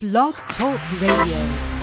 Blog 0.00 0.32
Talk 0.56 0.78
Radio. 1.00 1.77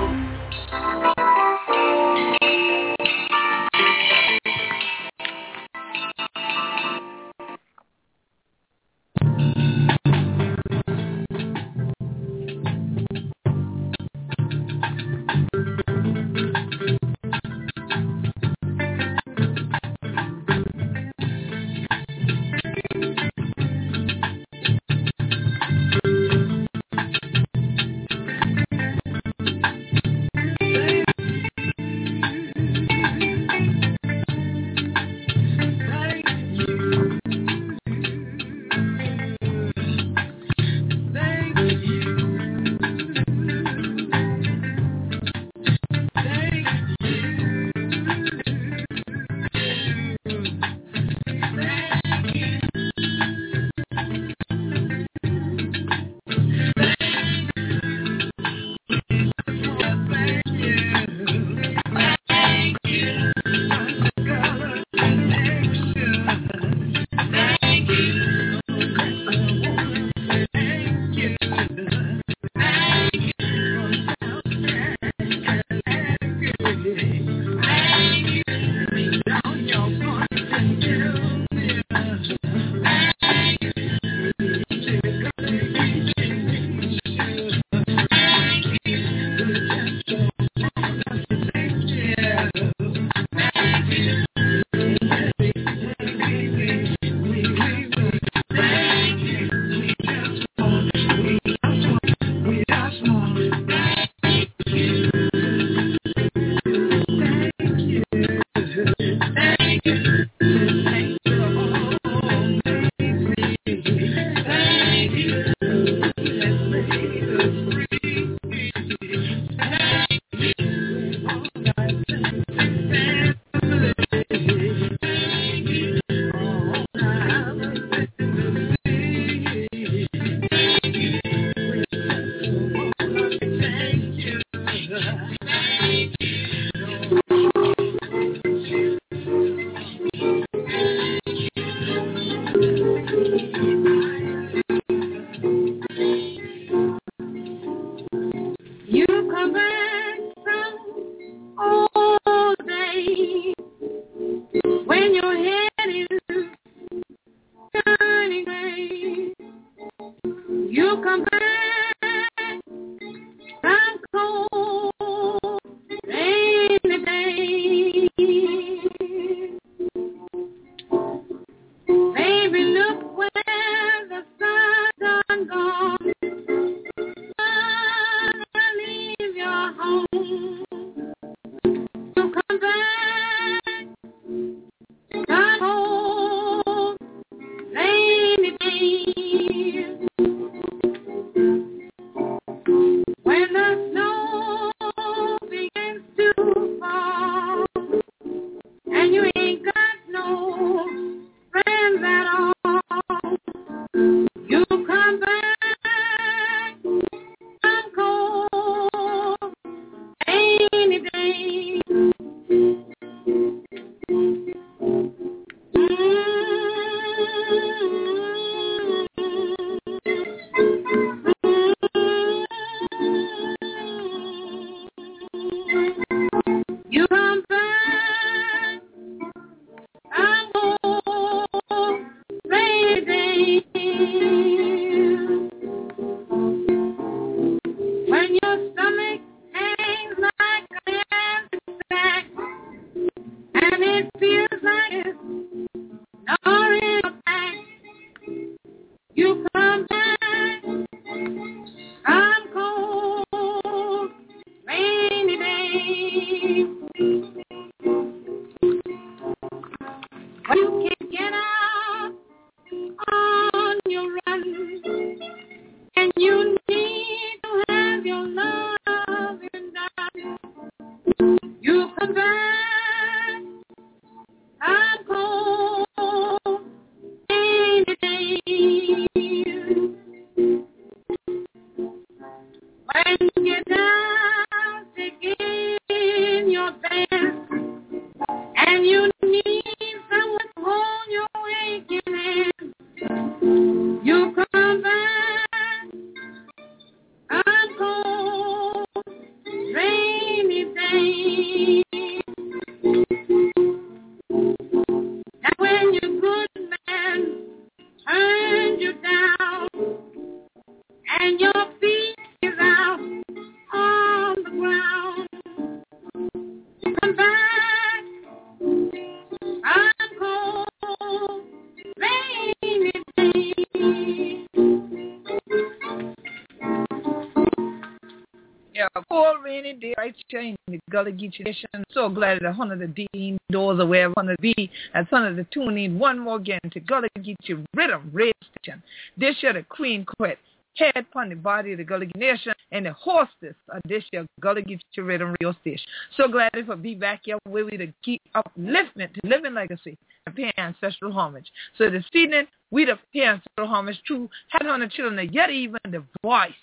Gullah 330.96 331.12
Geechee 331.12 331.44
Nation. 331.44 331.84
So 331.92 332.08
glad 332.08 332.40
that 332.42 332.58
one 332.58 332.72
of 332.72 332.80
the 332.80 332.88
Dean 332.88 333.38
doors 333.52 333.82
are 333.82 333.86
where 333.86 334.10
one 334.12 334.30
of 334.30 334.38
the 334.38 334.54
be 334.56 334.72
and 334.94 335.06
one 335.10 335.26
of 335.26 335.36
the 335.36 335.46
tune 335.52 335.78
in 335.78 336.00
one 336.00 336.18
more 336.18 336.38
again 336.38 336.62
to 336.72 336.80
Gullah 336.80 337.10
Geechee 337.20 337.66
Riddim 337.76 338.02
Radio 338.14 338.32
Station. 338.56 338.82
This 339.18 339.36
year 339.44 339.52
the 339.52 339.64
Queen 339.64 340.06
Quet 340.06 340.38
head 340.78 340.96
upon 340.96 341.28
the 341.28 341.36
body 341.36 341.74
of 341.74 341.80
the 341.80 341.84
Gullah 341.84 342.06
Geechee 342.06 342.18
Nation 342.18 342.54
and 342.72 342.86
the 342.86 342.94
hostess 342.94 343.56
of 343.68 343.82
this 343.90 344.06
year 344.14 344.26
Gullah 344.40 344.62
Geechee 344.62 344.80
Riddim 345.00 345.36
Radio 345.42 345.54
Station. 345.60 345.86
So 346.16 346.30
glad 346.30 346.50
to 346.54 346.76
be 346.78 346.96
back 346.96 347.24
here 347.26 347.40
with 347.46 347.66
we 347.66 347.76
to 347.76 347.92
keep 348.02 348.22
upliftment 348.34 349.14
to 349.16 349.20
living 349.26 349.54
legacy 349.54 349.98
and 350.26 350.34
pay 350.34 350.54
ancestral 350.58 351.12
homage. 351.12 351.52
So 351.78 351.90
this 351.90 352.06
evening 352.14 352.48
we 352.72 352.86
the 352.86 352.98
pay 353.12 353.26
ancestral 353.26 353.68
homage 353.68 354.02
to 354.08 354.30
had 354.48 354.66
on 354.66 354.80
the 354.80 354.88
children 354.88 355.30
yet 355.34 355.50
even 355.50 355.78
the 355.84 356.06
voice 356.24 356.54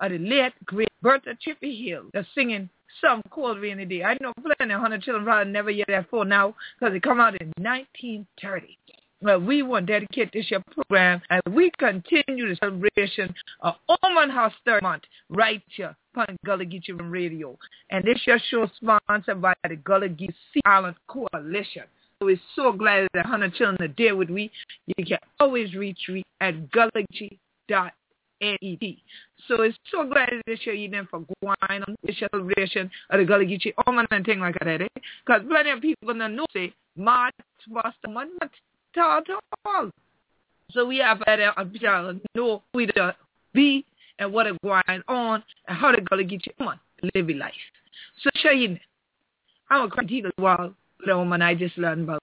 of 0.00 0.12
the 0.12 0.18
late 0.18 0.54
great 0.64 0.88
Bertha 1.02 1.36
Chippy 1.38 1.86
Hill 1.86 2.04
that's 2.14 2.28
singing 2.34 2.70
some 3.00 3.22
cold 3.30 3.58
rainy 3.60 3.84
day. 3.84 4.02
I 4.02 4.16
know 4.20 4.32
plenty 4.34 4.74
of 4.74 4.80
hundred 4.80 5.02
children 5.02 5.24
probably 5.24 5.52
never 5.52 5.70
hear 5.70 5.84
that 5.88 6.10
for 6.10 6.24
now 6.24 6.54
because 6.78 6.94
it 6.94 7.02
come 7.02 7.20
out 7.20 7.40
in 7.40 7.52
1930. 7.58 8.78
Well, 9.22 9.38
we 9.40 9.62
want 9.62 9.86
to 9.86 9.92
dedicate 9.92 10.32
this 10.32 10.50
year 10.50 10.62
program 10.72 11.22
and 11.30 11.42
we 11.52 11.70
continue 11.78 12.48
the 12.48 12.56
celebration 12.56 13.32
of 13.60 13.74
Oman 13.88 14.30
House 14.30 14.52
Third 14.64 14.82
Month 14.82 15.04
right 15.28 15.62
here 15.76 15.94
on 16.16 16.36
Gullah 16.44 16.64
Geechee 16.64 16.98
Radio. 16.98 17.56
And 17.90 18.04
this 18.04 18.18
year 18.26 18.40
show 18.50 18.68
sponsored 18.76 19.40
by 19.40 19.54
the 19.68 19.76
Gullah 19.76 20.08
Geechee 20.08 20.34
Island 20.64 20.96
Coalition. 21.06 21.84
So 22.18 22.26
we're 22.26 22.40
so 22.56 22.72
glad 22.72 23.08
that 23.14 23.24
100 23.24 23.54
children 23.54 23.90
are 23.90 23.94
there 23.96 24.16
with 24.16 24.28
me. 24.28 24.50
You 24.86 25.04
can 25.04 25.18
always 25.38 25.72
reach 25.74 26.00
me 26.08 26.24
at 26.40 26.54
gullahgeechee.com 26.70 27.90
N-E-T. 28.42 29.02
So 29.48 29.62
it's 29.62 29.78
so 29.90 30.04
glad 30.04 30.30
this 30.46 30.58
year 30.66 30.74
you 30.74 30.88
didn't 30.88 31.08
for 31.08 31.20
going 31.20 31.56
on 31.82 31.96
the 32.02 32.14
celebration 32.14 32.90
of 33.10 33.20
the 33.20 33.24
Gullah 33.24 33.44
Geechee 33.44 33.72
Oman 33.86 34.06
and 34.10 34.24
thing 34.24 34.40
like 34.40 34.58
that. 34.58 34.90
Because 35.24 35.42
eh? 35.42 35.48
plenty 35.48 35.70
of 35.70 35.80
people 35.80 36.14
don't 36.14 36.36
know 36.36 36.46
say 36.52 36.72
March 36.96 37.34
was 37.70 37.92
the 38.02 38.10
month 38.10 38.30
at 38.42 38.52
all. 39.64 39.90
So 40.70 40.86
we 40.86 40.98
have 40.98 41.24
to 41.24 42.20
know 42.34 42.62
who 42.72 42.86
to 42.86 43.14
be 43.52 43.84
and 44.18 44.32
what 44.32 44.46
is 44.46 44.56
going 44.62 45.02
on 45.08 45.42
and 45.68 45.78
how 45.78 45.92
the 45.92 46.00
Gullah 46.00 46.24
Geechee 46.24 46.48
Oman 46.60 46.78
live 47.14 47.28
life. 47.36 47.52
So 48.22 48.30
show 48.34 48.50
you 48.50 48.78
I'm 49.72 49.86
a 49.86 49.88
critique 49.88 50.26
as 50.26 50.32
well, 50.36 50.74
the 51.06 51.16
woman 51.16 51.40
I 51.40 51.54
just 51.54 51.78
learned 51.78 52.02
about 52.04 52.22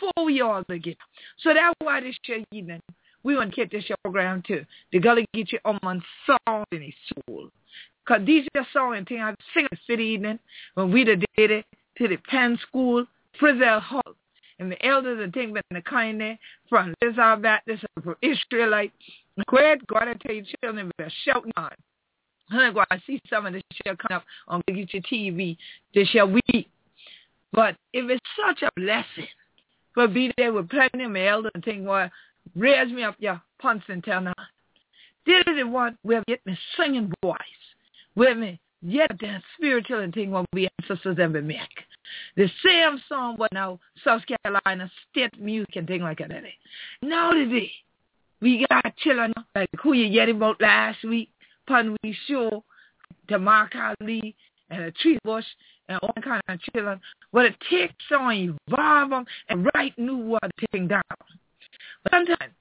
before 0.00 0.24
we 0.24 0.40
all. 0.40 0.64
So 0.68 1.54
that's 1.54 1.74
why 1.78 2.00
this 2.00 2.16
year 2.26 2.42
evening 2.50 2.82
we 3.22 3.36
want 3.36 3.50
to 3.50 3.56
get 3.56 3.70
this 3.70 3.84
program 4.02 4.42
too. 4.44 4.64
The 4.90 4.98
Gullah 4.98 5.22
Geechee 5.36 5.60
Oman 5.64 6.02
song 6.26 6.64
in 6.72 6.82
his 6.82 6.94
soul. 7.28 7.50
Cause 8.08 8.22
these 8.24 8.46
are 8.56 8.66
song 8.72 8.96
and 8.96 9.06
thing 9.06 9.20
I 9.20 9.34
sing 9.52 9.64
in 9.64 9.68
the 9.70 9.78
city 9.86 10.02
evening 10.02 10.38
when 10.74 10.90
we 10.90 11.04
did 11.04 11.26
it 11.36 11.66
to 11.98 12.08
the 12.08 12.16
Penn 12.16 12.58
School, 12.66 13.04
Frissell 13.38 13.82
Hall. 13.82 14.14
And 14.58 14.72
the 14.72 14.84
elders 14.84 15.20
and 15.22 15.30
thing 15.32 15.52
been 15.52 15.62
the 15.70 15.82
kind 15.82 16.18
there 16.18 16.38
from 16.70 16.94
Lizard 17.02 17.42
Baptist 17.42 17.84
and 17.94 18.04
from 18.04 18.16
Israelite. 18.22 18.92
Great 19.46 19.86
God, 19.86 20.08
I 20.08 20.14
tell 20.14 20.34
you, 20.34 20.42
children 20.62 20.90
be 20.96 21.04
shouting 21.22 21.52
on. 21.58 21.70
To 22.50 23.02
see 23.06 23.20
some 23.28 23.44
of 23.44 23.52
this 23.52 23.62
shit 23.74 23.98
come 23.98 24.16
up 24.16 24.24
on 24.48 24.62
Get 24.66 24.88
TV 25.04 25.58
this 25.94 26.08
year 26.14 26.24
week. 26.24 26.70
But 27.52 27.76
if 27.92 28.08
it's 28.08 28.24
such 28.42 28.62
a 28.62 28.70
blessing 28.74 29.28
for 29.92 30.08
be 30.08 30.32
there 30.38 30.54
with 30.54 30.70
plenty 30.70 31.04
of 31.04 31.10
my 31.10 31.26
elders 31.26 31.52
and 31.54 31.62
think, 31.62 31.86
well, 31.86 32.10
raise 32.56 32.90
me 32.90 33.02
up 33.02 33.16
your 33.18 33.42
punts 33.60 33.84
and 33.88 34.02
tell 34.02 34.22
now. 34.22 34.32
This 35.26 35.44
is 35.46 35.58
the 35.58 35.66
one 35.66 35.98
where 36.02 36.24
get 36.26 36.44
me 36.46 36.58
singing 36.74 37.12
voice 37.22 37.36
me. 38.18 38.60
Yet 38.80 39.10
that 39.20 39.42
spiritual 39.56 40.08
thing 40.12 40.30
will 40.30 40.46
be 40.54 40.68
ancestors 40.80 41.18
ever 41.20 41.42
make. 41.42 41.58
The 42.36 42.48
same 42.64 43.00
song 43.08 43.36
but 43.38 43.52
now 43.52 43.80
South 44.04 44.22
Carolina 44.44 44.90
state 45.10 45.38
music 45.40 45.76
and 45.76 45.86
thing 45.86 46.02
like 46.02 46.18
that. 46.18 46.30
Eh? 46.30 46.50
Now 47.02 47.32
today 47.32 47.72
we 48.40 48.66
got 48.68 48.96
children 48.98 49.34
like 49.54 49.68
who 49.82 49.94
you 49.94 50.12
get 50.12 50.28
about 50.28 50.60
last 50.60 51.02
week, 51.04 51.30
pun 51.66 51.96
we 52.02 52.16
show 52.26 52.64
Mark 53.38 53.74
Ali 53.74 54.34
and 54.70 54.84
a 54.84 54.92
tree 54.92 55.18
bush 55.24 55.44
and 55.88 55.98
all 56.02 56.14
kind 56.22 56.40
of 56.48 56.60
children. 56.72 57.00
But 57.32 57.46
it 57.46 57.56
takes 57.68 57.94
on 58.16 58.56
evolve 58.68 59.10
them 59.10 59.24
and 59.48 59.68
write 59.74 59.98
new 59.98 60.18
words 60.18 60.52
taking 60.60 60.88
down. 60.88 61.02
But 62.04 62.12
sometimes 62.12 62.52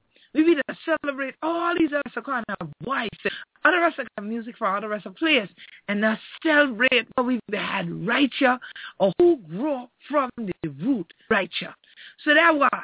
we 0.46 0.56
need 0.56 0.62
to 0.68 0.78
celebrate 1.04 1.36
all 1.42 1.74
these 1.78 1.90
other 1.94 2.22
kind 2.22 2.46
of 2.60 2.70
voices, 2.84 3.32
other 3.66 3.80
rest 3.80 4.00
of 4.00 4.24
music 4.24 4.58
for 4.58 4.68
other 4.68 4.90
rest 4.90 5.06
of 5.06 5.16
players, 5.16 5.50
and 5.88 6.02
now 6.02 6.18
celebrate 6.44 7.08
what 7.16 7.26
we've 7.28 7.42
had 7.54 7.90
right 8.06 8.32
here 8.38 8.60
or 9.00 9.14
who 9.18 9.38
grew 9.50 9.88
from 10.10 10.30
the 10.38 10.70
root 10.82 11.12
right 11.30 11.50
here. 11.60 11.74
So 12.24 12.34
that's 12.34 12.56
why, 12.58 12.84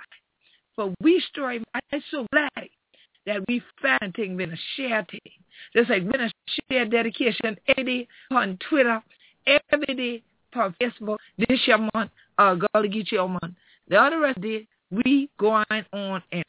for 0.75 0.93
we 1.01 1.23
story, 1.31 1.63
I'm 1.73 2.03
so 2.11 2.25
glad 2.31 2.69
that 3.25 3.39
we 3.47 3.61
found 3.81 4.13
thing 4.15 4.37
been 4.37 4.51
a 4.51 4.57
share 4.75 5.05
thing. 5.09 5.21
Just 5.75 5.89
like 5.89 6.09
been 6.09 6.21
a 6.21 6.31
share 6.69 6.85
dedication 6.85 7.57
every 7.77 8.07
on 8.31 8.57
Twitter, 8.69 9.01
every 9.45 9.95
day 9.95 10.23
on 10.55 10.75
Facebook, 10.81 11.17
this 11.37 11.59
year 11.67 11.77
month, 11.77 12.11
uh, 12.37 12.55
Gullah 12.55 12.87
Geechee 12.87 13.17
month. 13.29 13.55
The 13.87 13.97
other 13.97 14.19
rest 14.19 14.41
did 14.41 14.67
we 14.91 15.29
going 15.39 15.85
on 15.93 16.23
and 16.31 16.43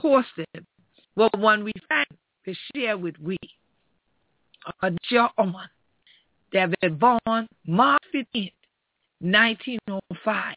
posted 0.00 0.66
what 1.14 1.38
one 1.38 1.64
we 1.64 1.72
find 1.88 2.06
to 2.44 2.54
share 2.74 2.96
with 2.96 3.18
we. 3.20 3.36
A 4.82 4.90
gentleman 5.10 5.68
that 6.52 6.70
was 6.82 6.92
born 6.92 7.48
March 7.66 8.02
15th, 8.14 8.52
1905, 9.20 10.54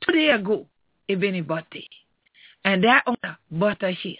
two 0.00 0.12
days 0.12 0.34
ago, 0.34 0.66
if 1.08 1.22
anybody. 1.22 1.88
And 2.64 2.84
that 2.84 3.04
on 3.06 3.16
Bertha 3.50 3.92
Hill. 3.92 4.14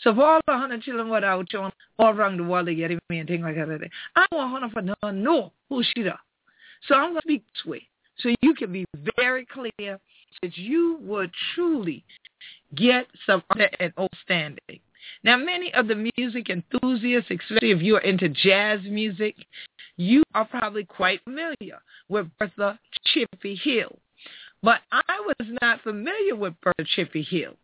So 0.00 0.14
for 0.14 0.24
all 0.24 0.40
the 0.46 0.56
hundred 0.56 0.82
children 0.82 1.08
what 1.08 1.24
out 1.24 1.54
on 1.54 1.72
all 1.98 2.10
around 2.10 2.38
the 2.38 2.44
world 2.44 2.68
they 2.68 2.74
get 2.74 2.90
me 3.10 3.18
and 3.18 3.28
things 3.28 3.42
like 3.42 3.56
that. 3.56 3.90
I 4.16 4.26
want 4.32 4.50
hundred 4.50 4.72
for 4.72 4.82
to 5.06 5.12
know 5.12 5.52
who 5.68 5.82
she 5.82 6.02
is. 6.02 6.12
So 6.88 6.94
I'm 6.94 7.10
gonna 7.10 7.20
speak 7.22 7.44
this 7.52 7.70
way. 7.70 7.88
So 8.18 8.34
you 8.42 8.54
can 8.54 8.72
be 8.72 8.84
very 9.16 9.46
clear 9.46 9.98
that 10.42 10.56
you 10.56 10.98
would 11.02 11.30
truly 11.54 12.04
get 12.74 13.06
some 13.26 13.42
and 13.50 13.92
outstanding. 13.98 14.80
Now, 15.22 15.36
many 15.36 15.72
of 15.74 15.88
the 15.88 16.10
music 16.16 16.50
enthusiasts, 16.50 17.30
especially 17.30 17.70
if 17.70 17.82
you 17.82 17.96
are 17.96 18.00
into 18.00 18.28
jazz 18.28 18.80
music, 18.84 19.36
you 19.96 20.22
are 20.34 20.44
probably 20.44 20.84
quite 20.84 21.22
familiar 21.24 21.80
with 22.08 22.26
Bertha 22.38 22.78
Chippy 23.06 23.54
Hill. 23.62 23.96
But 24.62 24.80
I 24.90 25.20
was 25.20 25.48
not 25.62 25.82
familiar 25.82 26.36
with 26.36 26.54
Bertha 26.62 26.88
Chippy 26.96 27.22
Hill. 27.22 27.54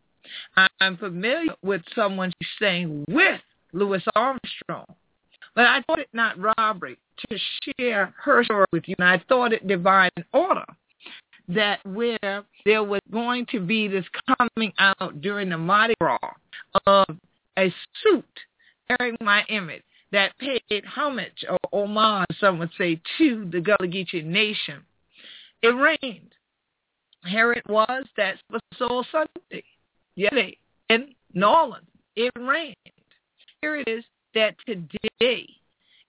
I'm 0.81 0.97
familiar 0.97 1.55
with 1.63 1.83
someone 1.95 2.33
she 2.41 2.49
sang 2.59 3.05
with 3.09 3.41
Louis 3.73 4.03
Armstrong. 4.15 4.87
But 5.55 5.67
I 5.67 5.83
thought 5.83 5.99
it 5.99 6.09
not 6.13 6.37
robbery 6.39 6.99
to 7.29 7.39
share 7.79 8.15
her 8.23 8.45
story 8.45 8.67
with 8.73 8.85
you, 8.87 8.95
and 8.99 9.09
I 9.09 9.23
thought 9.29 9.53
it 9.53 9.67
divine 9.67 10.11
order 10.33 10.65
that 11.55 11.85
where 11.85 12.45
there 12.65 12.83
was 12.83 13.01
going 13.11 13.47
to 13.47 13.61
be 13.61 13.89
this 13.89 14.05
coming 14.39 14.73
out 14.79 15.21
during 15.21 15.49
the 15.49 15.59
Mardi 15.59 15.95
Gras 16.01 16.19
of 16.87 17.07
a 17.59 17.73
suit 18.03 18.25
bearing 18.89 19.17
my 19.21 19.43
image 19.49 19.83
that 20.13 20.37
paid 20.39 20.85
homage 20.85 21.45
or 21.49 21.59
homage, 21.73 22.27
some 22.41 22.59
would 22.59 22.71
say, 22.77 23.01
to 23.19 23.49
the 23.51 23.61
Gullah 23.61 23.89
Geechee 23.89 24.25
nation. 24.25 24.83
It 25.63 25.69
rained. 25.69 26.33
Here 27.27 27.53
it 27.53 27.65
was, 27.69 28.05
that 28.17 28.37
was 28.51 28.63
Soul 28.79 29.05
Sunday, 29.13 29.63
yesterday 30.17 30.57
in 30.89 31.15
New 31.35 31.47
Orleans. 31.47 31.87
It 32.17 32.33
rained. 32.37 32.75
here 33.61 33.77
it 33.77 33.89
is 33.89 34.05
that 34.35 34.55
today, 34.67 35.47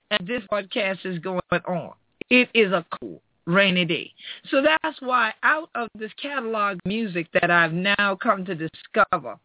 as 0.09 0.19
this 0.25 0.41
broadcast 0.49 1.01
is 1.03 1.19
going 1.19 1.41
on, 1.51 1.93
it 2.29 2.49
is 2.53 2.71
a 2.71 2.85
cool 2.99 3.21
rainy 3.45 3.85
day. 3.85 4.13
So 4.49 4.61
that's 4.61 5.01
why 5.01 5.33
out 5.43 5.69
of 5.75 5.89
this 5.95 6.11
catalog 6.21 6.79
music 6.85 7.27
that 7.33 7.51
I've 7.51 7.73
now 7.73 8.17
come 8.21 8.45
to 8.45 8.55
discover 8.55 9.37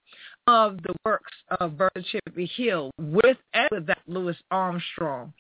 of 0.47 0.81
the 0.83 0.95
works 1.05 1.33
of 1.61 1.76
Bertha 1.76 2.03
Chippy 2.03 2.47
Hill 2.57 2.91
with 2.99 3.37
and 3.53 3.69
without 3.73 3.99
Louis 4.07 4.37
Armstrong, 4.50 5.33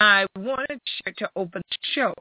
I 0.00 0.26
wanted 0.36 0.80
to 1.18 1.30
open 1.36 1.62
the 1.68 1.78
show. 1.94 2.14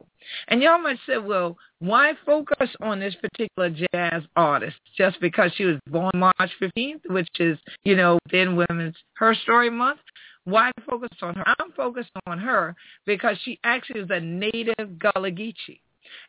And 0.48 0.62
y'all 0.62 0.80
might 0.80 1.00
say, 1.08 1.18
well, 1.18 1.58
why 1.80 2.14
focus 2.26 2.70
on 2.82 3.00
this 3.00 3.16
particular 3.16 3.70
jazz 3.70 4.24
artist 4.36 4.78
just 4.98 5.20
because 5.20 5.52
she 5.56 5.66
was 5.66 5.78
born 5.90 6.12
March 6.16 6.52
15th, 6.62 7.02
which 7.10 7.28
is, 7.40 7.58
you 7.84 7.96
know, 7.96 8.20
within 8.26 8.56
Women's 8.56 8.96
Her 9.16 9.34
Story 9.34 9.70
Month? 9.70 10.00
Why 10.46 10.72
focus 10.88 11.10
on 11.22 11.36
her? 11.36 11.44
I'm 11.60 11.72
focused 11.72 12.12
on 12.28 12.40
her 12.40 12.76
because 13.06 13.38
she 13.44 13.60
actually 13.64 14.02
is 14.02 14.10
a 14.12 14.20
native 14.20 15.00
Gullah 15.00 15.32
Geechee. 15.32 15.80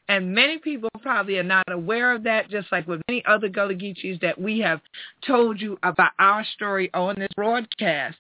And 0.09 0.35
many 0.35 0.59
people 0.59 0.89
probably 1.03 1.39
are 1.39 1.43
not 1.43 1.71
aware 1.71 2.15
of 2.15 2.23
that, 2.25 2.51
just 2.51 2.73
like 2.73 2.87
with 2.87 3.03
many 3.09 3.23
other 3.27 3.49
Gullah 3.49 3.75
Geechees 3.75 4.21
that 4.21 4.41
we 4.41 4.59
have 4.61 4.81
told 5.27 5.61
you 5.61 5.79
about 5.83 6.13
our 6.19 6.45
story 6.55 6.91
on 6.95 7.17
this 7.19 7.29
broadcast. 7.37 8.17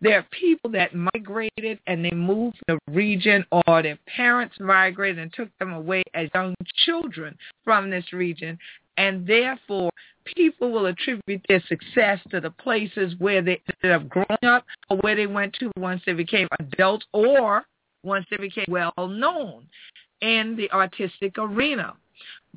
There 0.00 0.18
are 0.18 0.26
people 0.30 0.70
that 0.70 0.94
migrated 0.94 1.78
and 1.86 2.04
they 2.04 2.10
moved 2.10 2.58
the 2.66 2.78
region 2.88 3.44
or 3.52 3.82
their 3.82 3.98
parents 4.16 4.56
migrated 4.58 5.18
and 5.18 5.32
took 5.32 5.48
them 5.58 5.72
away 5.72 6.02
as 6.14 6.28
young 6.34 6.54
children 6.84 7.36
from 7.64 7.88
this 7.88 8.12
region. 8.12 8.58
And 8.96 9.26
therefore, 9.26 9.91
people 10.24 10.70
will 10.70 10.86
attribute 10.86 11.44
their 11.48 11.62
success 11.68 12.18
to 12.30 12.40
the 12.40 12.50
places 12.50 13.14
where 13.18 13.42
they 13.42 13.60
ended 13.82 14.00
up 14.00 14.08
growing 14.08 14.44
up 14.44 14.64
or 14.90 14.98
where 14.98 15.16
they 15.16 15.26
went 15.26 15.54
to 15.54 15.70
once 15.76 16.02
they 16.06 16.12
became 16.12 16.48
adults 16.58 17.06
or 17.12 17.64
once 18.02 18.26
they 18.30 18.36
became 18.36 18.66
well 18.68 18.92
known 18.98 19.66
in 20.20 20.56
the 20.56 20.70
artistic 20.72 21.38
arena. 21.38 21.94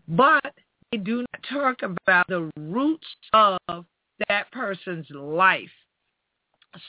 But 0.08 0.54
they 0.92 0.98
do 0.98 1.26
not 1.34 1.44
talk 1.52 1.82
about 1.82 2.28
the 2.28 2.52
roots 2.58 3.08
of 3.34 3.86
that 4.30 4.52
person's 4.52 5.10
life 5.10 5.70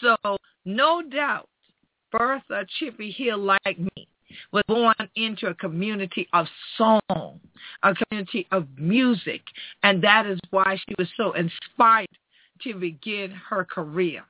so 0.00 0.16
no 0.64 1.02
doubt 1.02 1.48
Bertha 2.12 2.66
Chippy 2.78 3.10
Hill, 3.10 3.38
like 3.38 3.78
me, 3.78 4.08
was 4.52 4.62
born 4.68 4.94
into 5.16 5.46
a 5.48 5.54
community 5.54 6.28
of 6.32 6.46
song, 6.76 7.40
a 7.82 7.94
community 7.94 8.46
of 8.52 8.66
music, 8.78 9.42
and 9.82 10.02
that 10.02 10.26
is 10.26 10.38
why 10.50 10.76
she 10.88 10.94
was 10.98 11.08
so 11.16 11.32
inspired 11.32 12.08
to 12.62 12.74
begin 12.74 13.30
her 13.30 13.64
career. 13.64 14.22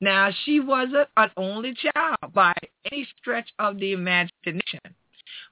Now, 0.00 0.30
she 0.44 0.60
wasn't 0.60 1.08
an 1.16 1.30
only 1.36 1.74
child 1.74 2.34
by 2.34 2.52
any 2.90 3.08
stretch 3.18 3.48
of 3.58 3.78
the 3.78 3.92
imagination. 3.92 4.80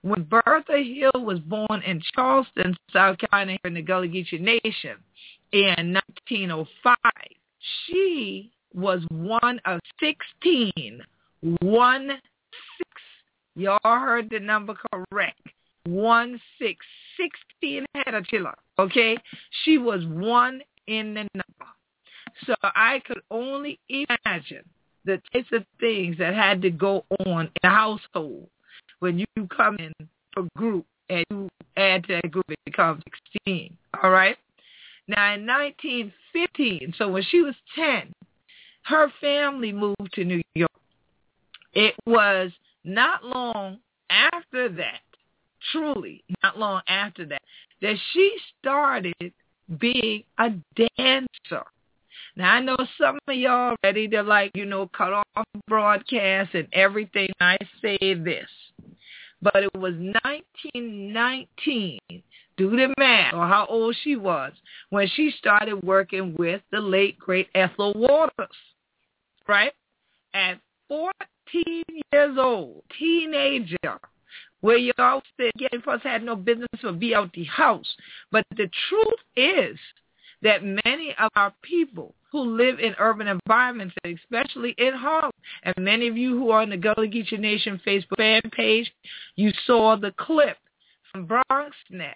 When 0.02 0.24
Bertha 0.24 0.82
Hill 0.82 1.24
was 1.24 1.38
born 1.38 1.82
in 1.86 2.02
Charleston, 2.14 2.76
South 2.92 3.18
Carolina, 3.18 3.58
in 3.64 3.74
the 3.74 3.82
Gullah 3.82 4.08
Geechee 4.08 4.40
Nation 4.40 4.96
in 5.52 5.94
1905, 5.94 6.96
she 7.86 8.52
was 8.74 9.02
one 9.10 9.60
of 9.64 9.80
16. 10.00 11.02
One. 11.60 12.10
Y'all 13.54 13.78
heard 13.84 14.30
the 14.30 14.40
number 14.40 14.74
correct. 14.92 15.40
One 15.84 16.40
six. 16.58 16.84
16 17.16 17.84
had 17.94 18.14
a 18.14 18.22
chiller. 18.22 18.54
Okay? 18.78 19.16
She 19.64 19.78
was 19.78 20.04
one 20.06 20.62
in 20.86 21.14
the 21.14 21.28
number. 21.34 21.70
So 22.46 22.54
I 22.62 23.00
could 23.06 23.20
only 23.30 23.78
imagine 23.88 24.64
the 25.04 25.20
types 25.32 25.48
of 25.52 25.64
things 25.80 26.16
that 26.18 26.34
had 26.34 26.62
to 26.62 26.70
go 26.70 27.04
on 27.26 27.50
in 27.62 27.68
a 27.68 27.68
household 27.68 28.48
when 29.00 29.18
you 29.18 29.26
come 29.54 29.76
in 29.78 29.92
for 30.32 30.46
group 30.56 30.86
and 31.10 31.24
you 31.30 31.48
add 31.76 32.04
to 32.04 32.20
that 32.22 32.30
group, 32.30 32.44
it 32.48 32.58
becomes 32.64 33.02
16. 33.44 33.76
All 34.02 34.10
right? 34.10 34.36
Now, 35.08 35.34
in 35.34 35.44
1915, 35.46 36.94
so 36.96 37.08
when 37.08 37.24
she 37.28 37.42
was 37.42 37.54
10, 37.74 38.12
her 38.84 39.12
family 39.20 39.72
moved 39.72 40.12
to 40.14 40.24
New 40.24 40.40
York. 40.54 40.70
It 41.74 41.94
was 42.06 42.52
not 42.84 43.24
long 43.24 43.78
after 44.10 44.68
that, 44.68 45.00
truly 45.70 46.24
not 46.42 46.58
long 46.58 46.82
after 46.88 47.24
that, 47.26 47.42
that 47.80 47.96
she 48.12 48.36
started 48.58 49.32
being 49.78 50.24
a 50.38 50.50
dancer. 50.76 51.62
Now 52.36 52.54
I 52.54 52.60
know 52.60 52.76
some 52.98 53.18
of 53.28 53.34
y'all 53.34 53.76
ready 53.84 54.08
to 54.08 54.22
like, 54.22 54.50
you 54.54 54.64
know, 54.64 54.88
cut 54.88 55.12
off 55.12 55.26
broadcast 55.68 56.54
and 56.54 56.66
everything. 56.72 57.28
I 57.40 57.58
say 57.80 58.14
this. 58.14 58.48
But 59.40 59.56
it 59.56 59.74
was 59.74 59.94
1919, 59.94 61.98
do 62.56 62.70
the 62.70 62.94
math, 62.96 63.34
or 63.34 63.46
how 63.48 63.66
old 63.68 63.96
she 64.04 64.14
was, 64.14 64.52
when 64.90 65.08
she 65.08 65.32
started 65.36 65.82
working 65.82 66.36
with 66.38 66.62
the 66.70 66.80
late, 66.80 67.18
great 67.18 67.48
Ethel 67.54 67.92
Waters 67.96 68.56
right? 69.48 69.72
At 70.34 70.58
14 70.88 71.12
years 71.52 72.36
old, 72.38 72.82
teenager, 72.98 73.98
where 74.60 74.76
you 74.76 74.92
all 74.98 75.22
said 75.36 75.52
getting 75.58 75.82
first 75.82 76.04
had 76.04 76.22
no 76.22 76.36
business 76.36 76.68
to 76.80 76.92
be 76.92 77.14
out 77.14 77.32
the 77.32 77.44
house. 77.44 77.96
But 78.30 78.44
the 78.56 78.70
truth 78.88 79.20
is 79.36 79.78
that 80.42 80.64
many 80.84 81.14
of 81.18 81.30
our 81.36 81.52
people 81.62 82.14
who 82.30 82.56
live 82.56 82.78
in 82.78 82.94
urban 82.98 83.28
environments, 83.28 83.94
especially 84.04 84.74
in 84.78 84.94
Harlem, 84.94 85.32
and 85.64 85.74
many 85.78 86.08
of 86.08 86.16
you 86.16 86.36
who 86.36 86.50
are 86.50 86.62
on 86.62 86.70
the 86.70 86.76
Gullah 86.76 87.06
Geechee 87.06 87.38
Nation 87.38 87.80
Facebook 87.86 88.16
fan 88.16 88.40
page, 88.50 88.90
you 89.36 89.52
saw 89.66 89.96
the 89.96 90.12
clip 90.18 90.56
from 91.10 91.28
BronxNet 91.28 92.14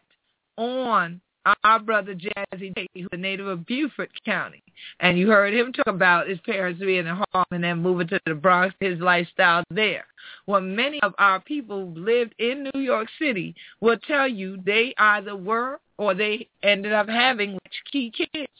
on 0.57 1.21
our 1.65 1.79
brother 1.79 2.15
Jazzy 2.15 2.75
Day, 2.75 2.88
who's 2.95 3.09
a 3.12 3.17
native 3.17 3.47
of 3.47 3.67
Beaufort 3.67 4.11
County. 4.25 4.62
And 5.00 5.19
you 5.19 5.29
heard 5.29 5.55
him 5.55 5.73
talk 5.73 5.87
about 5.87 6.29
his 6.29 6.41
parents 6.41 6.81
being 6.81 7.07
in 7.07 7.07
Harlem 7.07 7.47
and 7.50 7.65
then 7.65 7.83
moving 7.83 8.09
to 8.09 8.21
the 8.26 8.35
Bronx, 8.35 8.75
his 8.81 8.99
lifestyle 9.00 9.65
there. 9.71 10.07
Well, 10.47 10.61
many 10.61 11.00
of 11.03 11.15
our 11.19 11.41
people 11.41 11.93
who 11.93 12.00
lived 12.00 12.35
in 12.38 12.71
New 12.75 12.81
York 12.81 13.09
City 13.21 13.55
will 13.81 13.99
tell 14.07 14.29
you 14.29 14.59
they 14.65 14.95
either 14.99 15.37
were 15.37 15.81
or 15.99 16.15
they 16.15 16.49
ended 16.62 16.93
up 16.93 17.09
having 17.09 17.59
key 17.91 18.11
kids. 18.11 18.53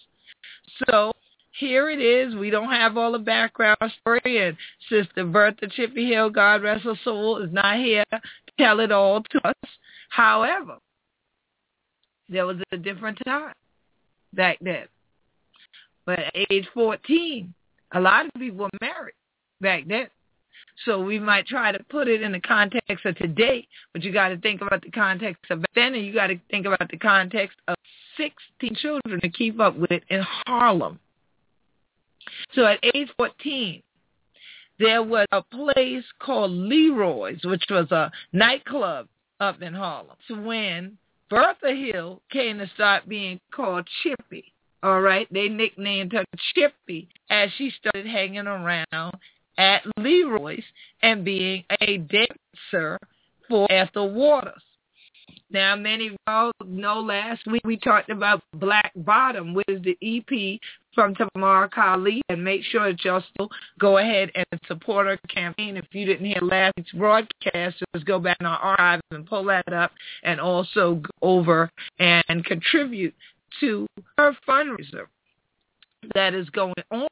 So 0.89 1.13
here 1.59 1.89
it 1.91 2.01
is. 2.01 2.35
We 2.35 2.51
don't 2.51 2.71
have 2.71 2.97
all 2.97 3.13
the 3.13 3.19
background 3.19 3.79
story, 4.01 4.47
and 4.47 4.57
Sister 4.89 5.25
Bertha 5.25 5.69
Chippy 5.69 6.09
Hill, 6.09 6.31
God 6.31 6.63
rest 6.63 6.85
her 6.85 6.95
soul, 7.03 7.39
is 7.43 7.53
not 7.53 7.77
here 7.77 8.05
to 8.13 8.21
tell 8.59 8.81
it 8.81 8.93
all 8.93 9.23
to 9.23 9.49
us. 9.49 9.71
However, 10.11 10.77
there 12.29 12.47
was 12.47 12.57
a 12.73 12.77
different 12.77 13.19
time 13.25 13.53
back 14.33 14.59
then. 14.61 14.87
But 16.05 16.21
at 16.21 16.33
age 16.51 16.67
14, 16.73 17.53
a 17.93 18.01
lot 18.01 18.27
of 18.27 18.33
people 18.39 18.65
were 18.65 18.71
married 18.81 19.15
back 19.61 19.85
then. 19.87 20.09
So 20.85 21.01
we 21.01 21.19
might 21.19 21.47
try 21.47 21.73
to 21.73 21.83
put 21.85 22.07
it 22.07 22.23
in 22.23 22.33
the 22.33 22.41
context 22.41 23.07
of 23.07 23.17
today, 23.17 23.67
but 23.93 24.03
you 24.03 24.13
got 24.13 24.29
to 24.29 24.37
think 24.37 24.61
about 24.61 24.83
the 24.83 24.91
context 24.91 25.45
of 25.51 25.65
then, 25.75 25.95
and 25.95 26.05
you 26.05 26.13
got 26.13 26.27
to 26.27 26.39
think 26.51 26.67
about 26.67 26.91
the 26.91 26.99
context 26.99 27.57
of 27.67 27.77
16 28.19 28.75
children 28.77 29.21
to 29.21 29.29
keep 29.31 29.59
up 29.59 29.77
with 29.77 30.03
in 30.11 30.23
Harlem. 30.47 30.99
So 32.53 32.67
at 32.67 32.79
age 32.95 33.09
14, 33.17 33.83
there 34.79 35.03
was 35.03 35.27
a 35.33 35.43
place 35.43 36.05
called 36.19 36.51
Leroy's, 36.51 37.41
which 37.45 37.65
was 37.71 37.91
a 37.91 38.11
nightclub 38.33 39.09
up 39.41 39.63
in 39.63 39.73
Harlem. 39.73 40.17
When 40.29 40.99
Bertha 41.29 41.75
Hill 41.75 42.23
came 42.31 42.59
to 42.59 42.69
start 42.75 43.09
being 43.09 43.41
called 43.51 43.89
Chippy. 44.03 44.53
All 44.83 45.01
right, 45.01 45.27
they 45.33 45.49
nicknamed 45.49 46.13
her 46.13 46.25
Chippy 46.55 47.09
as 47.29 47.51
she 47.57 47.71
started 47.71 48.07
hanging 48.07 48.47
around 48.47 49.15
at 49.59 49.83
Leroy's 49.99 50.65
and 51.03 51.25
being 51.25 51.65
a 51.81 51.99
dancer 51.99 52.99
for 53.49 53.67
Ethel 53.71 54.13
Waters. 54.13 54.63
Now, 55.51 55.77
many 55.77 56.09
of 56.09 56.17
y'all 56.27 56.53
know 56.65 56.99
last 57.01 57.47
week 57.47 57.63
we 57.65 57.77
talked 57.77 58.11
about 58.11 58.43
Black 58.55 58.91
Bottom, 58.97 59.55
which 59.55 59.69
is 59.69 59.81
the 59.83 59.97
EP 60.03 60.61
from 60.93 61.15
Tamar 61.15 61.69
Kali, 61.69 62.21
and 62.29 62.43
make 62.43 62.65
sure 62.65 62.91
that 62.91 63.05
y'all 63.05 63.23
still 63.33 63.49
go 63.79 63.99
ahead 63.99 64.31
and 64.35 64.61
support 64.67 65.07
her 65.07 65.19
campaign. 65.29 65.77
If 65.77 65.85
you 65.93 66.05
didn't 66.05 66.27
hear 66.27 66.41
last 66.43 66.75
week's 66.77 66.91
broadcast, 66.93 67.77
just 67.95 68.07
go 68.07 68.19
back 68.19 68.39
in 68.41 68.47
our 68.47 68.59
archives 68.59 69.03
and 69.13 69.25
pull 69.25 69.45
that 69.45 69.73
up, 69.73 69.93
and 70.25 70.41
also 70.41 70.97
go 70.97 71.11
over 71.23 71.71
and 72.01 72.45
contribute 72.45 73.15
to 73.61 73.87
her 74.19 74.37
fundraiser 74.49 75.07
that 76.15 76.35
is 76.35 76.51
going 76.51 76.75
on. 76.91 77.09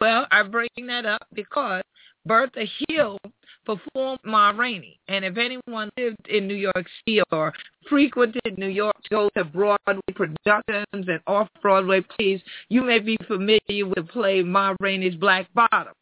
Well, 0.00 0.26
I 0.30 0.42
bring 0.42 0.68
that 0.88 1.06
up 1.06 1.26
because 1.32 1.82
Bertha 2.26 2.66
Hill 2.88 3.18
performed 3.66 4.20
Ma 4.24 4.50
Rainey. 4.50 4.98
And 5.08 5.24
if 5.24 5.36
anyone 5.36 5.90
lived 5.98 6.28
in 6.28 6.46
New 6.46 6.54
York 6.54 6.86
City 7.04 7.20
or 7.32 7.52
frequented 7.88 8.56
New 8.56 8.68
York 8.68 8.96
go 9.10 9.28
to 9.36 9.44
Broadway 9.44 10.00
productions 10.14 10.86
and 10.92 11.20
off-Broadway 11.26 12.02
plays, 12.16 12.40
you 12.68 12.82
may 12.82 13.00
be 13.00 13.18
familiar 13.26 13.86
with 13.86 13.96
the 13.96 14.02
play 14.04 14.42
Ma 14.42 14.74
Rainey's 14.80 15.16
Black 15.16 15.46
Bottom. 15.54 15.92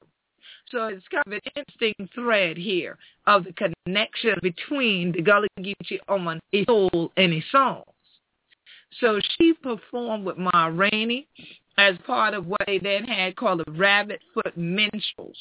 So 0.71 0.87
it's 0.87 1.06
kind 1.09 1.25
of 1.26 1.33
an 1.33 1.40
interesting 1.56 2.09
thread 2.14 2.56
here 2.56 2.99
of 3.26 3.44
the 3.44 3.52
connection 3.87 4.35
between 4.42 5.12
the 5.12 5.23
Gullah 5.23 5.49
Geechee 5.59 5.99
Oman, 6.09 6.40
soul, 6.66 7.12
and 7.16 7.33
his 7.33 7.44
songs. 7.50 7.85
So 9.00 9.21
she 9.37 9.52
performed 9.54 10.25
with 10.25 10.38
Ma 10.38 10.66
Rainey 10.66 11.26
as 11.78 11.97
part 12.06 12.35
of 12.35 12.47
what 12.47 12.62
they 12.66 12.78
then 12.78 13.04
had 13.04 13.37
called 13.37 13.62
the 13.64 13.73
Rabbit 13.73 14.21
Foot 14.33 14.56
Minstrels 14.56 15.37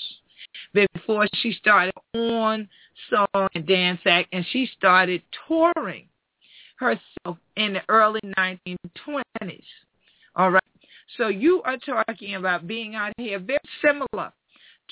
before 0.73 1.27
she 1.35 1.53
started 1.53 1.93
on 2.13 2.67
Song 3.09 3.47
and 3.55 3.65
Dance 3.65 4.01
Act, 4.05 4.29
and 4.31 4.45
she 4.51 4.69
started 4.77 5.21
touring 5.47 6.07
herself 6.77 7.37
in 7.55 7.73
the 7.73 7.81
early 7.89 8.21
1920s. 8.37 9.63
All 10.35 10.51
right. 10.51 10.63
So 11.17 11.27
you 11.27 11.61
are 11.63 11.77
talking 11.77 12.35
about 12.35 12.67
being 12.67 12.95
out 12.95 13.13
here 13.17 13.39
very 13.39 13.59
similar 13.81 14.31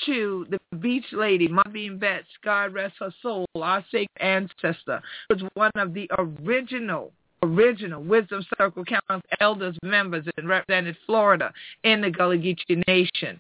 to 0.06 0.46
the 0.50 0.60
beach 0.78 1.06
lady, 1.12 1.48
MaVynee 1.48 2.00
Betsch, 2.00 2.24
God 2.44 2.74
rest 2.74 2.96
her 3.00 3.14
soul, 3.22 3.46
our 3.56 3.84
sacred 3.92 4.10
ancestor, 4.20 5.02
was 5.30 5.44
one 5.54 5.72
of 5.76 5.94
the 5.94 6.10
original 6.18 7.12
original 7.44 8.04
Wisdom 8.04 8.46
Circle 8.58 8.86
Council 8.86 9.22
elders 9.40 9.78
members 9.84 10.26
and 10.38 10.48
represented 10.48 10.96
Florida 11.06 11.52
in 11.84 12.02
the 12.02 12.10
Gullah 12.10 12.38
Geechee 12.38 12.84
Nation. 12.88 13.40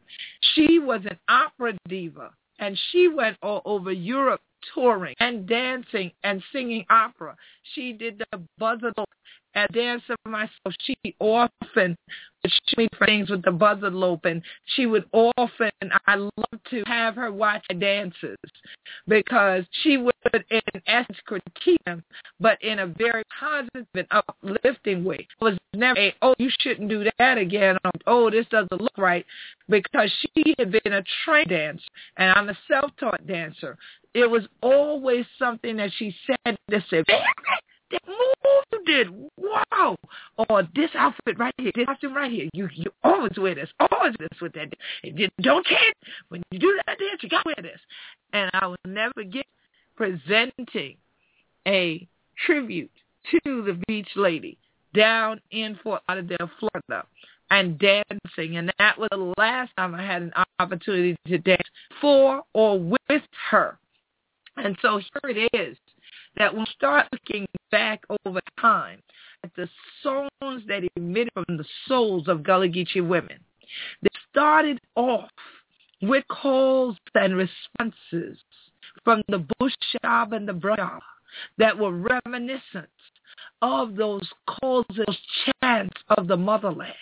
She 0.56 0.80
was 0.80 1.02
an 1.06 1.18
opera 1.28 1.74
diva, 1.88 2.32
and 2.60 2.80
she 2.92 3.08
went 3.08 3.38
all 3.42 3.62
over 3.66 3.92
Europe 3.92 4.42
touring 4.74 5.16
and 5.20 5.48
dancing 5.48 6.12
and 6.24 6.44
singing 6.52 6.86
opera. 6.90 7.36
She 7.74 7.94
did 7.94 8.24
the 8.32 8.42
buzzard 8.58 8.94
as 9.56 9.68
dancer 9.74 10.16
myself, 10.26 10.74
she 10.82 10.96
often 11.20 11.98
would 12.44 12.52
show 12.52 12.76
me 12.78 12.88
things 13.06 13.30
with 13.30 13.44
the 13.44 13.52
buzzard 13.52 13.94
lope, 13.94 14.26
and 14.26 14.42
she 14.76 14.86
would 14.86 15.06
often, 15.14 15.72
I 16.08 16.16
love 16.16 16.64
to 16.70 16.84
have 16.88 17.16
her 17.16 17.32
watch 17.32 17.64
dances 17.80 18.38
because 19.08 19.64
she 19.84 19.98
would, 19.98 20.14
in 20.50 20.62
essence, 20.88 21.18
critique 21.26 21.82
them, 21.86 22.04
but 22.40 22.62
in 22.64 22.80
a 22.80 22.88
very 22.88 23.24
positive 23.40 23.86
and 23.94 24.08
uplifting 24.12 25.04
way. 25.04 25.28
It 25.40 25.44
was 25.44 25.58
never 25.74 26.00
a, 26.00 26.16
oh, 26.22 26.34
you 26.38 26.50
shouldn't 26.60 26.90
do 26.90 27.06
that 27.20 27.38
again, 27.38 27.78
or, 27.84 27.92
oh, 28.08 28.30
this 28.30 28.48
doesn't 28.50 28.82
look 28.82 28.98
right, 28.98 29.26
because 29.70 30.12
she 30.22 30.56
had 30.58 30.72
been 30.72 30.94
a 30.94 31.04
trained 31.26 31.50
dancer, 31.50 31.84
and 32.18 32.32
I'm 32.32 32.50
a 32.50 32.58
self-taught 32.68 33.28
dancer. 33.28 33.78
It 34.14 34.30
was 34.30 34.44
always 34.62 35.26
something 35.38 35.78
that 35.78 35.92
she 35.98 36.16
said 36.26 36.58
that 36.68 36.84
said, 36.90 37.06
that 37.92 38.02
move 38.08 38.64
you 38.72 38.84
did, 38.86 39.08
wow. 39.38 39.96
Or 40.50 40.64
this 40.76 40.90
outfit 40.96 41.38
right 41.38 41.54
here, 41.58 41.72
this 41.76 41.86
costume 41.86 42.14
right 42.14 42.32
here, 42.32 42.50
you 42.54 42.70
you 42.74 42.92
always 43.04 43.32
wear 43.38 43.56
this, 43.56 43.70
always 43.80 44.14
this 44.20 44.42
with 44.42 44.54
that. 44.54 44.74
You 45.04 45.30
don't 45.42 45.66
care 45.66 45.94
when 46.30 46.42
you 46.52 46.60
do 46.60 46.80
that 46.88 46.98
dance, 46.98 47.22
you 47.22 47.30
got 47.30 47.44
to 47.44 47.54
wear 47.58 47.64
this. 47.64 47.80
And 48.34 48.50
I 48.54 48.68
will 48.68 48.78
never 48.86 49.14
forget 49.14 49.46
presenting 49.96 50.96
a 51.68 52.08
tribute 52.46 52.92
to 53.32 53.40
the 53.44 53.80
beach 53.88 54.10
lady 54.16 54.58
down 54.96 55.40
in 55.52 55.78
Fort 55.84 56.02
Lauderdale, 56.10 56.50
Florida, 56.60 57.06
and 57.50 57.78
dancing. 57.78 58.58
And 58.58 58.74
that 58.80 58.98
was 58.98 59.10
the 59.12 59.34
last 59.38 59.72
time 59.78 59.94
I 59.94 60.06
had 60.06 60.22
an 60.24 60.34
opportunity 60.60 61.16
to 61.28 61.38
dance 61.38 61.68
for 62.00 62.44
or 62.54 62.80
with 62.80 63.22
her. 63.50 63.78
And 64.58 64.76
so 64.82 64.98
here 64.98 65.32
it 65.38 65.50
is 65.56 65.78
that 66.38 66.56
we 66.56 66.66
start 66.76 67.08
looking 67.12 67.48
back 67.72 68.04
over 68.26 68.40
time 68.60 69.02
at 69.44 69.52
the 69.56 69.68
songs 70.04 70.64
that 70.68 70.88
emitted 70.96 71.32
from 71.34 71.58
the 71.58 71.66
souls 71.88 72.28
of 72.28 72.44
Gullah 72.44 72.68
Geechee 72.68 73.06
women. 73.06 73.40
They 74.02 74.10
started 74.30 74.80
off 74.96 75.30
with 76.02 76.24
calls 76.28 76.98
and 77.16 77.36
responses 77.36 78.38
from 79.04 79.22
the 79.28 79.46
Bush 79.60 79.74
Job 80.04 80.34
and 80.34 80.48
the 80.48 80.54
Brah 80.54 81.00
that 81.58 81.78
were 81.78 81.92
reminiscent 82.26 82.90
of 83.62 83.96
those 83.96 84.28
calls 84.48 84.86
and 84.90 85.18
chants 85.62 86.02
of 86.18 86.28
the 86.28 86.38
motherland 86.38 86.94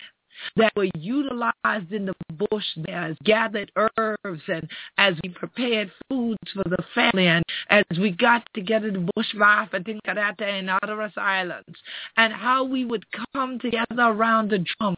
that 0.56 0.72
were 0.76 0.88
utilized 0.94 1.92
in 1.92 2.06
the 2.06 2.14
bush 2.50 2.64
there 2.84 3.04
as 3.04 3.16
gathered 3.24 3.70
herbs 3.76 4.42
and 4.48 4.68
as 4.98 5.14
we 5.22 5.30
prepared 5.30 5.90
foods 6.08 6.38
for 6.52 6.64
the 6.68 6.82
family 6.94 7.26
and 7.26 7.44
as 7.68 7.98
we 7.98 8.10
got 8.10 8.46
together 8.54 8.90
the 8.90 9.08
bush 9.14 9.26
life 9.34 9.68
and 9.72 9.84
Tinkarata 9.84 10.42
and 10.42 10.68
Otteros 10.68 11.16
Islands. 11.16 11.76
And 12.16 12.32
how 12.32 12.64
we 12.64 12.84
would 12.84 13.04
come 13.34 13.58
together 13.58 13.86
around 14.02 14.50
the 14.50 14.64
drum, 14.78 14.96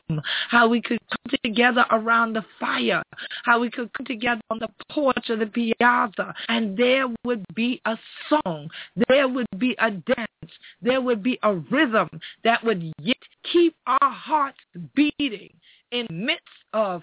how 0.48 0.68
we 0.68 0.81
could 0.81 1.00
come 1.09 1.38
together 1.44 1.85
around 1.90 2.35
the 2.35 2.44
fire, 2.59 3.02
how 3.44 3.61
we 3.61 3.70
could 3.70 3.92
come 3.94 4.07
together 4.07 4.40
on 4.50 4.59
the 4.59 4.68
porch 4.90 5.31
of 5.31 5.40
the 5.40 5.46
piazza. 5.46 6.35
And 6.48 6.76
there 6.76 7.07
would 7.24 7.44
be 7.55 7.81
a 7.85 7.96
song, 8.28 8.68
there 9.09 9.28
would 9.28 9.46
be 9.59 9.76
a 9.78 9.90
dance, 9.90 10.52
there 10.81 11.00
would 11.00 11.22
be 11.22 11.38
a 11.42 11.55
rhythm 11.55 12.09
that 12.44 12.64
would 12.64 12.92
yet 13.00 13.16
keep 13.50 13.74
our 13.87 14.11
hearts 14.11 14.59
beating 14.94 15.50
in 15.90 16.07
midst 16.11 16.46
of 16.72 17.02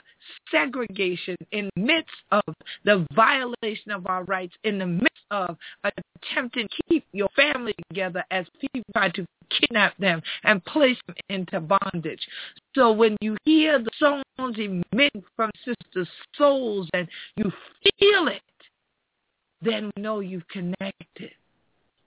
segregation, 0.52 1.36
in 1.52 1.70
midst 1.76 2.16
of 2.32 2.44
the 2.86 3.06
violation 3.14 3.92
of 3.92 4.08
our 4.08 4.24
rights, 4.24 4.56
in 4.64 4.80
the 4.80 4.86
midst 4.86 5.10
of 5.32 5.56
attempting 5.84 6.68
to 6.68 6.84
keep 6.90 7.06
your 7.12 7.30
family 7.36 7.76
together 7.90 8.24
as 8.32 8.46
people 8.60 8.82
try 8.96 9.10
to 9.10 9.26
kidnap 9.50 9.96
them 9.98 10.22
and 10.44 10.64
place 10.66 10.98
them 11.08 11.16
into 11.30 11.60
bondage. 11.60 12.28
So 12.76 12.92
when 12.92 13.16
you 13.22 13.38
hear 13.46 13.80
the 13.80 13.92
songs 14.00 14.56
emitting 14.58 15.24
from 15.36 15.52
sister 15.64 16.10
souls 16.36 16.90
and 16.94 17.08
you 17.36 17.52
feel 18.00 18.28
it, 18.28 18.42
then 19.62 19.92
know 19.98 20.20
you've 20.20 20.48
connected. 20.48 21.32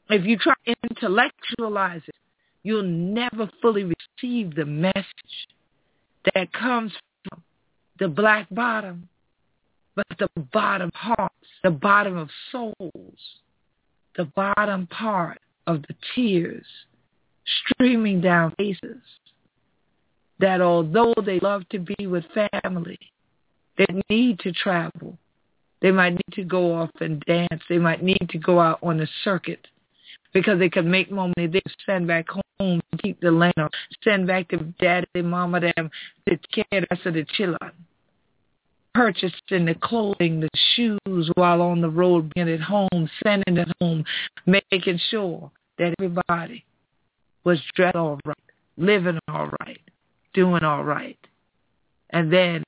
If 0.09 0.25
you 0.25 0.37
try 0.37 0.55
to 0.66 0.75
intellectualize 0.90 2.03
it, 2.07 2.14
you'll 2.62 2.83
never 2.83 3.51
fully 3.61 3.85
receive 3.85 4.55
the 4.55 4.64
message 4.64 5.48
that 6.35 6.53
comes 6.53 6.92
from 7.29 7.42
the 7.98 8.09
black 8.09 8.46
bottom, 8.51 9.09
but 9.94 10.07
the 10.18 10.29
bottom 10.53 10.90
hearts, 10.94 11.35
the 11.62 11.70
bottom 11.70 12.16
of 12.16 12.29
souls, 12.51 13.18
the 14.16 14.25
bottom 14.37 14.87
part 14.87 15.38
of 15.66 15.83
the 15.83 15.94
tears 16.14 16.66
streaming 17.44 18.20
down 18.20 18.55
faces 18.59 19.03
that 20.38 20.61
although 20.61 21.14
they 21.25 21.38
love 21.40 21.68
to 21.70 21.79
be 21.79 22.07
with 22.07 22.25
family, 22.53 22.98
they 23.79 23.87
need 24.11 24.38
to 24.40 24.53
travel. 24.53 25.18
They 25.81 25.90
might 25.90 26.12
need 26.12 26.35
to 26.35 26.44
go 26.44 26.75
off 26.75 26.90
and 27.01 27.20
dance. 27.27 27.62
They 27.68 27.79
might 27.79 28.03
need 28.03 28.29
to 28.31 28.38
go 28.38 28.61
out 28.61 28.79
on 28.83 29.01
a 29.01 29.07
circuit 29.25 29.66
because 30.33 30.59
they 30.59 30.68
could 30.68 30.87
make 30.87 31.11
more 31.11 31.31
money. 31.37 31.48
They 31.48 31.62
send 31.87 32.07
back 32.07 32.29
home 32.29 32.42
to 32.70 32.98
keep 32.98 33.20
the 33.20 33.31
land 33.31 33.55
or 33.57 33.70
send 34.03 34.27
back 34.27 34.48
to 34.48 34.59
daddy, 34.81 35.22
mama, 35.22 35.61
them 35.61 35.90
to 36.29 36.38
care 36.53 36.87
rest 36.90 37.07
of 37.07 37.14
the 37.14 37.25
children. 37.37 37.72
Purchasing 38.94 39.64
the 39.64 39.75
clothing, 39.83 40.40
the 40.40 40.48
shoes 40.75 41.31
while 41.35 41.62
on 41.62 41.81
the 41.81 41.88
road, 41.88 42.31
being 42.35 42.51
at 42.51 42.61
home, 42.61 43.09
sending 43.25 43.57
it 43.57 43.68
home, 43.81 44.05
making 44.44 45.01
sure 45.11 45.51
that 45.79 45.94
everybody 45.98 46.64
was 47.44 47.59
dressed 47.75 47.96
all 47.96 48.20
right, 48.27 48.37
living 48.77 49.18
all 49.29 49.51
right, 49.61 49.81
doing 50.35 50.62
all 50.62 50.85
right, 50.85 51.18
and 52.11 52.31
then 52.33 52.62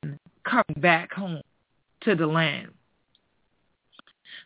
coming 0.44 0.80
back 0.80 1.12
home 1.12 1.42
to 2.00 2.14
the 2.14 2.26
land. 2.26 2.68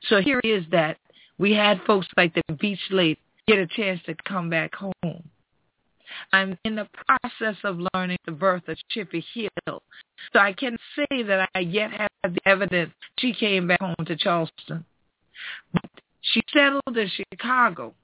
So 0.09 0.21
here 0.21 0.41
is 0.45 0.65
that 0.73 0.99
we 1.39 1.53
had 1.53 1.81
folks 1.87 2.09
like 2.17 2.35
the 2.35 2.43
beach 2.55 2.81
lady 2.91 3.21
get 3.47 3.59
a 3.59 3.67
chance 3.67 4.01
to 4.07 4.15
come 4.27 4.51
back 4.51 4.73
home. 4.75 5.23
I'm 6.33 6.59
in 6.65 6.77
the 6.77 6.89
process 7.07 7.57
of 7.65 7.79
learning 7.95 8.19
the 8.25 8.33
birth 8.33 8.69
of 8.69 8.77
Chippy 8.91 9.25
Hill. 9.35 9.83
So 10.33 10.39
I 10.39 10.53
can 10.53 10.77
say 10.97 11.23
that 11.23 11.49
I 11.55 11.61
yet 11.61 11.91
have 11.93 12.35
the 12.35 12.41
evidence 12.47 12.93
she 13.19 13.33
came 13.33 13.69
back 13.69 13.81
home 13.81 14.07
to 14.07 14.17
Charleston. 14.17 14.85
But 15.73 15.91
she 16.21 16.43
settled 16.53 16.97
in 16.97 17.09
Chicago 17.09 17.95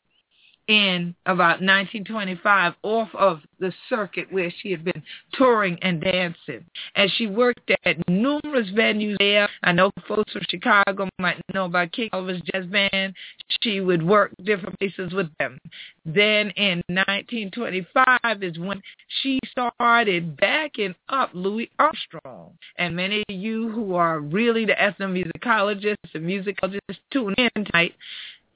in 0.68 1.14
about 1.26 1.60
1925 1.60 2.74
off 2.82 3.08
of 3.14 3.40
the 3.58 3.72
circuit 3.88 4.32
where 4.32 4.52
she 4.60 4.70
had 4.70 4.84
been 4.84 5.02
touring 5.34 5.78
and 5.82 6.00
dancing. 6.00 6.64
And 6.94 7.10
she 7.16 7.26
worked 7.26 7.70
at 7.84 8.08
numerous 8.08 8.68
venues 8.70 9.16
there. 9.18 9.48
I 9.62 9.72
know 9.72 9.90
folks 10.08 10.32
from 10.32 10.42
Chicago 10.48 11.08
might 11.18 11.40
know 11.52 11.66
about 11.66 11.92
King 11.92 12.08
Oliver's 12.12 12.40
Jazz 12.52 12.66
Band. 12.66 13.14
She 13.62 13.80
would 13.80 14.02
work 14.02 14.32
different 14.42 14.78
places 14.78 15.12
with 15.12 15.28
them. 15.38 15.58
Then 16.04 16.50
in 16.50 16.82
1925 16.88 18.42
is 18.42 18.58
when 18.58 18.82
she 19.22 19.40
started 19.50 20.36
backing 20.36 20.94
up 21.08 21.30
Louis 21.34 21.70
Armstrong. 21.78 22.52
And 22.76 22.96
many 22.96 23.22
of 23.28 23.34
you 23.34 23.70
who 23.70 23.94
are 23.94 24.20
really 24.20 24.64
the 24.64 24.74
ethnomusicologists 24.74 26.14
and 26.14 26.24
musicologists 26.24 26.98
tune 27.10 27.34
in 27.38 27.64
tonight 27.64 27.94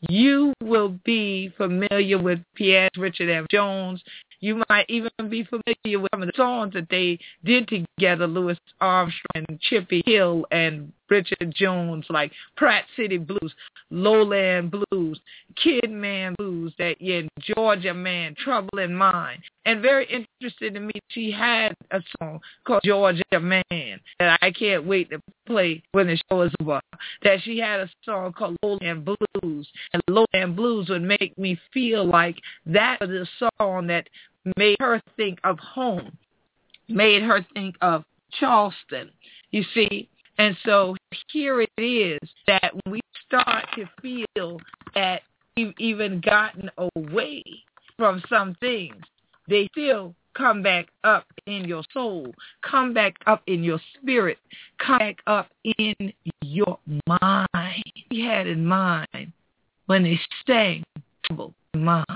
you 0.03 0.53
will 0.63 0.91
be 1.05 1.53
familiar 1.57 2.19
with 2.19 2.41
Pianist 2.55 2.97
Richard 2.97 3.31
M. 3.31 3.47
Jones. 3.51 4.03
You 4.41 4.63
might 4.69 4.87
even 4.89 5.11
be 5.29 5.45
familiar 5.45 5.99
with 5.99 6.11
some 6.13 6.23
of 6.23 6.29
the 6.29 6.33
songs 6.37 6.75
that 6.75 6.89
they 6.91 7.19
did 7.45 7.69
together, 7.69 8.27
Louis 8.27 8.59
Armstrong 8.81 9.45
and 9.49 9.61
Chippy 9.61 10.03
Hill 10.07 10.47
and 10.53 10.93
Richard 11.11 11.53
Jones, 11.55 12.07
like 12.11 12.33
Pratt 12.57 12.85
City 12.97 13.19
Blues, 13.19 13.55
Lowland 13.91 14.71
Blues, 14.71 15.21
Kid 15.57 15.91
Man 15.91 16.35
Blues, 16.39 16.73
that 16.79 16.97
yeah, 17.01 17.23
Georgia 17.41 17.95
Man, 17.95 18.35
Trouble 18.43 18.79
in 18.79 18.95
Mind. 18.95 19.41
And 19.65 19.83
very 19.83 20.07
interested 20.07 20.75
to 20.75 20.81
me, 20.81 20.93
she 21.09 21.31
had 21.31 21.75
a 21.91 22.01
song 22.19 22.41
called 22.67 22.83
Georgia 22.85 23.23
Man 23.41 24.01
that 24.19 24.39
I 24.41 24.51
can't 24.51 24.87
wait 24.87 25.11
to 25.11 25.21
play 25.47 25.83
when 25.93 26.07
the 26.07 26.19
show 26.31 26.43
is 26.43 26.53
over. 26.61 26.81
That 27.23 27.43
she 27.43 27.59
had 27.59 27.81
a 27.81 27.91
song 28.05 28.33
called 28.33 28.57
Lowland 28.63 29.05
Blues. 29.05 29.69
And 29.93 30.03
Lowland 30.09 30.57
Blues 30.57 30.89
would 30.89 31.03
make 31.03 31.37
me 31.39 31.59
feel 31.73 32.07
like 32.07 32.37
that 32.67 33.01
was 33.01 33.11
a 33.11 33.49
song 33.59 33.87
that 33.89 34.09
made 34.57 34.77
her 34.81 35.03
think 35.17 35.39
of 35.45 35.59
home, 35.59 36.17
made 36.89 37.23
her 37.23 37.45
think 37.55 37.77
of 37.81 38.05
Charleston. 38.39 39.11
You 39.51 39.65
see, 39.75 40.09
and 40.39 40.57
so 40.65 40.97
here 41.33 41.61
it 41.61 41.71
is 41.77 42.19
that 42.47 42.73
we 42.87 43.01
start 43.27 43.67
to 43.75 43.89
feel 44.01 44.61
that 44.95 45.23
we've 45.57 45.75
even 45.79 46.21
gotten 46.21 46.71
away 46.79 47.43
from 47.97 48.23
some 48.29 48.57
things, 48.61 49.03
they 49.49 49.69
still 49.73 50.15
come 50.35 50.63
back 50.63 50.87
up 51.03 51.25
in 51.47 51.65
your 51.65 51.83
soul, 51.93 52.33
come 52.63 52.95
back 52.95 53.15
up 53.27 53.43
in 53.47 53.65
your 53.65 53.81
spirit, 53.95 54.39
come 54.79 54.99
back 54.99 55.19
up 55.27 55.49
in 55.79 56.13
your 56.43 56.79
mind. 57.07 57.83
He 58.09 58.25
had 58.25 58.47
in 58.47 58.65
mind 58.65 59.33
when 59.87 60.05
they 60.05 60.19
sang 60.47 60.85
trouble 61.25 61.55
in 61.75 61.85
mind. 61.85 62.07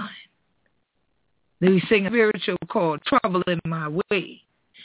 They 1.60 1.80
sing 1.88 2.06
a 2.06 2.10
spiritual 2.10 2.56
called 2.68 3.02
Trouble 3.04 3.42
in 3.46 3.60
My 3.66 3.88
Way. 3.88 4.42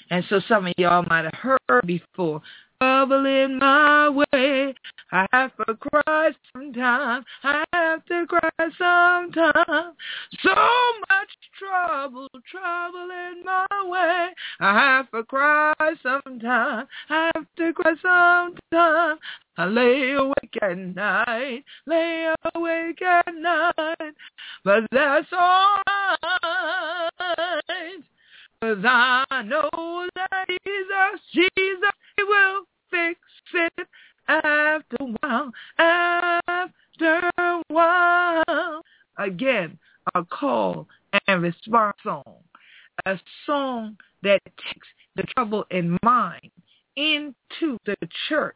And 0.10 0.24
so 0.30 0.40
some 0.48 0.68
of 0.68 0.74
y'all 0.78 1.06
might 1.10 1.26
have 1.26 1.34
heard 1.34 1.86
before, 1.86 2.42
trouble 2.80 3.26
in 3.26 3.58
my 3.60 4.10
way. 4.10 4.74
I 5.12 5.26
have 5.32 5.52
to 5.58 5.76
cry 5.76 6.32
sometime. 6.54 7.24
I 7.44 7.64
have 7.74 8.06
to 8.06 8.26
cry 8.28 8.50
sometime. 8.78 9.94
So 10.42 10.56
much 11.10 11.30
trouble, 11.58 12.30
trouble 12.52 13.10
in 13.10 13.44
my 13.46 13.66
way. 13.86 14.30
I 14.60 14.74
have 14.74 15.10
to 15.12 15.24
cry 15.24 15.74
sometime. 16.04 16.88
I 17.10 17.32
have 17.36 17.46
to 17.58 17.74
cry 17.74 17.96
sometime. 18.02 19.18
I 19.58 19.66
lay 19.66 20.12
awake 20.12 20.58
at 20.62 20.78
night, 20.78 21.64
lay 21.88 22.32
awake 22.54 23.02
at 23.02 23.34
night, 23.34 24.14
but 24.64 24.84
that's 24.92 25.28
all 25.32 25.80
right. 25.88 27.10
Cause 28.62 28.78
I 28.84 29.24
know 29.46 30.08
that 30.16 30.46
Jesus, 30.48 31.22
Jesus, 31.34 31.92
He 32.18 32.24
will 32.24 32.67
fix 32.90 33.20
it 33.54 33.88
after 34.28 34.98
a 35.00 35.06
while, 35.22 35.52
after 35.78 37.32
a 37.38 37.64
while. 37.68 38.84
Again, 39.18 39.78
a 40.16 40.24
call 40.24 40.88
and 41.28 41.42
response 41.42 41.98
song. 42.04 42.44
A 43.06 43.20
song 43.46 43.98
that 44.24 44.42
takes 44.46 44.88
the 45.16 45.24
trouble 45.36 45.66
in 45.72 45.98
mind 46.04 46.52
into 46.96 47.78
the 47.86 47.96
church 48.28 48.56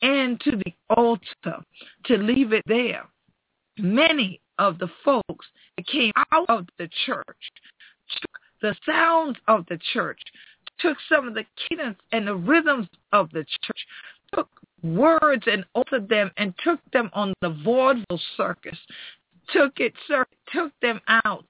and 0.00 0.40
to 0.40 0.52
the 0.52 0.74
altar 0.96 1.62
to 2.04 2.16
leave 2.16 2.52
it 2.52 2.64
there. 2.66 3.04
Many 3.78 4.40
of 4.58 4.78
the 4.78 4.88
folks 5.04 5.46
that 5.76 5.86
came 5.86 6.12
out 6.32 6.46
of 6.48 6.66
the 6.78 6.88
church 7.06 7.52
the 8.62 8.76
sounds 8.86 9.36
of 9.48 9.66
the 9.68 9.78
church, 9.92 10.20
took 10.78 10.96
some 11.08 11.28
of 11.28 11.34
the 11.34 11.44
cadence 11.68 11.98
and 12.12 12.26
the 12.26 12.34
rhythms 12.34 12.88
of 13.12 13.30
the 13.30 13.44
church, 13.62 13.86
took 14.34 14.48
words 14.82 15.44
and 15.46 15.64
altered 15.74 16.08
them 16.08 16.30
and 16.36 16.54
took 16.64 16.80
them 16.92 17.10
on 17.12 17.32
the 17.40 17.50
vaudeville 17.64 18.20
circus, 18.36 18.78
took 19.52 19.78
it, 19.78 19.92
took 20.52 20.72
them 20.80 21.00
out 21.08 21.44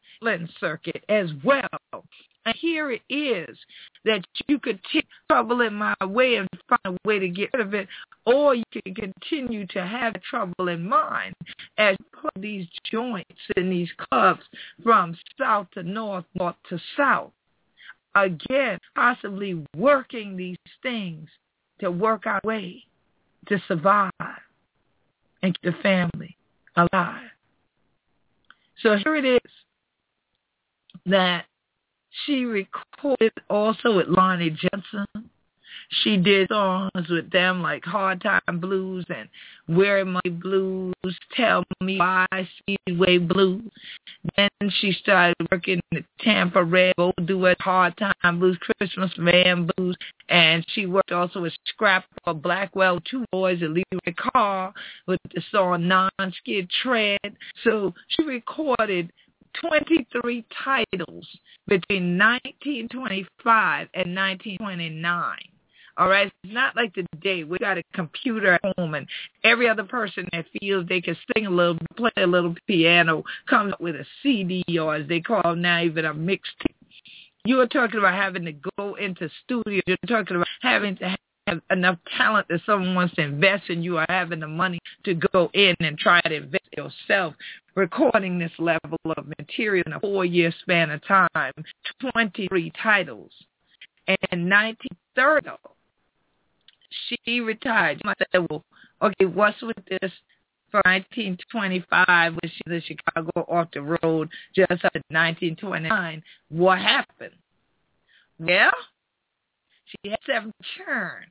circuit 0.61 1.05
as 1.09 1.31
well. 1.45 2.05
And 2.45 2.55
here 2.57 2.91
it 2.91 3.03
is 3.09 3.57
that 4.05 4.25
you 4.49 4.59
could 4.59 4.81
take 4.93 5.07
trouble 5.31 5.61
in 5.61 5.75
my 5.75 5.95
way 6.05 6.37
and 6.37 6.49
find 6.69 6.97
a 6.97 7.09
way 7.09 7.21
to 7.21 7.29
get 7.29 7.51
rid 7.55 7.65
of 7.65 7.75
it, 7.75 7.87
or 8.27 8.57
you 8.57 8.65
can 8.73 8.95
continue 8.95 9.67
to 9.69 9.87
have 9.87 10.15
trouble 10.29 10.69
in 10.69 10.89
mind 10.89 11.35
as 11.79 11.97
these 12.37 12.67
joints 12.91 13.41
in 13.57 13.71
these 13.71 13.91
clubs 13.97 14.43
from 14.83 15.17
south 15.39 15.69
to 15.75 15.83
north, 15.85 16.25
north 16.35 16.57
to 16.69 16.81
south. 16.97 17.31
Again, 18.15 18.79
possibly 18.95 19.65
working 19.77 20.37
these 20.37 20.59
things 20.83 21.29
to 21.81 21.91
work 21.91 22.27
our 22.27 22.41
way 22.45 22.85
to 23.49 23.61
survive 23.67 24.11
and 25.43 25.59
keep 25.61 25.75
the 25.75 25.83
family 25.83 26.37
alive. 26.77 27.31
So 28.83 28.97
here 28.97 29.17
it 29.17 29.25
is 29.25 29.51
that 31.07 31.47
she 32.25 32.45
recorded 32.45 33.33
also 33.49 33.97
with 33.97 34.09
Lonnie 34.09 34.51
Johnson. 34.51 35.07
She 36.01 36.17
did 36.17 36.49
songs 36.49 37.09
with 37.11 37.31
them 37.31 37.61
like 37.61 37.85
Hard 37.85 38.23
Time 38.23 38.61
Blues 38.61 39.05
and 39.15 39.29
Weary 39.69 40.05
My 40.05 40.21
Blues, 40.25 40.95
Tell 41.37 41.65
Me 41.83 41.99
Why, 41.99 42.27
Speedway 42.59 43.19
Blues. 43.19 43.71
Then 44.37 44.49
she 44.81 44.93
started 44.93 45.37
working 45.51 45.81
at 45.95 46.05
Tampa 46.21 46.65
Red, 46.65 46.95
Do 47.27 47.45
It, 47.45 47.61
Hard 47.61 47.95
Time 47.99 48.39
Blues, 48.39 48.59
Christmas 48.79 49.11
Van 49.19 49.69
Blues, 49.77 49.97
and 50.31 50.65
she 50.71 50.87
worked 50.87 51.13
also 51.13 51.43
with 51.43 51.53
Scrap 51.67 52.07
for 52.25 52.33
Blackwell, 52.33 52.99
Two 53.01 53.25
Boys, 53.31 53.61
and 53.61 53.75
Leroy 53.75 54.15
Carr 54.17 54.73
with 55.07 55.21
the 55.35 55.43
song 55.51 55.87
Non-Skid 55.89 56.71
Tread. 56.83 57.37
So 57.65 57.93
she 58.09 58.23
recorded 58.25 59.13
23 59.61 60.45
titles 60.65 61.27
between 61.67 62.19
1925 62.19 63.89
and 63.93 64.17
1929. 64.17 65.52
All 65.99 66.09
right, 66.09 66.27
it's 66.27 66.53
not 66.53 66.75
like 66.75 66.95
today 66.95 67.45
we 67.45 67.59
got 67.59 67.77
a 67.77 67.83
computer 67.93 68.55
at 68.55 68.75
home 68.79 68.95
and 68.95 69.07
every 69.45 69.69
other 69.69 69.85
person 69.85 70.27
that 70.33 70.47
feels 70.59 70.87
they 70.89 71.03
can 71.03 71.17
sing 71.35 71.47
a 71.47 71.51
little, 71.51 71.77
play 71.97 72.11
a 72.17 72.27
little 72.27 72.55
piano 72.67 73.23
comes 73.49 73.75
up 73.75 73.81
with 73.81 73.97
a 73.97 74.07
CD 74.23 74.65
or 74.79 74.95
as 74.95 75.07
they 75.07 75.21
call 75.21 75.55
now 75.55 75.83
even 75.83 76.07
a 76.07 76.15
mixtape. 76.15 76.75
You're 77.45 77.67
talking 77.67 77.99
about 77.99 78.15
having 78.15 78.47
to 78.47 78.55
go 78.79 78.95
into 78.95 79.29
studios. 79.45 79.83
You're 79.87 79.97
talking 80.07 80.37
about 80.37 80.49
having 80.63 80.97
to 80.97 81.17
have 81.47 81.61
enough 81.71 81.99
talent 82.17 82.47
that 82.49 82.61
someone 82.65 82.95
wants 82.95 83.15
to 83.17 83.23
invest 83.23 83.69
in 83.69 83.83
you 83.83 83.99
or 83.99 84.07
having 84.09 84.41
the 84.41 84.49
money 84.49 84.79
to 85.05 85.15
go 85.15 85.51
in 85.53 85.77
and 85.81 85.99
try 85.99 86.23
to 86.23 86.35
invest 86.35 86.69
yourself 86.75 87.35
recording 87.75 88.39
this 88.39 88.53
level 88.59 88.99
of 89.17 89.27
material 89.39 89.83
in 89.87 89.93
a 89.93 90.01
four-year 90.01 90.55
span 90.63 90.91
of 90.91 91.05
time, 91.07 91.53
23 92.13 92.73
titles. 92.83 93.33
And 94.07 94.51
1930, 94.51 95.51
she 97.09 97.41
retired. 97.41 98.01
Might 98.05 98.19
say, 98.19 98.39
well, 98.51 98.65
okay, 99.03 99.25
what's 99.25 99.61
with 99.63 99.77
this 99.89 100.13
for 100.71 100.81
1925 100.85 102.33
when 102.33 102.51
she 102.51 102.63
was 102.67 102.83
in 102.83 102.83
Chicago 102.83 103.31
off 103.49 103.69
the 103.73 103.83
road 103.83 104.29
just 104.55 104.85
up 104.85 104.95
in 104.95 105.03
1929? 105.09 106.23
What 106.49 106.79
happened? 106.79 107.35
Well, 108.39 108.73
she 109.87 110.11
had 110.11 110.19
seven 110.27 110.53
churn. 110.77 111.25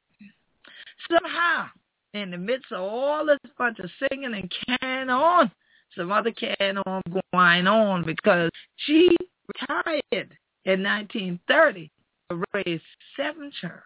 Somehow, 1.09 1.67
in 2.13 2.31
the 2.31 2.37
midst 2.37 2.71
of 2.71 2.81
all 2.81 3.25
this 3.25 3.39
bunch 3.57 3.79
of 3.79 3.89
singing 3.99 4.33
and 4.33 4.53
carrying 4.79 5.09
on, 5.09 5.51
some 5.95 6.11
other 6.11 6.31
carrying 6.31 6.77
on 6.77 7.01
going 7.31 7.67
on 7.67 8.05
because 8.05 8.49
she 8.77 9.15
retired 9.47 10.37
in 10.65 10.83
1930 10.83 11.91
to 12.29 12.43
raise 12.53 12.81
seven 13.17 13.51
children. 13.59 13.81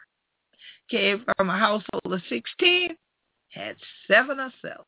Came 0.90 1.26
from 1.38 1.50
a 1.50 1.58
household 1.58 2.02
of 2.06 2.22
16, 2.30 2.96
had 3.50 3.76
seven 4.08 4.38
herself. 4.38 4.86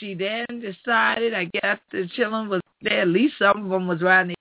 She 0.00 0.14
then 0.14 0.46
decided, 0.60 1.34
I 1.34 1.44
guess 1.44 1.78
the 1.92 2.08
children 2.16 2.48
was 2.48 2.60
there, 2.80 3.02
at 3.02 3.08
least 3.08 3.34
some 3.38 3.64
of 3.64 3.70
them 3.70 3.86
was 3.86 4.02
around 4.02 4.28
the 4.28 4.34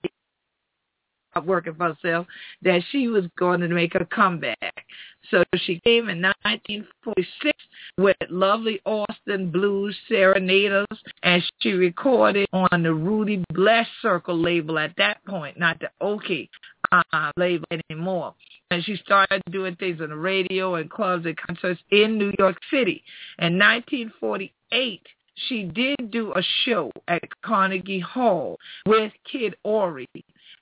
working 1.45 1.75
for 1.75 1.93
herself, 1.93 2.27
that 2.61 2.81
she 2.91 3.07
was 3.07 3.25
going 3.37 3.61
to 3.61 3.67
make 3.67 3.95
a 3.95 4.05
comeback. 4.05 4.85
So 5.29 5.43
she 5.55 5.79
came 5.81 6.09
in 6.09 6.21
1946 6.21 7.57
with 7.97 8.17
Lovie 8.29 8.81
Austin 8.85 9.51
Blues 9.51 9.95
Serenaders, 10.09 10.87
and 11.23 11.41
she 11.59 11.71
recorded 11.71 12.49
on 12.51 12.83
the 12.83 12.93
Rudi 12.93 13.43
Blesh 13.53 13.87
Circle 14.01 14.37
label 14.37 14.79
at 14.79 14.95
that 14.97 15.23
point, 15.25 15.57
not 15.57 15.79
the 15.79 15.89
Okeh 16.01 16.49
uh, 16.91 17.31
label 17.37 17.65
anymore. 17.89 18.33
And 18.69 18.83
she 18.83 18.95
started 18.97 19.41
doing 19.51 19.75
things 19.75 20.01
on 20.01 20.09
the 20.09 20.15
radio 20.15 20.75
and 20.75 20.89
clubs 20.89 21.25
and 21.25 21.37
concerts 21.37 21.81
in 21.91 22.17
New 22.17 22.33
York 22.39 22.57
City. 22.71 23.03
In 23.39 23.57
1948, 23.57 25.01
she 25.47 25.63
did 25.63 26.11
do 26.11 26.31
a 26.33 26.41
show 26.65 26.91
at 27.07 27.21
Carnegie 27.41 27.99
Hall 27.99 28.57
with 28.85 29.11
Kid 29.29 29.55
Ory 29.63 30.07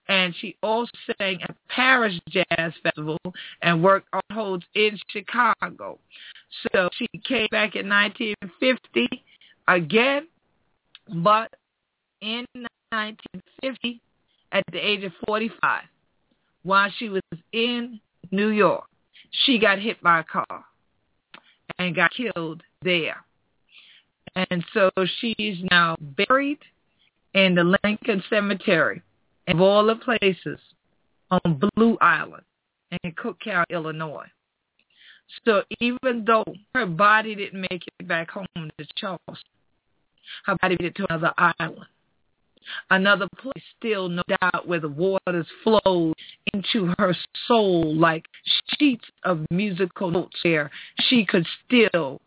and 0.10 0.36
she 0.42 0.56
also 0.62 0.92
sang 1.22 1.42
at 1.44 1.56
Paris 1.70 2.20
Jazz 2.30 2.74
Festival 2.84 3.20
and 3.62 3.82
worked 3.82 4.08
on 4.12 4.22
holds 4.34 4.66
in 4.74 4.98
Chicago. 5.10 6.00
So 6.74 6.90
she 6.98 7.08
came 7.26 7.48
back 7.52 7.76
in 7.76 7.88
1950 7.88 9.24
again, 9.68 10.28
but 11.24 11.54
in 12.22 12.46
1950, 12.92 14.02
at 14.52 14.64
the 14.72 14.80
age 14.80 15.04
of 15.04 15.12
45, 15.28 15.84
while 16.70 16.92
she 17.00 17.10
was 17.10 17.24
in 17.52 18.00
New 18.30 18.50
York, 18.50 18.84
she 19.32 19.58
got 19.58 19.80
hit 19.80 20.00
by 20.04 20.20
a 20.20 20.24
car 20.24 20.64
and 21.80 21.96
got 21.96 22.12
killed 22.12 22.62
there. 22.84 23.18
And 24.36 24.64
so 24.72 24.92
she's 25.20 25.58
now 25.72 25.96
buried 26.00 26.60
in 27.34 27.56
the 27.56 27.76
Lincoln 27.84 28.22
Cemetery 28.30 29.02
of 29.48 29.60
all 29.60 29.84
the 29.88 29.96
places 29.96 30.60
on 31.32 31.60
Blue 31.76 31.98
Island 32.02 32.44
in 33.04 33.14
Cook 33.14 33.40
County, 33.40 33.74
Illinois. 33.74 34.28
So 35.46 35.64
even 35.80 36.24
though 36.24 36.46
her 36.76 36.86
body 36.86 37.34
didn't 37.34 37.62
make 37.62 37.84
it 38.00 38.08
back 38.08 38.30
home 38.30 38.46
to 38.56 38.88
Charleston, 38.96 39.36
her 40.46 40.56
body 40.62 40.78
made 40.80 40.90
it 40.90 40.96
to 40.98 41.08
another 41.10 41.34
island, 41.36 41.88
another 42.90 43.28
place 43.38 43.64
still, 43.78 44.10
no 44.10 44.24
doubt, 44.42 44.68
where 44.68 44.80
the 44.80 44.90
waters 44.90 45.48
flowed 45.64 46.14
into 46.54 46.94
her 46.98 47.16
soul 47.48 47.96
like 47.96 48.26
sheets 48.78 49.06
of 49.24 49.46
musical 49.52 50.12
notes 50.12 50.38
where 50.44 50.70
she 51.08 51.26
could 51.26 51.46
still 51.66 52.22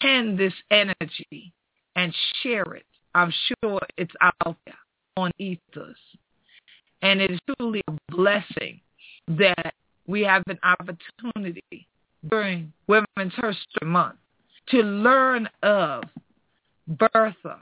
pen 0.00 0.36
this 0.36 0.54
energy 0.70 1.52
and 1.96 2.14
share 2.42 2.74
it. 2.74 2.84
I'm 3.14 3.32
sure 3.62 3.80
it's 3.96 4.14
out 4.20 4.56
there 4.66 4.74
on 5.16 5.30
ethers. 5.38 5.96
And 7.02 7.20
it 7.20 7.30
is 7.30 7.38
truly 7.58 7.82
a 7.86 7.92
blessing 8.10 8.80
that 9.28 9.74
we 10.06 10.22
have 10.22 10.42
an 10.48 10.58
opportunity 10.62 11.86
during 12.28 12.72
Women's 12.86 13.34
History 13.34 13.86
Month 13.86 14.16
to 14.68 14.78
learn 14.78 15.48
of 15.62 16.04
Bertha 16.88 17.60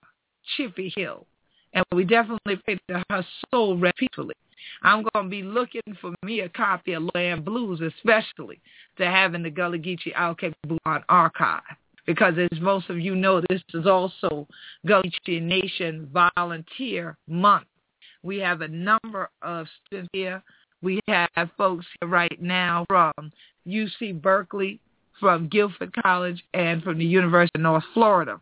Chippy 0.56 0.92
Hill. 0.94 1.26
And 1.74 1.84
we 1.92 2.04
definitely 2.04 2.56
pray 2.64 2.78
that 2.88 3.04
her 3.10 3.24
soul 3.50 3.78
rest 3.78 3.96
peacefully. 3.96 4.34
I'm 4.82 5.04
going 5.14 5.26
to 5.26 5.30
be 5.30 5.42
looking 5.42 5.82
for 6.00 6.14
me 6.24 6.40
a 6.40 6.48
copy 6.48 6.92
of 6.92 7.08
Land 7.14 7.44
Blues, 7.44 7.80
especially 7.80 8.60
to 8.98 9.06
have 9.06 9.34
in 9.34 9.42
the 9.42 9.50
Gullah 9.50 9.78
Geechee 9.78 10.12
on 10.86 11.04
archive. 11.08 11.62
Because 12.06 12.34
as 12.36 12.60
most 12.60 12.90
of 12.90 12.98
you 12.98 13.14
know, 13.14 13.40
this 13.48 13.62
is 13.74 13.86
also 13.86 14.46
Gullah 14.86 15.04
Geechee 15.04 15.40
Nation 15.40 16.08
Volunteer 16.12 17.16
Month. 17.28 17.66
We 18.22 18.38
have 18.38 18.60
a 18.60 18.68
number 18.68 19.30
of 19.42 19.66
students 19.86 20.10
here. 20.12 20.42
We 20.80 21.00
have 21.08 21.28
folks 21.56 21.86
here 22.00 22.08
right 22.08 22.40
now 22.40 22.84
from 22.88 23.12
UC 23.66 24.20
Berkeley, 24.20 24.80
from 25.20 25.48
Guilford 25.48 25.94
College, 26.02 26.42
and 26.54 26.82
from 26.82 26.98
the 26.98 27.04
University 27.04 27.52
of 27.56 27.62
North 27.62 27.84
Florida. 27.94 28.40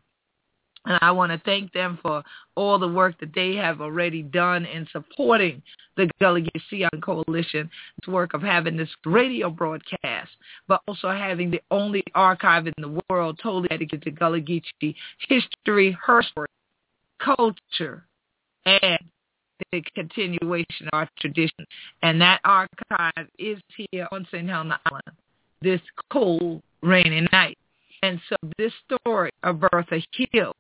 And 0.87 0.99
I 1.03 1.11
want 1.11 1.31
to 1.31 1.39
thank 1.45 1.73
them 1.73 1.99
for 2.01 2.23
all 2.57 2.79
the 2.79 2.89
work 2.89 3.21
that 3.21 3.35
they 3.35 3.55
have 3.57 3.81
already 3.81 4.23
done 4.23 4.65
in 4.65 4.87
supporting 4.91 5.63
the 5.97 6.09
Gullah 6.21 6.41
Geechee 6.41 6.89
Coalition, 7.03 7.71
this 8.01 8.09
work 8.09 8.33
of 8.33 8.41
having 8.41 8.77
this 8.77 8.89
radio 9.05 9.51
broadcast, 9.51 10.31
but 10.69 10.81
also 10.89 11.11
having 11.11 11.51
the 11.51 11.61
only 11.71 12.03
archive 12.15 12.67
in 12.67 12.75
the 12.79 12.99
world 13.11 13.39
totally 13.43 13.69
dedicated 13.69 14.03
to 14.05 14.11
Gullah 14.11 14.41
Geechee 14.41 14.95
history, 15.29 15.97
her 16.03 16.23
story, 16.23 16.49
culture, 17.23 18.05
and 18.65 18.99
the 19.73 19.83
continuation 19.95 20.87
of 20.87 20.95
our 20.95 21.09
tradition. 21.19 21.67
And 22.03 22.21
that 22.23 22.41
archive 22.45 23.29
is 23.39 23.59
here 23.91 24.09
on 24.11 24.27
St. 24.31 24.49
Helena 24.49 24.81
Island 24.87 25.19
this 25.63 25.81
cold, 26.11 26.63
rainy 26.83 27.27
night. 27.33 27.59
And 28.03 28.21
so 28.29 28.37
this 28.57 28.73
story 28.85 29.31
of 29.43 29.61
Bertha 29.61 30.01
Hill 30.33 30.55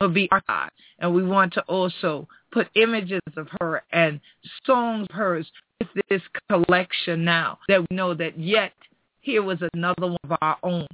will 0.00 0.08
be 0.08 0.28
archived. 0.28 0.70
And 0.98 1.14
we 1.14 1.24
want 1.24 1.52
to 1.54 1.62
also 1.62 2.28
put 2.52 2.68
images 2.74 3.20
of 3.36 3.48
her 3.60 3.82
and 3.92 4.20
songs 4.64 5.06
of 5.10 5.14
hers 5.14 5.50
with 5.80 5.88
this 6.08 6.22
collection 6.48 7.24
now 7.24 7.58
that 7.68 7.80
we 7.80 7.96
know 7.96 8.14
that 8.14 8.38
yet 8.38 8.72
here 9.20 9.42
was 9.42 9.58
another 9.74 10.06
one 10.06 10.18
of 10.24 10.38
our 10.40 10.56
own. 10.62 10.86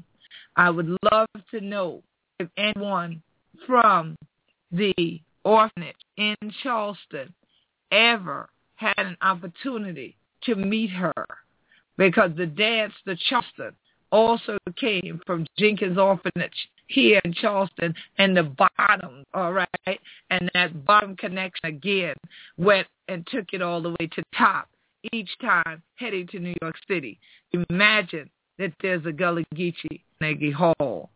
I 0.57 0.71
would 0.71 0.97
love 1.11 1.29
to 1.51 1.61
know 1.61 2.03
if 2.39 2.49
anyone 2.57 3.23
from 3.67 4.17
the 4.73 5.21
orphanage 5.45 5.97
in 6.17 6.37
Charleston 6.63 7.33
ever 7.93 8.49
had 8.77 8.99
an 8.99 9.17
opportunity 9.23 10.17
to 10.43 10.55
meet 10.57 10.91
her 10.91 11.13
because 11.97 12.31
the 12.37 12.47
dance, 12.47 12.93
the 13.07 13.17
Charleston, 13.29 13.75
also 14.11 14.59
came 14.77 15.21
from 15.27 15.47
Jenkins 15.59 15.99
Orphanage 15.99 16.69
here 16.87 17.21
in 17.25 17.33
Charleston 17.33 17.95
and 18.19 18.37
the 18.37 18.43
bottom, 18.43 19.25
all 19.33 19.53
right? 19.53 20.01
And 20.31 20.51
that 20.55 20.85
bottom 20.85 21.17
connection 21.17 21.67
again 21.67 22.15
went 22.57 22.87
and 23.09 23.27
took 23.27 23.47
it 23.53 23.63
all 23.63 23.83
the 23.83 23.91
way 23.99 24.07
to 24.15 24.23
top 24.37 24.69
each 25.13 25.31
time 25.41 25.83
heading 25.97 26.27
to 26.29 26.39
New 26.39 26.55
York 26.63 26.77
City. 26.89 27.19
Imagine 27.71 28.31
that 28.59 28.73
there's 28.81 29.05
a 29.07 29.13
Gullah 29.13 29.45
Geechee 29.55 30.01
Hall. 30.53 31.11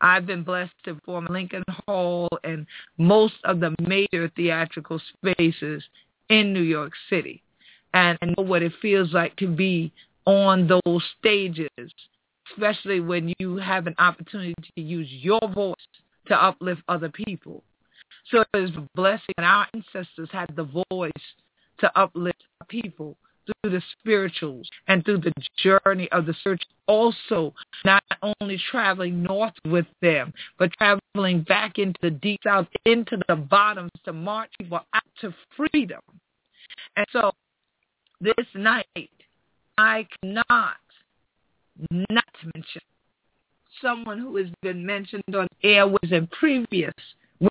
I've 0.00 0.26
been 0.26 0.42
blessed 0.42 0.72
to 0.84 1.00
form 1.04 1.26
Lincoln 1.30 1.64
Hall 1.86 2.28
and 2.44 2.66
most 2.98 3.34
of 3.44 3.60
the 3.60 3.74
major 3.80 4.30
theatrical 4.36 5.00
spaces 5.16 5.82
in 6.28 6.52
New 6.52 6.62
York 6.62 6.92
City. 7.10 7.42
And 7.94 8.18
I 8.22 8.26
know 8.26 8.44
what 8.44 8.62
it 8.62 8.72
feels 8.80 9.12
like 9.12 9.36
to 9.36 9.48
be 9.48 9.92
on 10.24 10.66
those 10.68 11.02
stages, 11.18 11.68
especially 12.50 13.00
when 13.00 13.34
you 13.38 13.56
have 13.56 13.86
an 13.86 13.94
opportunity 13.98 14.54
to 14.76 14.82
use 14.82 15.08
your 15.10 15.40
voice 15.54 15.74
to 16.26 16.34
uplift 16.34 16.82
other 16.88 17.08
people. 17.08 17.62
So 18.30 18.44
it's 18.54 18.76
a 18.76 18.86
blessing 18.94 19.34
that 19.38 19.44
our 19.44 19.66
ancestors 19.74 20.28
had 20.30 20.54
the 20.54 20.84
voice 20.90 21.12
to 21.78 21.98
uplift 21.98 22.42
people 22.68 23.16
through 23.46 23.70
the 23.70 23.82
spirituals 23.98 24.68
and 24.88 25.04
through 25.04 25.18
the 25.18 25.32
journey 25.56 26.08
of 26.12 26.26
the 26.26 26.34
search 26.44 26.62
also 26.86 27.54
not 27.84 28.02
only 28.40 28.60
traveling 28.70 29.22
north 29.22 29.54
with 29.66 29.86
them, 30.02 30.32
but 30.58 30.70
traveling 30.72 31.42
back 31.42 31.78
into 31.78 31.98
the 32.02 32.10
deep 32.10 32.40
south, 32.44 32.66
into 32.84 33.18
the 33.28 33.36
bottoms 33.36 33.90
to 34.04 34.12
march 34.12 34.50
people 34.58 34.80
out 34.92 35.02
to 35.20 35.34
freedom. 35.56 36.00
And 36.96 37.06
so 37.12 37.32
this 38.20 38.34
night, 38.54 39.10
I 39.78 40.06
cannot 40.20 40.76
not 41.90 42.24
to 42.40 42.50
mention 42.54 42.82
someone 43.82 44.18
who 44.18 44.36
has 44.36 44.48
been 44.62 44.84
mentioned 44.84 45.34
on 45.34 45.46
air 45.62 45.86
was 45.86 46.10
in 46.10 46.26
previous 46.28 46.94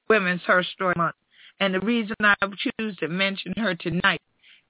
Women's 0.09 0.41
Her 0.43 0.63
Story 0.63 0.93
Month. 0.97 1.15
And 1.59 1.73
the 1.73 1.79
reason 1.79 2.15
I 2.21 2.35
choose 2.57 2.95
to 2.97 3.07
mention 3.07 3.53
her 3.57 3.73
tonight 3.75 4.21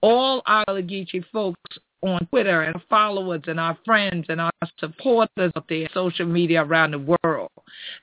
all 0.00 0.42
our 0.46 0.64
Gullah 0.66 1.24
folks 1.32 1.78
on 2.02 2.26
Twitter 2.26 2.62
and 2.62 2.80
followers 2.90 3.42
and 3.46 3.60
our 3.60 3.78
friends 3.84 4.26
and 4.28 4.40
our 4.40 4.50
supporters 4.78 5.52
of 5.54 5.64
the 5.68 5.86
social 5.94 6.26
media 6.26 6.62
around 6.64 6.92
the 6.92 7.16
world. 7.22 7.50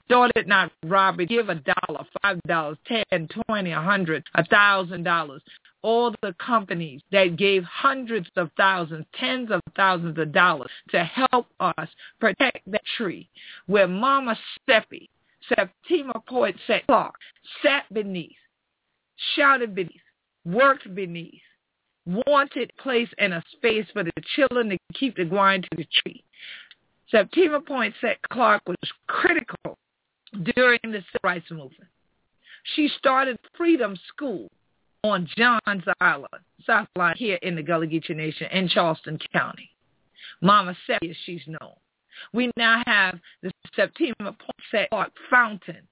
Thought 0.07 0.31
it 0.35 0.47
not 0.47 0.71
robbery. 0.85 1.25
Give 1.25 1.49
a 1.49 1.55
dollar, 1.55 2.05
five 2.21 2.41
dollars, 2.47 2.77
ten, 2.87 3.27
twenty, 3.27 3.71
a 3.71 3.81
hundred, 3.81 4.23
a 4.35 4.45
thousand 4.45 5.03
dollars. 5.03 5.41
All 5.81 6.13
the 6.21 6.33
companies 6.45 7.01
that 7.11 7.37
gave 7.37 7.63
hundreds 7.63 8.29
of 8.35 8.49
thousands, 8.57 9.05
tens 9.17 9.49
of 9.51 9.61
thousands 9.75 10.17
of 10.17 10.31
dollars 10.33 10.71
to 10.89 11.03
help 11.03 11.47
us 11.59 11.87
protect 12.19 12.59
that 12.67 12.81
tree 12.97 13.29
where 13.67 13.87
Mama 13.87 14.37
Seppi, 14.65 15.09
Septima 15.47 16.21
Point 16.27 16.57
set 16.67 16.85
Clark, 16.87 17.15
sat 17.63 17.83
beneath, 17.93 18.35
shouted 19.35 19.73
beneath, 19.73 20.01
worked 20.45 20.93
beneath, 20.93 21.41
wanted 22.05 22.71
place 22.79 23.09
and 23.17 23.33
a 23.33 23.43
space 23.51 23.85
for 23.93 24.03
the 24.03 24.11
children 24.35 24.69
to 24.69 24.77
keep 24.93 25.15
the 25.15 25.25
grind 25.25 25.63
to 25.63 25.77
the 25.77 25.87
tree. 26.01 26.23
Septima 27.09 27.59
Poinsett 27.61 28.17
Clark 28.31 28.61
was 28.67 28.77
critical 29.07 29.77
during 30.55 30.79
the 30.83 31.03
civil 31.11 31.21
rights 31.23 31.49
movement. 31.49 31.89
She 32.75 32.89
started 32.97 33.39
Freedom 33.57 33.97
School 34.09 34.49
on 35.03 35.27
Johns 35.35 35.83
Island, 36.01 36.27
South 36.65 36.87
Carolina, 36.95 37.15
here 37.17 37.39
in 37.41 37.55
the 37.55 37.63
Gullah 37.63 37.87
Geechee 37.87 38.15
Nation 38.15 38.47
in 38.51 38.67
Charleston 38.67 39.17
County. 39.33 39.71
Mama 40.41 40.75
Seppi, 40.85 41.09
as 41.09 41.15
she's 41.25 41.41
known. 41.47 41.73
We 42.33 42.51
now 42.57 42.83
have 42.85 43.19
the 43.41 43.51
Septima 43.75 44.13
Poinsett 44.19 44.89
Clark 44.89 45.11
Fountain 45.29 45.87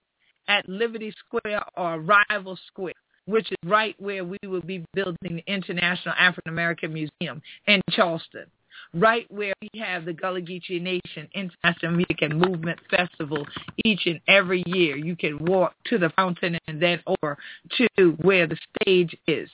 at 0.48 0.68
Liberty 0.68 1.14
Square 1.26 1.64
or 1.76 2.00
Rival 2.00 2.58
Square 2.68 2.94
which 3.28 3.52
is 3.52 3.58
right 3.66 3.96
where 4.00 4.26
we 4.26 4.40
will 4.44 4.62
be 4.62 4.84
building 4.94 5.18
the 5.22 5.44
International 5.46 6.16
African 6.18 6.52
American 6.52 6.92
Museum 6.94 7.42
in 7.68 7.82
Charleston, 7.92 8.46
right 8.94 9.30
where 9.30 9.54
we 9.62 9.70
have 9.80 10.06
the 10.06 10.14
Gullah 10.14 10.42
Geechee 10.42 10.82
Nation 10.82 11.28
International 11.34 11.92
Music 11.92 12.22
and 12.22 12.40
Movement 12.40 12.80
Festival 12.90 13.46
each 13.86 14.08
and 14.08 14.20
every 14.28 14.64
year. 14.66 14.98
You 14.98 15.16
can 15.16 15.38
walk 15.46 15.76
to 15.86 15.98
the 15.98 16.10
fountain 16.12 16.60
and 16.68 16.82
then 16.82 17.02
over 17.06 17.38
to 17.78 17.88
where 18.22 18.48
the 18.48 18.58
stage 18.82 19.16
is. 19.28 19.50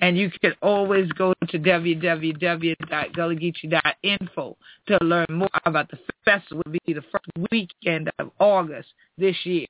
And 0.00 0.16
you 0.16 0.30
can 0.40 0.54
always 0.62 1.10
go 1.12 1.34
to 1.48 1.58
www.gullahgeechee.info 1.58 4.56
to 4.86 4.98
learn 5.02 5.26
more 5.28 5.48
about 5.66 5.90
the 5.90 5.98
festival. 6.24 6.60
It 6.60 6.68
will 6.68 6.78
be 6.86 6.94
the 6.94 7.02
first 7.02 7.26
weekend 7.50 8.08
of 8.20 8.30
August 8.38 8.90
this 9.16 9.44
year. 9.44 9.66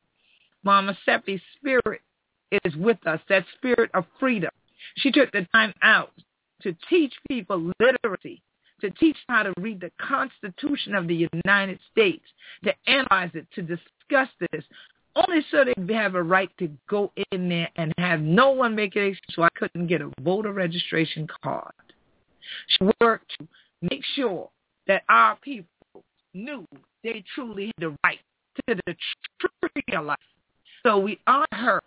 Mama 0.64 0.98
Seppi's 1.06 1.40
spirit 1.56 2.02
is 2.50 2.76
with 2.76 2.98
us, 3.06 3.20
that 3.28 3.44
spirit 3.56 3.90
of 3.94 4.04
freedom. 4.18 4.50
She 4.96 5.10
took 5.10 5.30
the 5.32 5.46
time 5.52 5.74
out 5.82 6.12
to 6.62 6.74
teach 6.88 7.12
people 7.28 7.72
literacy, 7.80 8.42
to 8.80 8.90
teach 8.90 9.16
how 9.28 9.42
to 9.42 9.52
read 9.58 9.80
the 9.80 9.92
Constitution 10.00 10.94
of 10.94 11.08
the 11.08 11.28
United 11.44 11.78
States, 11.90 12.24
to 12.64 12.72
analyze 12.86 13.30
it, 13.34 13.46
to 13.54 13.62
discuss 13.62 14.28
this, 14.52 14.64
only 15.16 15.44
so 15.50 15.64
they 15.64 15.94
have 15.94 16.14
a 16.14 16.22
right 16.22 16.50
to 16.58 16.70
go 16.88 17.12
in 17.32 17.48
there 17.48 17.68
and 17.76 17.92
have 17.98 18.20
no 18.20 18.50
one 18.50 18.74
make 18.74 18.94
it 18.94 19.18
so 19.30 19.42
I 19.42 19.48
couldn't 19.56 19.88
get 19.88 20.00
a 20.00 20.10
voter 20.20 20.52
registration 20.52 21.26
card. 21.42 21.72
She 22.68 22.88
worked 23.00 23.32
to 23.38 23.48
make 23.82 24.04
sure 24.14 24.48
that 24.86 25.02
our 25.08 25.36
people 25.36 25.68
knew 26.34 26.66
they 27.02 27.24
truly 27.34 27.66
had 27.66 27.74
the 27.78 27.96
right 28.04 28.20
to 28.68 28.74
the 28.86 28.96
tree 29.40 29.96
of 29.96 30.06
life. 30.06 30.18
So 30.84 30.98
we 30.98 31.18
honor 31.26 31.46
her 31.52 31.82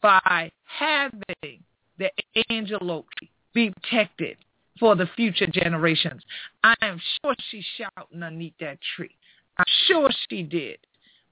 by 0.00 0.50
having 0.64 1.62
the 1.98 2.10
angel 2.50 2.90
oak 2.90 3.08
be 3.54 3.70
protected 3.70 4.36
for 4.78 4.94
the 4.94 5.08
future 5.16 5.46
generations. 5.46 6.22
I 6.62 6.74
am 6.82 7.00
sure 7.22 7.34
she's 7.50 7.64
shouting 7.76 8.22
underneath 8.22 8.54
that 8.60 8.78
tree. 8.96 9.14
I'm 9.56 9.64
sure 9.86 10.10
she 10.28 10.42
did 10.42 10.78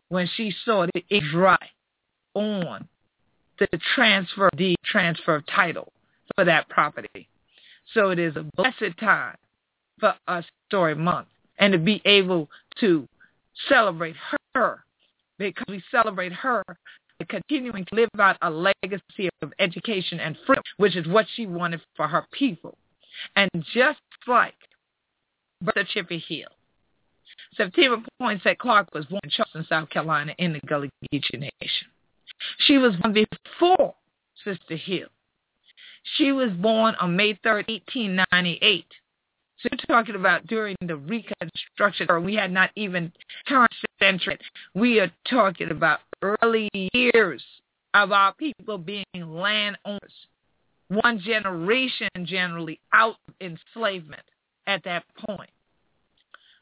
when 0.09 0.29
she 0.37 0.55
saw 0.65 0.87
the 0.95 1.05
ink 1.11 1.25
dry 1.31 1.59
on 2.35 2.89
the 3.59 3.69
transfer 3.95 4.49
the 4.57 4.75
transfer 4.85 5.37
of 5.37 5.47
title 5.47 5.93
for 6.35 6.45
that 6.45 6.69
property. 6.69 7.29
So 7.93 8.11
it 8.11 8.19
is 8.19 8.35
a 8.37 8.47
blessed 8.57 8.99
time 8.99 9.37
for 10.01 10.15
us 10.27 10.45
Story 10.69 10.95
Month 10.95 11.29
and 11.59 11.73
to 11.73 11.79
be 11.79 12.01
able 12.05 12.49
to 12.81 13.07
celebrate 13.69 14.17
her 14.55 14.85
because 15.39 15.67
we 15.69 15.83
celebrate 15.91 16.33
her 16.33 16.65
continuing 17.29 17.85
to 17.87 17.95
live 17.95 18.09
out 18.19 18.37
a 18.43 18.51
legacy 18.51 19.29
of 19.43 19.53
education 19.59 20.21
and 20.21 20.37
freedom, 20.47 20.63
which 20.77 20.97
is 20.97 21.07
what 21.07 21.27
she 21.35 21.47
wanted 21.47 21.81
for 21.97 22.09
her 22.09 22.27
people. 22.33 22.77
And 23.37 23.51
just 23.73 24.01
like 24.27 24.55
Bertha 25.61 25.85
Chippy 25.85 26.19
Hill, 26.19 26.49
Septima 27.57 28.03
Poinsett 28.21 28.59
Clark 28.59 28.93
was 28.95 29.07
born 29.07 29.21
in 29.23 29.31
Charleston, 29.31 29.67
South 29.69 29.91
Carolina 29.91 30.35
in 30.39 30.53
the 30.53 30.61
Gullah 30.67 30.89
Geechee 31.13 31.39
Nation. 31.39 31.89
She 32.59 32.79
was 32.79 32.97
born 32.97 33.13
before 33.15 33.95
Sister 34.45 34.77
Hill. 34.77 35.09
She 36.17 36.33
was 36.33 36.51
born 36.51 36.95
on 37.01 37.17
May 37.17 37.35
3rd, 37.35 37.69
1898. 37.69 38.85
So 39.61 39.69
you're 39.71 39.79
talking 39.87 40.17
about 40.17 40.47
during 40.47 40.77
the 40.83 40.97
Reconstruction, 40.97 42.09
or 42.11 42.21
we 42.21 42.35
had 42.35 42.53
not 42.53 42.71
even 42.77 43.13
turned 43.49 43.69
century. 43.99 44.39
We 44.75 45.01
are 45.01 45.11
talking 45.29 45.71
about 45.71 46.01
early 46.25 46.69
years 46.93 47.43
of 47.95 48.13
our 48.13 48.35
people 48.35 48.79
being 48.79 49.05
landowners. 49.15 50.13
One 50.89 51.19
generation 51.21 52.09
generally 52.25 52.81
out 52.93 53.17
of 53.29 53.35
enslavement 53.41 54.23
at 54.67 54.85
that 54.85 55.05
point. 55.27 55.51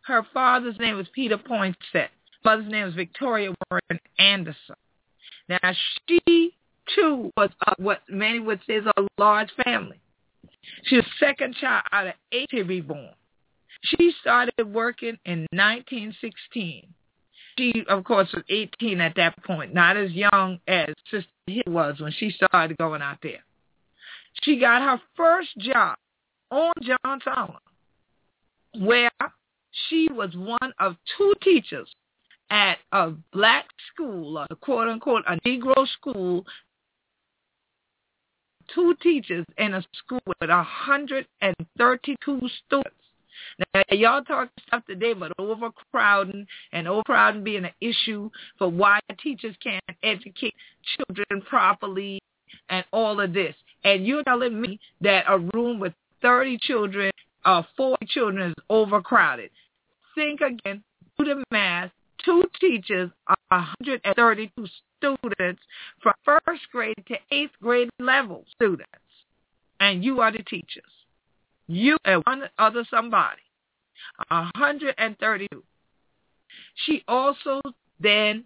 Her 0.03 0.27
father's 0.33 0.79
name 0.79 0.97
was 0.97 1.07
Peter 1.15 1.39
Poinsett. 1.39 2.09
Mother's 2.45 2.71
name 2.71 2.87
was 2.87 2.95
Victoria 2.95 3.53
Warren 3.71 4.01
Anderson. 4.19 4.77
Now 5.49 5.73
she 6.09 6.55
too 6.95 7.31
was 7.37 7.51
what 7.79 8.01
many 8.09 8.41
would 8.41 8.61
say 8.67 8.75
is 8.75 8.87
a 8.87 9.07
large 9.19 9.51
family. 9.65 10.01
She 10.85 10.97
was 10.97 11.05
second 11.21 11.55
child 11.61 11.85
out 11.93 12.09
of 12.09 12.15
eight 12.33 12.49
to 12.51 12.65
be 12.65 12.81
born. 12.81 13.11
She 13.83 14.13
started 14.21 14.53
working 14.73 15.19
in 15.25 15.47
1916 15.53 16.87
she, 17.59 17.85
of 17.89 18.05
course, 18.05 18.29
was 18.33 18.45
18 18.49 19.01
at 19.01 19.15
that 19.17 19.43
point, 19.45 19.75
not 19.75 19.97
as 19.97 20.13
young 20.13 20.61
as 20.67 20.89
Sister 21.11 21.29
Hill 21.47 21.63
was 21.67 22.01
when 22.01 22.13
she 22.13 22.31
started 22.31 22.77
going 22.79 23.03
out 23.03 23.19
there. 23.23 23.45
She 24.43 24.59
got 24.59 24.83
her 24.83 25.01
first 25.17 25.57
job 25.59 25.97
on 26.51 26.73
Johns 26.83 27.23
Island, 27.27 27.59
where 28.79 29.11
she 29.89 30.09
was 30.11 30.35
one 30.37 30.73
of 30.79 30.97
two 31.17 31.35
teachers 31.43 31.89
at 32.51 32.79
a 32.93 33.13
black 33.33 33.67
school, 33.93 34.39
a 34.39 34.57
quote 34.57 34.89
unquote, 34.89 35.25
a 35.27 35.37
Negro 35.47 35.87
school, 35.89 36.47
two 38.75 38.95
teachers 39.03 39.45
in 39.59 39.75
a 39.75 39.83
school 39.97 40.21
with 40.27 40.51
132 40.51 42.49
students. 42.67 43.02
Now, 43.75 43.83
y'all 43.91 44.23
talk 44.23 44.49
stuff 44.67 44.85
today 44.87 45.13
about 45.13 45.33
overcrowding 45.39 46.47
and 46.73 46.89
overcrowding 46.89 47.45
being 47.45 47.65
an 47.65 47.73
issue 47.81 48.31
for 48.59 48.69
why 48.69 49.01
teachers 49.23 49.57
can't 49.63 49.85
educate 50.03 50.55
children 50.97 51.43
properly 51.43 52.21
and 52.69 52.85
all 52.93 53.21
of 53.21 53.33
this. 53.33 53.55
And 53.85 54.07
you're 54.07 54.23
telling 54.25 54.61
me 54.61 54.79
that 55.01 55.25
a 55.29 55.39
room 55.39 55.79
with 55.79 55.93
30 56.23 56.59
children 56.59 57.11
or 57.45 57.53
uh, 57.53 57.63
40 57.77 58.07
children 58.07 58.51
is 58.51 58.55
overcrowded. 58.71 59.51
Think 60.15 60.41
again, 60.41 60.83
do 61.19 61.25
the 61.25 61.43
math. 61.51 61.91
Two 62.25 62.45
teachers, 62.61 63.11
are 63.27 63.37
132 63.49 64.67
students 64.99 65.63
from 66.01 66.13
first 66.25 66.63
grade 66.71 66.95
to 67.09 67.17
eighth 67.33 67.51
grade 67.61 67.91
level 67.99 68.45
students. 68.55 68.87
And 69.81 70.05
you 70.05 70.21
are 70.21 70.31
the 70.31 70.45
teachers. 70.45 70.85
You 71.69 71.97
and 72.05 72.23
one 72.25 72.43
other 72.59 72.85
somebody. 72.91 73.43
132. 74.29 75.63
She 76.87 77.05
also 77.07 77.61
then 78.01 78.45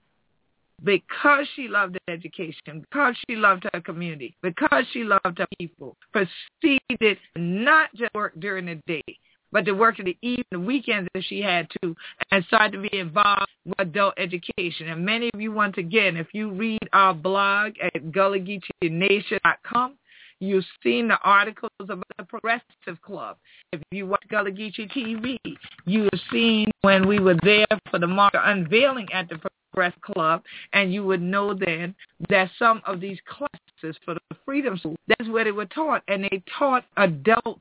because 0.85 1.47
she 1.55 1.69
loved 1.69 1.97
education, 2.09 2.81
because 2.91 3.17
she 3.29 3.37
loved 3.37 3.67
her 3.73 3.81
community, 3.81 4.37
because 4.43 4.85
she 4.93 5.05
loved 5.05 5.39
her 5.39 5.47
people, 5.59 5.97
proceeded 6.13 7.19
not 7.35 7.95
just 7.95 8.15
work 8.15 8.35
during 8.39 8.67
the 8.67 8.75
day, 8.87 9.19
but 9.53 9.65
to 9.65 9.73
work 9.73 9.99
in 9.99 10.05
the 10.05 10.19
evening, 10.21 10.45
the 10.51 10.61
weekends 10.61 11.09
if 11.15 11.25
she 11.25 11.41
had 11.41 11.67
to, 11.83 11.97
and 12.31 12.45
started 12.45 12.73
to 12.73 12.89
be 12.91 12.99
involved 12.99 13.51
with 13.65 13.81
adult 13.81 14.15
education. 14.19 14.89
And 14.89 15.05
many 15.05 15.31
of 15.33 15.41
you, 15.41 15.51
once 15.53 15.79
again, 15.79 16.17
if 16.17 16.27
you 16.35 16.51
read 16.51 16.87
our 16.93 17.15
blog 17.15 17.73
at 17.81 18.13
gullah-geechee-nation.com, 18.13 19.95
You've 20.39 20.65
seen 20.83 21.09
the 21.09 21.19
articles 21.25 21.71
about 21.81 22.05
the 22.19 22.25
Progressive 22.25 23.01
Club. 23.03 23.39
If 23.73 23.81
you 23.91 24.07
watch 24.07 24.25
Gullah 24.29 24.51
Geechee 24.51 24.91
TV, 24.93 25.39
you 25.87 26.03
have 26.03 26.21
seen 26.31 26.71
when 26.83 27.09
we 27.09 27.19
were 27.19 27.37
there 27.43 27.67
for 27.91 27.99
the 27.99 28.07
market 28.07 28.43
unveiling 28.45 29.09
at 29.15 29.29
the 29.31 29.41
Progressive 29.73 30.01
Club, 30.03 30.43
and 30.75 30.93
you 30.93 31.05
would 31.05 31.23
know 31.23 31.55
then 31.55 31.95
that 32.29 32.51
some 32.59 32.83
of 32.87 33.01
these 33.01 33.19
classes 33.27 33.99
for 34.05 34.15
the 34.15 34.37
Freedom 34.45 34.77
School, 34.77 34.97
that's 35.09 35.29
where 35.31 35.45
they 35.45 35.53
were 35.53 35.67
taught, 35.67 36.03
and 36.09 36.25
they 36.25 36.43
taught 36.59 36.85
adult 36.99 37.61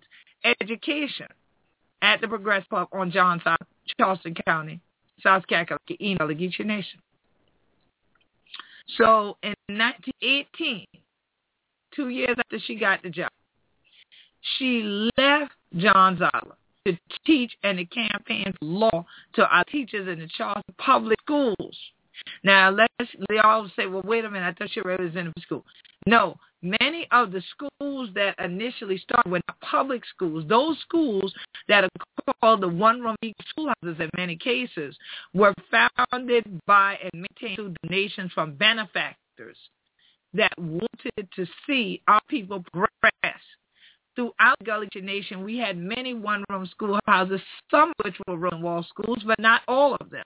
education 0.59 1.27
at 2.01 2.19
the 2.19 2.27
Progressive 2.27 2.69
Club 2.69 2.89
on 2.91 3.09
John 3.09 3.41
South, 3.43 3.57
Charleston 3.97 4.35
County, 4.45 4.81
South 5.21 5.47
Carolina, 5.47 5.79
Gullah 5.87 6.35
Geechee 6.35 6.65
Nation. 6.65 6.99
So 8.97 9.37
in 9.41 9.55
1918, 9.67 10.85
two 11.95 12.09
years 12.09 12.35
after 12.37 12.59
she 12.59 12.75
got 12.75 13.01
the 13.03 13.09
job, 13.09 13.29
she 14.57 15.09
left 15.17 15.53
John 15.77 16.17
Zoller 16.17 16.55
to 16.85 16.97
teach 17.25 17.51
and 17.63 17.77
to 17.77 17.85
campaign 17.85 18.53
for 18.59 18.65
law 18.65 19.05
to 19.33 19.47
our 19.47 19.63
teachers 19.65 20.07
in 20.07 20.19
the 20.19 20.29
Charleston 20.37 20.75
public 20.77 21.19
schools. 21.21 21.77
Now, 22.43 22.69
let's, 22.69 23.11
they 23.29 23.39
all 23.39 23.69
say, 23.75 23.87
well, 23.87 24.03
wait 24.05 24.23
a 24.23 24.29
minute, 24.29 24.47
I 24.47 24.53
thought 24.53 24.71
she 24.71 24.81
represented 24.81 25.33
the 25.35 25.41
school. 25.41 25.65
No, 26.07 26.37
many 26.61 27.07
of 27.11 27.31
the 27.31 27.41
schools 27.51 28.09
that 28.13 28.39
initially 28.39 28.97
started 28.99 29.29
were 29.31 29.41
not 29.47 29.59
public 29.61 30.03
schools. 30.05 30.45
Those 30.47 30.79
schools 30.79 31.33
that 31.67 31.83
are 31.83 32.33
called 32.41 32.61
the 32.61 32.69
one-room 32.69 33.15
schoolhouses 33.49 33.99
in 33.99 34.09
many 34.15 34.35
cases 34.37 34.95
were 35.33 35.53
founded 35.71 36.45
by 36.65 36.97
and 37.01 37.25
maintained 37.41 37.55
through 37.55 37.75
donations 37.83 38.31
from 38.33 38.53
benefactors 38.53 39.57
that 40.35 40.53
wanted 40.57 41.29
to 41.35 41.45
see 41.65 42.01
our 42.07 42.21
people 42.27 42.63
progress. 42.71 43.39
Throughout 44.15 44.55
Gullah 44.63 44.87
Nation, 44.95 45.43
we 45.43 45.57
had 45.57 45.77
many 45.77 46.13
one-room 46.13 46.69
schoolhouses, 46.71 47.41
some 47.69 47.89
of 47.89 48.05
which 48.05 48.15
were 48.27 48.37
Rosenwald 48.37 48.85
schools, 48.87 49.21
but 49.25 49.37
not 49.39 49.61
all 49.67 49.95
of 49.95 50.09
them. 50.09 50.23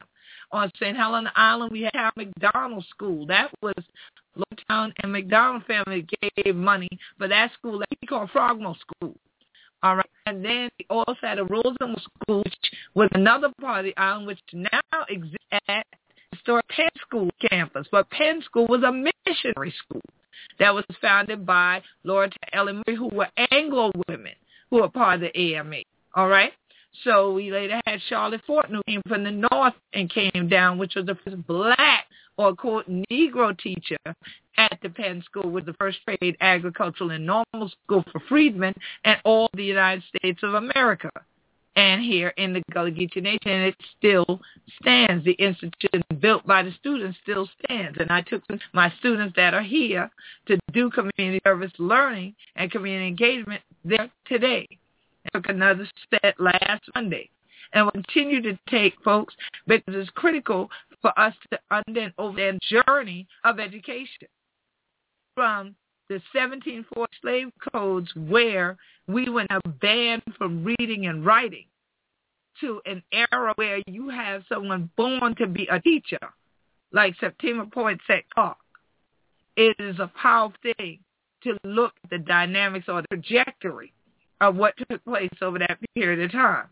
On 0.51 0.71
St. 0.75 0.95
Helena 0.95 1.31
Island, 1.35 1.71
we 1.71 1.89
had 1.93 2.11
McDonald 2.15 2.85
School. 2.89 3.25
That 3.25 3.49
was 3.63 3.73
Lowtown 4.37 4.91
and 5.01 5.11
McDonald 5.11 5.63
family 5.65 6.05
gave 6.21 6.55
money 6.55 6.89
for 7.17 7.27
that 7.27 7.51
school 7.53 7.79
that 7.79 7.89
we 8.01 8.07
call 8.07 8.27
Frogmore 8.27 8.75
School. 8.79 9.15
All 9.81 9.95
right. 9.95 10.09
And 10.25 10.43
then 10.43 10.69
we 10.77 10.85
also 10.89 11.15
had 11.21 11.39
a 11.39 11.45
Rosenwald 11.45 12.01
School, 12.01 12.43
which 12.43 12.55
was 12.93 13.09
another 13.13 13.49
part 13.59 13.79
of 13.79 13.85
the 13.85 13.97
island, 13.97 14.27
which 14.27 14.39
now 14.53 15.05
exists 15.09 15.37
at 15.67 15.87
historic 16.31 16.67
Penn 16.69 16.89
School 17.01 17.29
campus. 17.49 17.87
But 17.91 18.09
Penn 18.09 18.41
School 18.43 18.67
was 18.67 18.83
a 18.83 18.91
missionary 18.91 19.73
school 19.85 20.01
that 20.59 20.73
was 20.73 20.85
founded 21.01 21.45
by 21.45 21.81
Lord 22.03 22.33
Ellen 22.53 22.83
Murray, 22.85 22.97
who 22.97 23.09
were 23.09 23.29
Anglo 23.51 23.91
women 24.07 24.33
who 24.69 24.81
were 24.81 24.89
part 24.89 25.15
of 25.15 25.21
the 25.21 25.55
AMA. 25.55 25.77
All 26.15 26.27
right? 26.27 26.51
So 27.03 27.31
we 27.33 27.51
later 27.51 27.79
had 27.85 27.99
Charlotte 28.07 28.41
Forten, 28.47 28.75
who 28.75 28.83
came 28.87 29.01
from 29.07 29.23
the 29.23 29.31
north 29.31 29.75
and 29.93 30.09
came 30.11 30.47
down, 30.49 30.77
which 30.77 30.95
was 30.95 31.05
the 31.05 31.17
first 31.23 31.45
black 31.47 32.05
or 32.37 32.55
quote 32.55 32.89
Negro 33.11 33.57
teacher 33.57 33.97
at 34.57 34.77
the 34.81 34.89
Penn 34.89 35.21
School, 35.23 35.51
was 35.51 35.65
the 35.65 35.73
first 35.73 35.99
trade, 36.05 36.37
agricultural, 36.41 37.11
and 37.11 37.25
normal 37.25 37.69
school 37.83 38.03
for 38.11 38.19
freedmen 38.27 38.73
and 39.03 39.19
all 39.23 39.49
the 39.53 39.63
United 39.63 40.03
States 40.15 40.39
of 40.43 40.53
America 40.55 41.09
and 41.79 42.03
here 42.03 42.33
in 42.35 42.51
the 42.51 42.61
Gullah 42.73 42.91
Geechee 42.91 43.23
Nation, 43.23 43.39
and 43.45 43.63
it 43.67 43.75
still 43.97 44.41
stands. 44.81 45.23
The 45.23 45.31
institution 45.33 46.03
built 46.19 46.45
by 46.45 46.61
the 46.61 46.73
students 46.73 47.17
still 47.23 47.47
stands. 47.63 47.97
And 47.97 48.11
I 48.11 48.19
took 48.21 48.43
my 48.73 48.91
students 48.99 49.33
that 49.37 49.53
are 49.53 49.63
here 49.63 50.11
to 50.47 50.59
do 50.73 50.89
community 50.89 51.39
service 51.45 51.71
learning 51.79 52.35
and 52.57 52.69
community 52.69 53.07
engagement 53.07 53.61
there 53.85 54.11
today. 54.25 54.67
I 55.25 55.37
took 55.37 55.47
another 55.47 55.87
step 56.05 56.35
last 56.37 56.83
Monday. 56.95 57.29
And 57.71 57.85
will 57.85 57.91
continue 57.91 58.41
to 58.41 58.59
take, 58.67 58.95
folks, 59.03 59.33
because 59.65 59.93
it's 59.95 60.09
critical 60.09 60.69
for 61.01 61.17
us 61.17 61.33
to 61.51 61.59
understand 61.71 62.13
over 62.17 62.57
journey 62.69 63.25
of 63.45 63.59
education 63.59 64.27
from 65.33 65.75
the 66.09 66.15
1740 66.33 67.13
slave 67.21 67.47
codes 67.71 68.09
where 68.15 68.77
we 69.07 69.29
were 69.29 69.45
now 69.49 69.59
banned 69.79 70.23
from 70.37 70.63
reading 70.63 71.05
and 71.05 71.23
writing 71.23 71.65
to 72.59 72.81
an 72.85 73.01
era 73.11 73.53
where 73.55 73.79
you 73.87 74.09
have 74.09 74.43
someone 74.49 74.89
born 74.97 75.35
to 75.35 75.47
be 75.47 75.67
a 75.71 75.79
teacher, 75.79 76.17
like 76.91 77.15
Septima 77.19 77.67
Poinsett 77.67 78.23
Clark. 78.33 78.57
It 79.55 79.75
is 79.79 79.99
a 79.99 80.11
powerful 80.19 80.57
thing 80.63 80.99
to 81.43 81.57
look 81.63 81.93
at 82.03 82.09
the 82.09 82.17
dynamics 82.17 82.87
or 82.89 83.01
the 83.01 83.07
trajectory 83.09 83.93
of 84.41 84.55
what 84.55 84.73
took 84.89 85.03
place 85.05 85.29
over 85.41 85.59
that 85.59 85.77
period 85.95 86.21
of 86.23 86.31
time. 86.31 86.67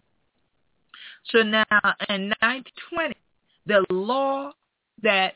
So 1.32 1.44
now 1.44 1.66
in 2.10 2.34
1920, 2.42 3.14
the 3.68 3.86
law 3.94 4.52
that 5.04 5.36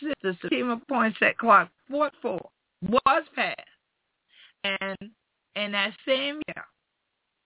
Sister 0.00 0.36
Septima 0.42 0.80
Poinsett 0.90 1.36
Clark 1.38 1.68
fought 1.88 2.12
for 2.20 2.50
was 2.88 3.24
passed. 3.34 3.60
And 4.64 5.10
in 5.54 5.72
that 5.72 5.92
same 6.06 6.40
year, 6.48 6.64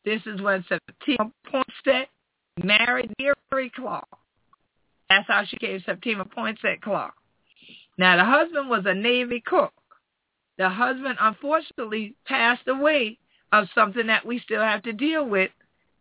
this 0.04 0.20
is 0.26 0.40
when 0.40 0.64
Septima 0.68 1.30
Poinsett 1.46 2.06
married 2.62 3.12
Nerie 3.18 3.72
Clark. 3.74 4.08
That's 5.08 5.26
how 5.28 5.44
she 5.44 5.56
came 5.58 5.82
Septima 5.84 6.24
Poinsett 6.24 6.80
Clark. 6.80 7.14
Now, 7.98 8.16
the 8.16 8.24
husband 8.24 8.70
was 8.70 8.84
a 8.86 8.94
Navy 8.94 9.42
cook. 9.44 9.72
The 10.56 10.68
husband, 10.68 11.16
unfortunately, 11.20 12.14
passed 12.26 12.66
away 12.68 13.18
of 13.52 13.66
something 13.74 14.06
that 14.06 14.24
we 14.24 14.38
still 14.38 14.62
have 14.62 14.82
to 14.84 14.92
deal 14.92 15.26
with 15.26 15.50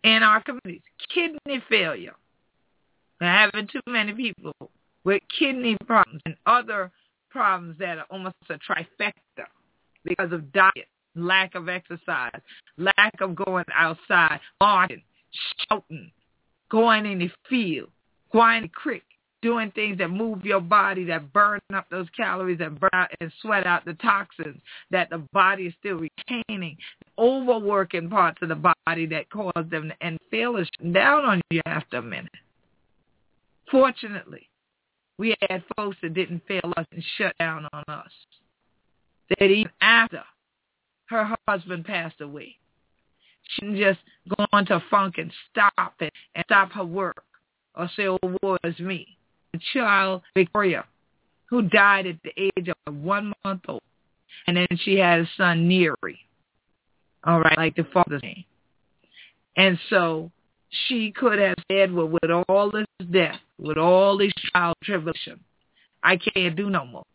in 0.04 0.24
our 0.24 0.42
communities, 0.42 0.82
kidney 1.14 1.62
failure. 1.68 2.16
We're 3.20 3.28
having 3.28 3.68
too 3.68 3.82
many 3.88 4.14
people 4.14 4.54
with 5.04 5.22
kidney 5.38 5.78
problems 5.86 6.22
and 6.26 6.36
other 6.46 6.92
problems 7.30 7.78
that 7.80 7.98
are 7.98 8.06
almost 8.10 8.36
a 8.50 8.54
trifecta 8.54 9.46
because 10.04 10.32
of 10.32 10.52
diet, 10.52 10.88
lack 11.16 11.56
of 11.56 11.70
exercise, 11.70 12.40
lack 12.78 13.14
of 13.22 13.36
going 13.36 13.66
outside, 13.76 14.40
marching, 14.62 15.02
shouting, 15.68 16.12
going 16.70 17.06
in 17.06 17.20
the 17.20 17.30
field, 17.50 17.90
going 18.32 18.58
in 18.58 18.64
the 18.64 18.70
creek, 18.70 19.04
doing 19.42 19.72
things 19.72 19.98
that 19.98 20.10
move 20.10 20.44
your 20.46 20.60
body, 20.60 21.06
that 21.06 21.32
burn 21.32 21.60
up 21.74 21.86
those 21.90 22.08
calories 22.16 22.60
and 22.60 22.80
burn 22.80 22.90
out 22.94 23.10
and 23.22 23.32
sweat 23.42 23.66
out 23.66 23.86
the 23.86 23.94
toxins 23.96 24.60
that 24.92 25.10
the 25.10 25.20
body 25.34 25.68
is 25.68 25.74
still 25.80 25.98
retaining, 25.98 26.78
overworking 27.18 28.10
parts 28.10 28.40
of 28.42 28.50
the 28.50 28.74
body 28.86 29.06
that 29.06 29.30
cause 29.30 29.66
them 29.70 29.92
and 30.02 30.18
fail 30.30 30.58
down 30.92 31.26
on 31.26 31.42
you 31.52 31.62
after 31.66 31.98
a 31.98 32.02
minute. 32.02 32.30
Fortunately, 33.72 34.50
we 35.20 35.36
had 35.41 35.63
folks 35.76 35.97
that 36.01 36.13
didn't 36.13 36.41
fail 36.47 36.74
us 36.78 36.86
and 36.93 37.03
shut 37.17 37.38
down 37.38 37.67
on 37.74 37.84
us. 37.89 38.11
That 39.30 39.43
even 39.43 39.70
after 39.82 40.24
her 41.07 41.36
husband 41.47 41.86
passed 41.86 42.22
away, 42.22 42.55
she 43.43 43.61
didn't 43.61 43.78
just 43.78 43.99
go 44.36 44.45
into 44.57 44.82
funk 44.89 45.17
and 45.17 45.32
stop 45.51 45.93
it 45.99 46.13
and 46.34 46.45
stop 46.47 46.72
her 46.72 46.86
work 46.86 47.24
or 47.76 47.89
say, 47.95 48.07
oh, 48.07 48.17
woe 48.41 48.57
is 48.63 48.80
me. 48.80 49.17
The 49.51 49.59
child, 49.74 50.22
Victoria, 50.36 50.86
who 51.49 51.63
died 51.63 52.07
at 52.07 52.15
the 52.24 52.32
age 52.38 52.70
of 52.70 52.95
one 52.95 53.34
month 53.43 53.63
old. 53.67 53.82
And 54.47 54.55
then 54.55 54.67
she 54.84 54.95
had 54.95 55.20
a 55.20 55.30
son, 55.36 55.67
Neri. 55.67 56.20
All 57.26 57.41
right, 57.41 57.57
like 57.57 57.76
the 57.76 57.86
father's 57.93 58.24
name. 58.24 58.45
And 59.57 59.78
so 59.89 60.32
she 60.88 61.11
could 61.11 61.39
have 61.39 61.55
said, 61.72 61.91
well, 61.91 62.07
with 62.07 62.32
all 62.47 62.72
this 62.72 62.86
death, 63.11 63.39
with 63.57 63.78
all 63.78 64.17
this 64.17 64.34
trial 64.51 64.74
tribulation, 64.84 65.39
I 66.03 66.17
can't 66.17 66.55
do 66.55 66.70
no 66.70 66.86
more. 66.86 67.05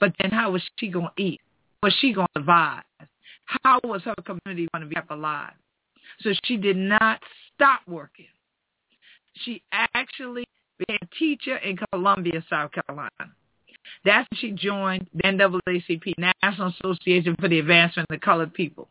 But 0.00 0.14
then 0.20 0.30
how 0.30 0.52
was 0.52 0.62
she 0.78 0.88
going 0.88 1.08
to 1.16 1.22
eat? 1.22 1.40
Was 1.82 1.94
she 2.00 2.12
going 2.12 2.26
to 2.34 2.40
survive? 2.40 2.82
How 3.44 3.80
was 3.84 4.02
her 4.02 4.14
community 4.24 4.68
going 4.72 4.82
to 4.82 4.88
be 4.88 4.94
kept 4.94 5.10
alive? 5.10 5.52
So 6.20 6.32
she 6.44 6.56
did 6.56 6.76
not 6.76 7.20
stop 7.54 7.80
working. 7.86 8.26
She 9.44 9.62
actually 9.72 10.44
became 10.78 10.98
a 11.02 11.16
teacher 11.18 11.56
in 11.56 11.78
Columbia, 11.92 12.44
South 12.48 12.72
Carolina. 12.72 13.10
That's 14.04 14.28
when 14.30 14.38
she 14.38 14.50
joined 14.52 15.08
the 15.14 15.22
NAACP, 15.22 16.14
National 16.42 16.72
Association 16.80 17.36
for 17.40 17.48
the 17.48 17.58
Advancement 17.58 18.06
of 18.10 18.14
the 18.14 18.24
Colored 18.24 18.52
People. 18.52 18.88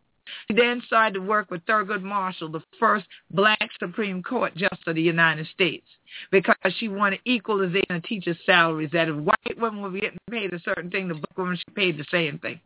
She 0.48 0.56
then 0.56 0.82
started 0.86 1.16
to 1.16 1.22
work 1.22 1.52
with 1.52 1.66
Thurgood 1.66 2.02
Marshall, 2.02 2.50
the 2.50 2.64
first 2.80 3.06
black 3.32 3.70
Supreme 3.80 4.24
Court 4.24 4.56
Justice 4.56 4.80
of 4.88 4.96
the 4.96 5.02
United 5.02 5.48
States, 5.48 5.86
because 6.32 6.56
she 6.78 6.88
wanted 6.88 7.20
equalization 7.26 7.96
of 7.96 8.04
teachers' 8.04 8.38
salaries, 8.46 8.90
that 8.94 9.10
if 9.10 9.16
white 9.16 9.58
women 9.58 9.82
were 9.82 9.92
getting 9.92 10.20
paid 10.30 10.54
a 10.54 10.60
certain 10.60 10.90
thing, 10.90 11.08
the 11.08 11.16
black 11.16 11.38
women 11.38 11.58
should 11.58 11.76
pay 11.76 11.92
the 11.92 12.06
same 12.12 12.40
thing. 12.40 12.60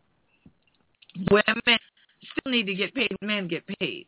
Women 1.29 1.61
still 1.65 2.51
need 2.51 2.67
to 2.67 2.75
get 2.75 2.93
paid, 2.93 3.15
men 3.21 3.47
get 3.47 3.65
paid. 3.79 4.07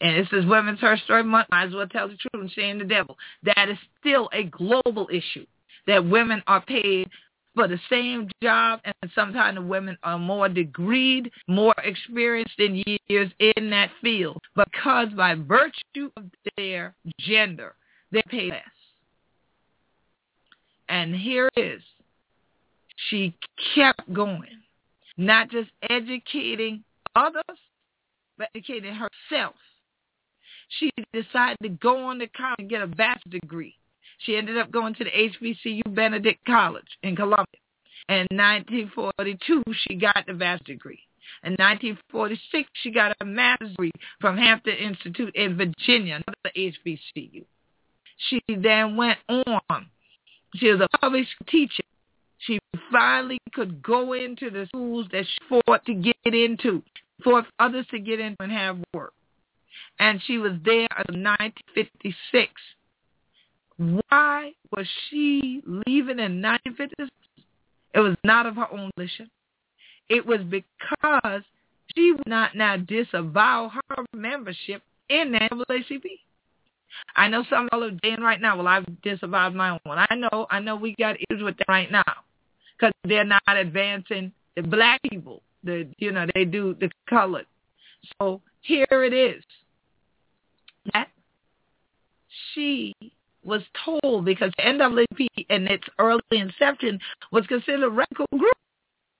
And 0.00 0.16
this 0.16 0.32
is 0.32 0.44
Women's 0.46 0.80
Her 0.80 0.96
Story 0.96 1.22
Month. 1.22 1.48
Might 1.50 1.68
as 1.68 1.74
well 1.74 1.86
tell 1.86 2.08
the 2.08 2.16
truth 2.16 2.42
and 2.42 2.50
shame 2.50 2.78
the 2.78 2.84
devil. 2.84 3.16
That 3.44 3.68
is 3.68 3.78
still 4.00 4.28
a 4.32 4.44
global 4.44 5.08
issue, 5.12 5.46
that 5.86 6.04
women 6.04 6.42
are 6.46 6.60
paid 6.60 7.08
for 7.54 7.68
the 7.68 7.78
same 7.90 8.28
job, 8.42 8.80
and 8.84 8.94
sometimes 9.14 9.56
the 9.56 9.62
women 9.62 9.98
are 10.02 10.18
more 10.18 10.48
degreed, 10.48 11.30
more 11.48 11.74
experienced 11.84 12.58
in 12.58 12.82
years 13.08 13.30
in 13.38 13.70
that 13.70 13.90
field, 14.00 14.40
because 14.54 15.08
by 15.16 15.34
virtue 15.34 16.10
of 16.16 16.24
their 16.56 16.94
gender, 17.20 17.74
they 18.10 18.22
pay 18.28 18.48
less. 18.48 18.62
And 20.88 21.14
here 21.14 21.50
it 21.56 21.60
is. 21.60 21.82
She 23.08 23.34
kept 23.74 24.12
going, 24.12 24.62
not 25.16 25.50
just 25.50 25.70
educating 25.88 26.84
others, 27.16 27.42
but 28.38 28.48
educating 28.54 28.94
herself. 28.94 29.54
She 30.78 30.90
decided 31.12 31.58
to 31.62 31.68
go 31.68 32.04
on 32.04 32.18
to 32.18 32.26
college 32.28 32.56
and 32.58 32.70
get 32.70 32.82
a 32.82 32.86
bachelor's 32.86 33.40
degree. 33.40 33.76
She 34.24 34.36
ended 34.36 34.58
up 34.58 34.70
going 34.70 34.94
to 34.94 35.04
the 35.04 35.10
HBCU 35.10 35.94
Benedict 35.94 36.44
College 36.44 36.86
in 37.02 37.16
Columbia. 37.16 37.46
In 38.08 38.26
1942, 38.30 39.62
she 39.86 39.94
got 39.94 40.24
the 40.26 40.34
bachelor's 40.34 40.66
degree. 40.66 41.00
In 41.44 41.52
1946, 41.52 42.68
she 42.82 42.90
got 42.90 43.16
a 43.20 43.24
master's 43.24 43.70
degree 43.70 43.90
from 44.20 44.36
Hampton 44.36 44.76
Institute 44.76 45.34
in 45.34 45.56
Virginia, 45.56 46.22
another 46.26 46.54
HBCU. 46.56 47.44
She 48.28 48.40
then 48.48 48.96
went 48.96 49.18
on. 49.28 49.86
She 50.56 50.68
was 50.68 50.80
a 50.80 50.98
public 50.98 51.26
teacher. 51.48 51.82
She 52.38 52.58
finally 52.90 53.38
could 53.54 53.82
go 53.82 54.12
into 54.12 54.50
the 54.50 54.66
schools 54.66 55.06
that 55.12 55.24
she 55.24 55.38
fought 55.48 55.84
to 55.86 55.94
get 55.94 56.16
into, 56.34 56.82
for 57.24 57.44
others 57.58 57.86
to 57.90 57.98
get 57.98 58.20
in 58.20 58.36
and 58.40 58.52
have 58.52 58.78
work. 58.92 59.14
And 59.98 60.20
she 60.26 60.38
was 60.38 60.52
there 60.64 60.88
until 60.96 61.22
1956 61.22 62.52
why 63.76 64.52
was 64.76 64.86
she 65.08 65.62
leaving 65.66 66.18
in 66.18 66.42
1956? 66.42 67.10
It 67.94 68.00
was 68.00 68.16
not 68.24 68.46
of 68.46 68.56
her 68.56 68.70
own 68.72 68.90
volition. 68.96 69.30
It 70.08 70.26
was 70.26 70.40
because 70.42 71.42
she 71.94 72.12
would 72.12 72.26
not 72.26 72.54
now 72.54 72.76
disavow 72.76 73.70
her 73.70 74.04
membership 74.14 74.82
in 75.08 75.32
the 75.32 75.38
NAACP. 75.38 76.04
I 77.16 77.28
know 77.28 77.44
some 77.48 77.64
of 77.64 77.68
y'all 77.72 77.84
are 77.84 77.98
saying 78.02 78.20
right 78.20 78.40
now, 78.40 78.56
well, 78.56 78.68
I've 78.68 79.02
disavowed 79.02 79.54
my 79.54 79.70
own. 79.70 79.80
I 79.86 80.14
know, 80.14 80.46
I 80.50 80.60
know 80.60 80.76
we 80.76 80.94
got 80.98 81.16
issues 81.16 81.42
with 81.42 81.56
that 81.58 81.68
right 81.68 81.90
now 81.90 82.02
because 82.76 82.92
they're 83.04 83.24
not 83.24 83.42
advancing 83.46 84.32
the 84.56 84.62
black 84.62 85.00
people. 85.02 85.42
The, 85.64 85.88
you 85.98 86.12
know, 86.12 86.26
they 86.34 86.44
do 86.44 86.76
the 86.78 86.90
colored. 87.08 87.46
So 88.18 88.40
here 88.60 88.86
it 88.90 89.12
is. 89.12 89.42
That 90.92 91.08
she 92.52 92.94
was 93.44 93.62
told 93.84 94.24
because 94.24 94.52
the 94.56 94.62
NAACP 94.62 95.46
in 95.50 95.66
its 95.66 95.84
early 95.98 96.22
inception 96.30 96.98
was 97.30 97.46
considered 97.46 97.84
a 97.84 97.90
radical 97.90 98.26
group. 98.30 98.54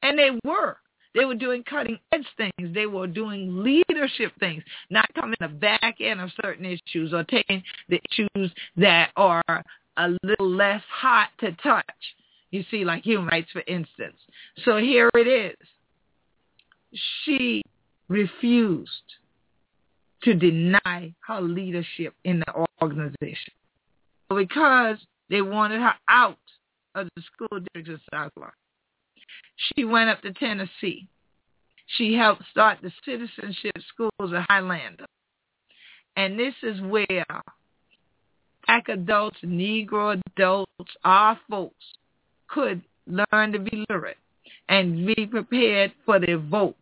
And 0.03 0.19
they 0.19 0.31
were. 0.45 0.77
They 1.15 1.25
were 1.25 1.35
doing 1.35 1.63
cutting 1.65 1.99
edge 2.13 2.27
things. 2.37 2.75
They 2.75 2.87
were 2.87 3.07
doing 3.07 3.63
leadership 3.63 4.33
things, 4.41 4.63
not 4.91 5.13
coming 5.15 5.37
the 5.41 5.49
back 5.49 5.97
end 6.01 6.21
of 6.21 6.31
certain 6.43 6.65
issues 6.65 7.13
or 7.13 7.25
taking 7.25 7.63
the 7.89 8.01
issues 8.11 8.51
that 8.77 9.11
are 9.17 9.43
a 9.99 10.17
little 10.23 10.51
less 10.51 10.83
hot 10.89 11.29
to 11.41 11.53
touch. 11.63 11.85
You 12.51 12.65
see, 12.71 12.85
like 12.85 13.03
human 13.03 13.27
rights, 13.27 13.51
for 13.53 13.63
instance. 13.67 14.17
So 14.65 14.79
here 14.79 15.11
it 15.15 15.27
is. 15.27 15.57
She 17.25 17.63
refused 18.09 18.91
to 20.25 20.35
deny 20.35 21.15
her 21.27 21.41
leadership 21.41 22.15
in 22.25 22.41
the 22.41 22.67
organization 22.81 23.53
because 24.35 24.99
they 25.31 25.43
wanted 25.43 25.81
her 25.81 25.95
out 26.09 26.39
of 26.95 27.09
the 27.17 27.23
school 27.23 27.61
district 27.75 27.89
of 27.89 28.01
South. 28.13 28.33
She 29.57 29.85
went 29.85 30.11
up 30.11 30.23
to 30.23 30.33
Tennessee. 30.33 31.07
She 31.87 32.15
helped 32.15 32.43
start 32.51 32.79
the 32.83 32.93
citizenship 33.05 33.77
schools 33.89 34.33
at 34.33 34.47
Highlander. 34.49 35.07
And 36.17 36.39
this 36.39 36.55
is 36.63 36.81
where 36.83 37.27
black 38.67 38.89
adults, 38.89 39.39
Negro 39.45 40.21
adults, 40.37 40.93
our 41.05 41.39
folks 41.49 41.85
could 42.49 42.83
learn 43.07 43.53
to 43.53 43.59
be 43.59 43.85
literate 43.89 44.19
and 44.69 45.07
be 45.07 45.27
prepared 45.27 45.93
for 46.05 46.19
their 46.19 46.39
votes. 46.39 46.77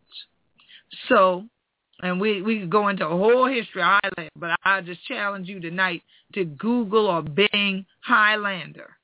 So 1.07 1.45
and 2.01 2.19
we 2.19 2.41
we 2.41 2.59
could 2.59 2.69
go 2.69 2.87
into 2.87 3.05
a 3.05 3.09
whole 3.09 3.47
history 3.47 3.81
of 3.81 3.99
Highlander, 4.03 4.31
but 4.35 4.59
I 4.63 4.81
just 4.81 5.05
challenge 5.05 5.47
you 5.47 5.59
tonight 5.59 6.03
to 6.33 6.45
Google 6.45 7.07
or 7.07 7.21
Bing 7.21 7.85
Highlander 8.01 8.97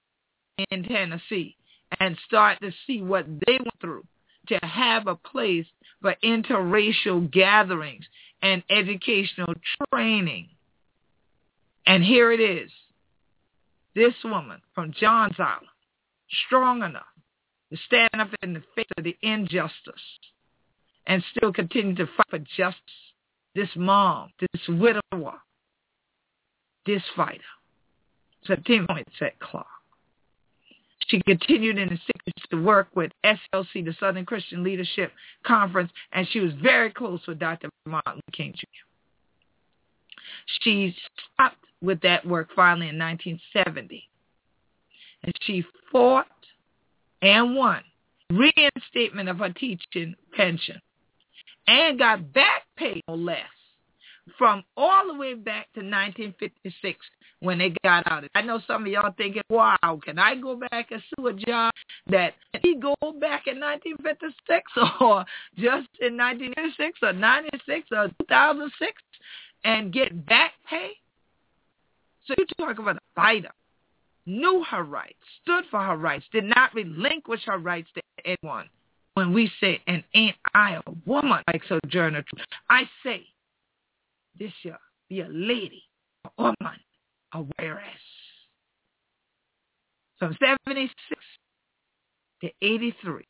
in 0.71 0.83
Tennessee 0.83 1.55
and 1.99 2.17
start 2.25 2.59
to 2.61 2.71
see 2.85 3.01
what 3.01 3.25
they 3.45 3.53
went 3.53 3.79
through 3.79 4.03
to 4.47 4.59
have 4.63 5.07
a 5.07 5.15
place 5.15 5.65
for 6.01 6.15
interracial 6.23 7.29
gatherings 7.31 8.05
and 8.41 8.63
educational 8.69 9.53
training. 9.91 10.49
And 11.85 12.03
here 12.03 12.31
it 12.31 12.39
is. 12.39 12.71
This 13.95 14.13
woman 14.23 14.61
from 14.75 14.93
Johns 14.99 15.35
Island, 15.39 15.67
strong 16.45 16.83
enough 16.83 17.03
to 17.71 17.77
stand 17.87 18.09
up 18.19 18.29
in 18.43 18.53
the 18.53 18.63
face 18.75 18.85
of 18.97 19.03
the 19.03 19.17
injustice 19.21 20.01
and 21.07 21.23
still 21.35 21.51
continue 21.51 21.95
to 21.95 22.05
fight 22.05 22.27
for 22.29 22.39
justice. 22.39 22.81
This 23.55 23.69
mom, 23.75 24.29
this 24.39 24.61
widower, 24.67 25.33
this 26.85 27.01
fighter, 27.15 27.41
So 28.43 28.53
September 28.53 29.01
at 29.21 29.39
Clark. 29.39 29.65
She 31.07 31.21
continued 31.21 31.77
in 31.77 31.87
the 31.87 31.95
60s 31.95 32.49
to 32.51 32.61
work 32.61 32.89
with 32.93 33.11
SCLC, 33.23 33.85
the 33.85 33.95
Southern 33.99 34.25
Christian 34.25 34.63
Leadership 34.63 35.11
Conference, 35.43 35.91
and 36.11 36.27
she 36.29 36.39
was 36.41 36.51
very 36.61 36.91
close 36.91 37.21
with 37.27 37.39
Dr. 37.39 37.69
Martin 37.85 38.15
Luther 38.15 38.31
King 38.33 38.53
Jr. 38.53 38.65
She 40.61 40.95
stopped 41.33 41.63
with 41.81 42.01
that 42.01 42.25
work 42.27 42.49
finally 42.55 42.89
in 42.89 42.99
1970, 42.99 44.07
and 45.23 45.33
she 45.41 45.63
fought 45.91 46.27
and 47.21 47.55
won 47.55 47.81
reinstatement 48.29 49.29
of 49.29 49.37
her 49.37 49.49
teaching 49.53 50.13
pension 50.35 50.81
and 51.67 51.99
got 51.99 52.33
back 52.33 52.63
pay 52.77 53.01
no 53.07 53.15
less 53.15 53.41
from 54.37 54.63
all 54.75 55.07
the 55.07 55.13
way 55.13 55.33
back 55.33 55.71
to 55.73 55.79
1956 55.79 56.99
when 57.39 57.59
they 57.59 57.73
got 57.83 58.09
out. 58.11 58.23
I 58.35 58.41
know 58.41 58.59
some 58.67 58.83
of 58.83 58.87
y'all 58.87 59.13
thinking, 59.17 59.43
wow, 59.49 59.99
can 60.03 60.19
I 60.19 60.35
go 60.35 60.59
back 60.71 60.91
and 60.91 61.01
sue 61.15 61.27
a 61.27 61.33
job 61.33 61.71
that 62.09 62.33
he 62.61 62.75
go 62.75 62.95
back 63.19 63.47
in 63.47 63.59
1956 63.59 64.71
or 65.01 65.25
just 65.55 65.87
in 66.01 66.17
1986 66.17 66.99
or 67.03 67.13
96 67.13 67.87
or 67.91 68.07
2006 68.27 69.01
and 69.63 69.93
get 69.93 70.25
back 70.25 70.53
pay? 70.69 70.91
So 72.25 72.33
you 72.37 72.45
talk 72.57 72.79
about 72.79 72.97
a 72.97 72.99
fighter, 73.15 73.51
knew 74.25 74.63
her 74.69 74.83
rights, 74.83 75.15
stood 75.41 75.63
for 75.71 75.81
her 75.81 75.95
rights, 75.95 76.25
did 76.33 76.43
not 76.43 76.73
relinquish 76.73 77.45
her 77.45 77.57
rights 77.57 77.89
to 77.95 78.01
anyone 78.25 78.67
when 79.17 79.33
we 79.33 79.51
say, 79.59 79.81
and 79.87 80.03
ain't 80.13 80.35
I 80.53 80.73
a 80.73 80.81
woman 81.07 81.39
like 81.47 81.63
Sojourner 81.67 82.21
Truth? 82.21 82.45
I 82.69 82.83
say, 83.03 83.25
this 84.37 84.51
year, 84.61 84.77
be 85.09 85.21
a 85.21 85.27
lady, 85.27 85.81
a 86.23 86.29
woman, 86.37 86.79
a 87.33 87.41
warrioress. 87.41 87.81
From 90.19 90.37
76 90.39 90.93
to 92.41 92.51
83, 92.61 93.25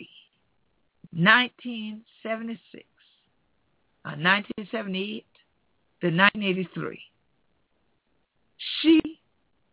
1976, 1.14 2.84
uh, 4.04 4.10
1978 4.10 5.26
to 6.02 6.08
1983, 6.08 7.00
she, 8.82 9.00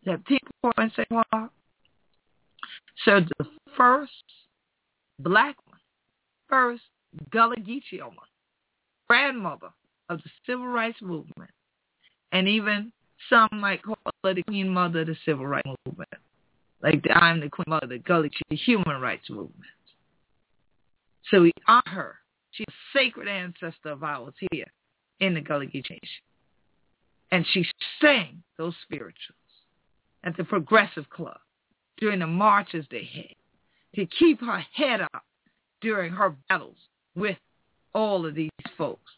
September 0.05 0.39
Point 0.63 0.93
St. 0.93 1.09
Paul, 1.09 1.49
served 3.05 3.33
the 3.41 3.47
first 3.77 4.13
black 5.19 5.57
first 6.49 6.83
Gullah 7.31 7.57
Geechee 7.57 8.01
grandmother 9.09 9.69
of 10.09 10.23
the 10.23 10.31
civil 10.47 10.67
rights 10.67 11.01
movement, 11.01 11.51
and 12.33 12.49
even 12.49 12.93
some 13.31 13.49
might 13.53 13.83
call 13.83 13.99
her 14.25 14.35
the 14.35 14.43
queen 14.43 14.69
mother 14.69 15.03
of 15.03 15.09
the 15.09 15.17
civil 15.25 15.47
rights 15.47 15.69
movement, 15.87 16.09
like 16.83 17.03
the, 17.03 17.13
I'm 17.13 17.41
the 17.41 17.49
queen 17.49 17.65
mother 17.69 17.85
of 17.85 17.91
the 17.91 17.99
Gullah 17.99 18.29
Geechee 18.29 18.59
human 18.59 19.01
rights 19.01 19.31
movement. 19.31 19.71
So 21.31 21.43
we 21.43 21.53
honor 21.67 21.83
her 21.87 22.19
She's 22.55 22.67
a 22.69 22.99
sacred 22.99 23.27
ancestor 23.27 23.91
of 23.91 24.05
ours 24.05 24.35
here 24.53 24.67
in 25.19 25.35
the 25.35 25.41
Gullah 25.41 25.67
Geechee 25.67 25.91
Nation. 25.91 26.23
And 27.33 27.45
she 27.53 27.67
sang 28.01 28.45
those 28.59 28.75
spirituals 28.83 29.39
at 30.23 30.37
the 30.37 30.45
Progressive 30.45 31.11
Club 31.11 31.39
during 31.99 32.21
the 32.21 32.29
marches 32.29 32.87
they 32.91 33.09
had 33.13 33.97
to 33.97 34.07
keep 34.07 34.41
her 34.41 34.65
head 34.73 35.01
up 35.01 35.25
during 35.85 36.11
her 36.11 36.35
battles 36.49 36.77
with 37.15 37.37
all 37.95 38.25
of 38.25 38.35
these 38.35 38.51
folks 38.77 39.13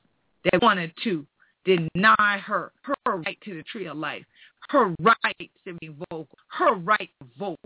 that 0.44 0.60
wanted 0.60 0.92
to 1.04 1.24
deny 1.64 2.38
her 2.44 2.72
her 2.82 3.16
right 3.18 3.38
to 3.44 3.54
the 3.54 3.62
tree 3.62 3.86
of 3.86 3.96
life, 3.96 4.24
her 4.70 4.92
right 5.00 5.50
to 5.64 5.74
be 5.80 5.94
vocal, 6.10 6.28
her 6.48 6.74
right 6.74 7.08
to 7.20 7.26
vote, 7.38 7.58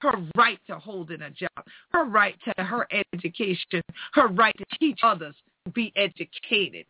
her 0.00 0.12
right 0.36 0.58
to 0.66 0.78
hold 0.78 1.10
in 1.10 1.22
a 1.22 1.30
job, 1.30 1.64
her 1.92 2.04
right 2.04 2.36
to 2.44 2.62
her 2.62 2.86
education, 3.14 3.82
her 4.12 4.28
right 4.28 4.54
to 4.58 4.78
teach 4.78 5.00
others 5.02 5.34
to 5.64 5.72
be 5.72 5.90
educated. 5.96 6.84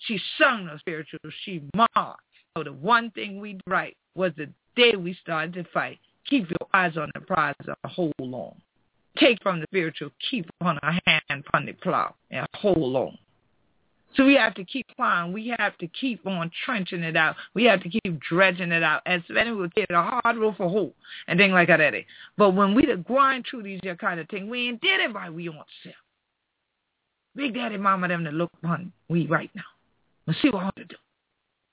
She 0.00 0.20
sung 0.38 0.66
the 0.66 0.78
spirituals. 0.78 1.32
She 1.44 1.62
marched. 1.74 2.20
So 2.56 2.64
the 2.64 2.72
one 2.72 3.10
thing 3.12 3.40
we 3.40 3.54
did 3.54 3.62
right 3.66 3.96
was 4.14 4.32
the 4.36 4.48
day 4.76 4.94
we 4.96 5.16
started 5.22 5.54
to 5.54 5.64
fight. 5.72 5.98
Keep 6.28 6.50
your 6.50 6.68
eyes 6.74 6.98
on 6.98 7.10
the 7.14 7.20
prize 7.20 7.54
and 7.66 7.76
hold 7.86 8.12
on. 8.20 8.54
Take 9.18 9.42
from 9.42 9.60
the 9.60 9.66
spiritual, 9.70 10.10
keep 10.30 10.46
on 10.60 10.78
a 10.82 10.92
hand 11.06 11.44
upon 11.46 11.66
the 11.66 11.72
plow 11.72 12.14
and 12.30 12.46
hold 12.54 12.96
on. 12.96 13.18
So 14.14 14.24
we 14.24 14.34
have 14.34 14.54
to 14.54 14.64
keep 14.64 14.86
plowing. 14.96 15.32
We 15.32 15.54
have 15.58 15.76
to 15.78 15.88
keep 15.88 16.26
on 16.26 16.50
trenching 16.64 17.02
it 17.02 17.16
out. 17.16 17.36
We 17.54 17.64
have 17.64 17.82
to 17.82 17.88
keep 17.90 18.18
dredging 18.20 18.72
it 18.72 18.82
out. 18.82 19.02
As 19.04 19.20
many 19.28 19.52
will 19.52 19.68
get 19.68 19.90
a 19.90 20.02
hard 20.02 20.36
road 20.38 20.56
for 20.56 20.68
whole 20.68 20.94
and 21.28 21.38
things 21.38 21.52
like 21.52 21.68
that. 21.68 21.92
But 22.38 22.50
when 22.50 22.74
we 22.74 22.86
the 22.86 22.96
grind 22.96 23.44
through 23.50 23.64
these 23.64 23.80
kind 24.00 24.18
of 24.18 24.28
things, 24.28 24.48
we 24.48 24.68
ain't 24.68 24.80
did 24.80 25.00
it 25.00 25.12
by 25.12 25.28
we 25.28 25.48
own 25.48 25.60
self. 25.82 25.94
Big 27.34 27.54
Daddy 27.54 27.76
Mama 27.76 28.08
them 28.08 28.24
to 28.24 28.30
look 28.30 28.50
upon 28.62 28.92
we 29.10 29.26
right 29.26 29.50
now. 29.54 29.62
Let's 30.26 30.40
see 30.40 30.48
what 30.48 30.60
I 30.60 30.64
want 30.64 30.76
to 30.76 30.84
do. 30.84 30.96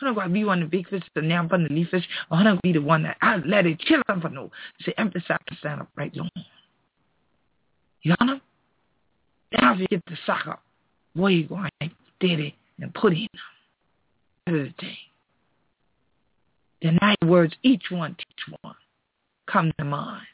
I'm 0.01 0.13
going 0.15 0.27
to 0.27 0.33
be 0.33 0.43
one 0.43 0.61
of 0.61 0.69
the 0.69 0.77
big 0.77 0.89
fish, 0.89 1.03
the 1.15 1.21
now 1.21 1.45
upon 1.45 1.63
the 1.63 1.69
leaf 1.73 1.87
fish, 1.89 2.05
I'm 2.29 2.43
going 2.43 2.55
to 2.57 2.61
be 2.61 2.73
the 2.73 2.81
one 2.81 3.03
that 3.03 3.15
I 3.21 3.37
let 3.37 3.65
it 3.65 3.79
chill 3.79 4.01
them 4.07 4.19
for 4.19 4.27
no. 4.27 4.51
Say, 4.81 4.93
emphasize 4.97 5.39
to 5.47 5.55
stand 5.55 5.79
up 5.79 5.87
right 5.95 6.13
long. 6.13 6.29
You 8.03 8.15
know? 8.19 8.39
Now 9.53 9.73
if 9.73 9.79
get 9.89 10.05
the 10.05 10.17
sock 10.25 10.47
up, 10.47 10.61
you 11.15 11.47
did 12.19 12.39
it 12.39 12.53
and 12.79 12.93
put 12.93 13.13
in 13.13 13.27
them. 13.33 13.41
Other 14.47 14.73
thing. 14.79 14.97
The 16.81 16.91
nine 17.01 17.15
words, 17.25 17.53
each 17.63 17.83
one 17.89 18.15
teach 18.17 18.57
one, 18.61 18.75
come 19.47 19.71
to 19.77 19.85
mind 19.85 20.25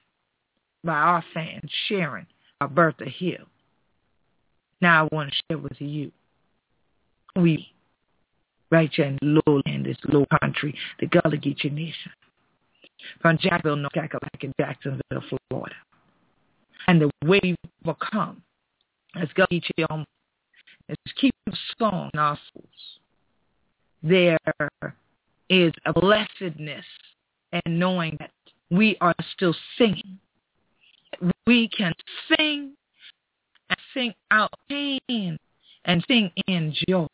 by 0.83 0.93
our 0.93 1.23
fans 1.33 1.69
sharing 1.87 2.25
Sharon 2.59 2.73
Bertha 2.73 3.05
Hill. 3.05 3.45
Now 4.81 5.05
I 5.05 5.15
want 5.15 5.31
to 5.31 5.35
share 5.47 5.57
with 5.59 5.79
you. 5.79 6.11
We, 7.35 7.71
right 8.71 8.89
here 8.91 9.05
in 9.05 9.17
the 9.21 9.41
lowland, 9.45 9.85
this 9.85 9.97
low 10.07 10.25
country, 10.41 10.73
the 10.99 11.05
Gullah 11.05 11.37
Geechee 11.37 11.71
Nation, 11.71 12.11
from 13.21 13.37
Jacksonville, 13.37 13.75
North 13.75 13.93
Carolina, 13.93 14.29
in 14.41 14.53
Jacksonville, 14.59 15.23
Florida. 15.49 15.75
And 16.89 16.99
the 16.99 17.11
way 17.23 17.39
we 17.43 17.55
become 17.83 18.41
as 19.15 19.29
Gullah 19.35 19.47
Geechee 19.51 20.05
is 20.87 21.13
keep 21.21 21.35
a 21.47 21.51
song 21.77 22.09
in 22.15 22.19
our 22.19 22.35
schools. 22.47 22.99
There 24.01 24.39
is 25.51 25.71
a 25.85 25.93
blessedness 25.93 26.85
and 27.51 27.79
knowing 27.79 28.17
that 28.19 28.31
we 28.71 28.97
are 29.01 29.13
still 29.33 29.55
singing. 29.77 30.17
We 31.45 31.69
can 31.69 31.93
sing 32.27 32.73
and 33.69 33.79
sing 33.93 34.15
out 34.31 34.51
pain 34.67 35.37
and 35.85 36.03
sing 36.07 36.31
in 36.47 36.73
joy. 36.87 37.05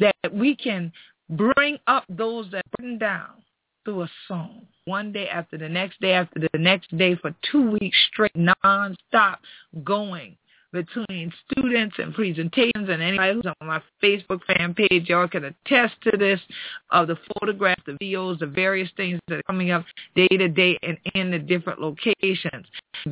That 0.00 0.32
we 0.32 0.56
can 0.56 0.90
bring 1.28 1.76
up 1.86 2.04
those 2.08 2.50
that 2.52 2.64
burn 2.78 2.96
down 2.96 3.43
through 3.84 4.02
a 4.02 4.10
song. 4.28 4.66
One 4.86 5.12
day 5.12 5.28
after 5.28 5.58
the 5.58 5.68
next 5.68 6.00
day 6.00 6.12
after 6.12 6.40
the 6.40 6.58
next 6.58 6.96
day 6.96 7.16
for 7.16 7.34
two 7.50 7.70
weeks 7.70 7.96
straight, 8.10 8.36
non-stop 8.36 9.40
going 9.82 10.36
between 10.74 11.32
students 11.50 11.94
and 11.98 12.12
presentations 12.12 12.88
and 12.88 13.00
anybody 13.00 13.34
who's 13.34 13.46
on 13.60 13.66
my 13.66 13.80
Facebook 14.02 14.40
fan 14.44 14.74
page, 14.74 15.08
y'all 15.08 15.28
can 15.28 15.44
attest 15.44 15.94
to 16.02 16.16
this 16.18 16.40
of 16.90 17.06
the 17.06 17.16
photographs, 17.32 17.82
the 17.86 17.92
videos, 17.92 18.40
the 18.40 18.46
various 18.46 18.90
things 18.96 19.20
that 19.28 19.36
are 19.36 19.42
coming 19.44 19.70
up 19.70 19.84
day 20.16 20.26
to 20.28 20.48
day 20.48 20.76
and 20.82 20.98
in 21.14 21.30
the 21.30 21.38
different 21.38 21.80
locations. 21.80 22.66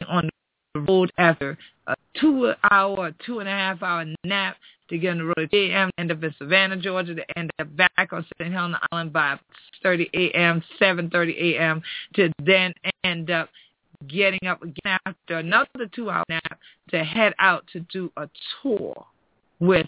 On 0.08 0.28
road 0.74 1.12
after 1.18 1.58
a 1.86 1.94
two 2.20 2.52
hour, 2.70 3.12
two 3.24 3.40
and 3.40 3.48
a 3.48 3.52
half 3.52 3.82
hour 3.82 4.04
nap 4.24 4.56
to 4.88 4.98
get 4.98 5.10
on 5.10 5.18
the 5.18 5.24
road 5.24 5.38
at 5.38 5.54
8 5.54 5.70
a.m., 5.70 5.90
end 5.98 6.12
up 6.12 6.22
in 6.22 6.34
Savannah, 6.38 6.76
Georgia, 6.76 7.14
to 7.14 7.38
end 7.38 7.50
up 7.58 7.76
back 7.76 8.12
on 8.12 8.26
St. 8.38 8.52
Helena 8.52 8.78
Island 8.90 9.12
by 9.12 9.38
30 9.82 10.10
a.m., 10.12 10.62
7.30 10.80 11.54
a.m., 11.54 11.82
to 12.14 12.30
then 12.44 12.74
end 13.04 13.30
up 13.30 13.48
getting 14.08 14.46
up 14.46 14.62
again 14.62 14.98
after 15.06 15.38
another 15.38 15.86
two-hour 15.94 16.24
nap 16.28 16.58
to 16.90 17.02
head 17.04 17.32
out 17.38 17.64
to 17.72 17.80
do 17.92 18.12
a 18.16 18.28
tour 18.62 19.06
with 19.60 19.86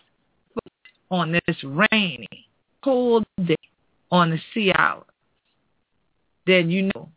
on 1.11 1.33
this 1.33 1.57
rainy, 1.65 2.49
cold 2.83 3.27
day 3.45 3.57
on 4.11 4.31
the 4.31 4.39
sea 4.53 4.73
island, 4.73 5.05
then 6.47 6.71
you 6.71 6.91
know 6.95 7.09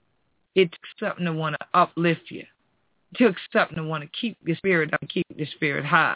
it 0.55 0.71
took 0.71 0.81
something 0.99 1.25
to 1.25 1.33
want 1.33 1.55
to 1.59 1.67
uplift 1.73 2.29
you. 2.29 2.43
Took 3.15 3.35
something 3.53 3.77
to 3.77 3.83
want 3.83 4.03
to 4.03 4.09
keep 4.19 4.37
the 4.43 4.55
spirit 4.55 4.93
up, 4.93 4.99
keep 5.09 5.25
the 5.35 5.45
spirit 5.45 5.85
high. 5.85 6.15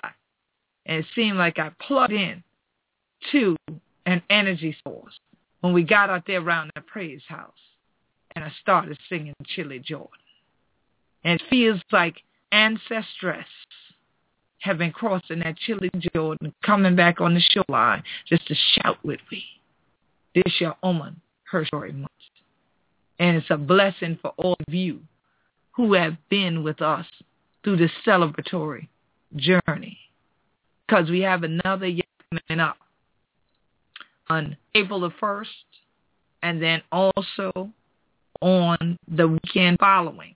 And 0.85 0.99
it 0.99 1.05
seemed 1.15 1.37
like 1.37 1.57
I 1.57 1.71
plugged 1.79 2.13
in 2.13 2.43
to 3.31 3.55
an 4.05 4.21
energy 4.29 4.75
source 4.85 5.17
when 5.61 5.73
we 5.73 5.83
got 5.83 6.09
out 6.09 6.23
there 6.27 6.41
around 6.41 6.71
the 6.75 6.81
praise 6.81 7.21
house 7.27 7.53
and 8.35 8.43
I 8.43 8.51
started 8.61 8.97
singing 9.09 9.33
Chilly 9.45 9.79
Jordan. 9.79 10.09
And 11.23 11.39
it 11.39 11.47
feels 11.49 11.79
like 11.91 12.15
ancestress 12.51 13.45
have 14.59 14.77
been 14.77 14.91
crossing 14.91 15.39
that 15.39 15.57
chilly 15.57 15.89
Jordan, 16.13 16.53
coming 16.63 16.95
back 16.95 17.19
on 17.19 17.33
the 17.33 17.41
shoreline 17.41 18.03
just 18.27 18.47
to 18.47 18.55
shout 18.73 18.97
with 19.03 19.19
me. 19.31 19.43
This 20.35 20.59
your 20.59 20.75
Oman, 20.83 21.19
her 21.43 21.65
story 21.65 21.91
month. 21.91 22.07
And 23.19 23.37
it's 23.37 23.49
a 23.49 23.57
blessing 23.57 24.17
for 24.21 24.33
all 24.37 24.55
of 24.67 24.73
you 24.73 24.99
who 25.73 25.93
have 25.93 26.17
been 26.29 26.63
with 26.63 26.81
us 26.81 27.05
through 27.63 27.77
this 27.77 27.91
celebratory 28.05 28.87
journey. 29.35 29.97
Because 30.87 31.09
we 31.09 31.21
have 31.21 31.43
another 31.43 31.87
year 31.87 32.03
coming 32.29 32.59
up 32.59 32.77
on 34.29 34.57
April 34.75 35.01
the 35.01 35.09
1st 35.11 35.45
and 36.43 36.61
then 36.61 36.81
also 36.91 37.69
on 38.41 38.97
the 39.07 39.27
weekend 39.27 39.77
following 39.79 40.35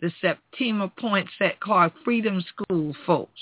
the 0.00 0.10
Septima 0.20 0.90
Poinsett 0.98 1.60
Clark 1.60 1.92
Freedom 2.04 2.42
School 2.48 2.94
folks 3.06 3.40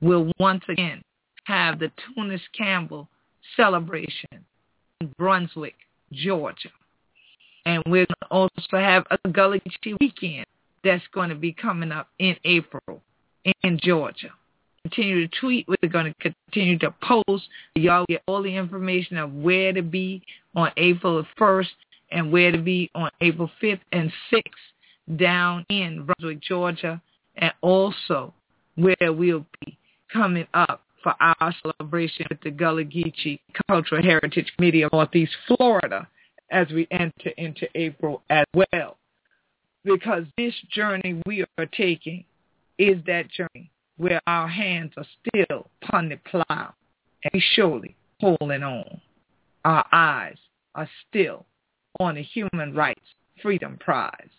will 0.00 0.30
once 0.38 0.64
again 0.68 1.02
have 1.44 1.78
the 1.78 1.90
Tunis 2.14 2.40
Campbell 2.56 3.08
celebration 3.56 4.44
in 5.00 5.12
Brunswick, 5.18 5.74
Georgia. 6.12 6.70
And 7.66 7.82
we're 7.86 8.06
going 8.06 8.22
to 8.22 8.28
also 8.30 8.60
have 8.72 9.04
a 9.10 9.28
Gullah 9.28 9.60
Geechee 9.60 9.96
weekend 10.00 10.46
that's 10.82 11.04
going 11.12 11.30
to 11.30 11.34
be 11.34 11.52
coming 11.52 11.92
up 11.92 12.08
in 12.18 12.36
April 12.44 13.02
in 13.62 13.78
Georgia. 13.82 14.30
Continue 14.82 15.26
to 15.26 15.40
tweet. 15.40 15.66
We're 15.66 15.88
going 15.88 16.12
to 16.12 16.30
continue 16.30 16.78
to 16.80 16.94
post. 17.02 17.44
Y'all 17.74 18.04
get 18.06 18.22
all 18.26 18.42
the 18.42 18.54
information 18.54 19.16
of 19.16 19.32
where 19.32 19.72
to 19.72 19.82
be 19.82 20.22
on 20.54 20.70
April 20.76 21.24
1st 21.38 21.68
and 22.12 22.30
where 22.30 22.52
to 22.52 22.58
be 22.58 22.90
on 22.94 23.10
April 23.22 23.50
5th 23.62 23.80
and 23.92 24.12
6th 24.30 25.16
down 25.16 25.64
in 25.70 26.04
Brunswick, 26.04 26.40
Georgia, 26.40 27.00
and 27.36 27.52
also 27.62 28.34
where 28.76 29.12
we'll 29.12 29.46
be 29.64 29.78
coming 30.12 30.46
up 30.52 30.82
for 31.02 31.14
our 31.20 31.54
celebration 31.62 32.26
with 32.28 32.40
the 32.42 32.50
Gullah 32.50 32.84
Geechee 32.84 33.40
Cultural 33.68 34.02
Heritage 34.02 34.52
Committee 34.56 34.82
of 34.82 34.92
Northeast 34.92 35.32
Florida 35.46 36.06
as 36.54 36.68
we 36.70 36.86
enter 36.90 37.30
into 37.36 37.66
April 37.74 38.22
as 38.30 38.46
well. 38.54 38.96
Because 39.84 40.24
this 40.38 40.54
journey 40.70 41.20
we 41.26 41.44
are 41.58 41.66
taking 41.66 42.24
is 42.78 42.96
that 43.06 43.30
journey 43.30 43.70
where 43.96 44.20
our 44.26 44.48
hands 44.48 44.92
are 44.96 45.06
still 45.28 45.68
upon 45.82 46.08
the 46.08 46.16
plow 46.16 46.72
and 47.22 47.30
we 47.32 47.42
surely 47.54 47.94
holding 48.20 48.62
on. 48.62 49.00
Our 49.64 49.84
eyes 49.92 50.38
are 50.74 50.88
still 51.08 51.44
on 52.00 52.14
the 52.14 52.22
human 52.22 52.74
rights 52.74 53.00
freedom 53.42 53.76
prize 53.78 54.30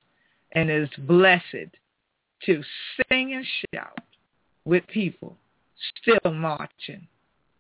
and 0.54 0.72
is 0.72 0.90
blessed 1.00 1.70
to 2.46 2.64
sing 3.10 3.34
and 3.34 3.46
shout 3.74 4.00
with 4.64 4.88
people 4.88 5.36
still 6.02 6.32
marching 6.32 7.08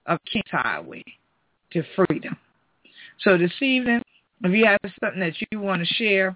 up 0.07 0.21
King's 0.31 0.45
Highway 0.49 1.03
to 1.71 1.83
freedom. 1.95 2.37
So 3.19 3.37
this 3.37 3.51
evening, 3.61 4.01
if 4.43 4.51
you 4.51 4.65
have 4.65 4.79
something 4.99 5.19
that 5.19 5.33
you 5.51 5.59
want 5.59 5.85
to 5.85 5.93
share 5.93 6.35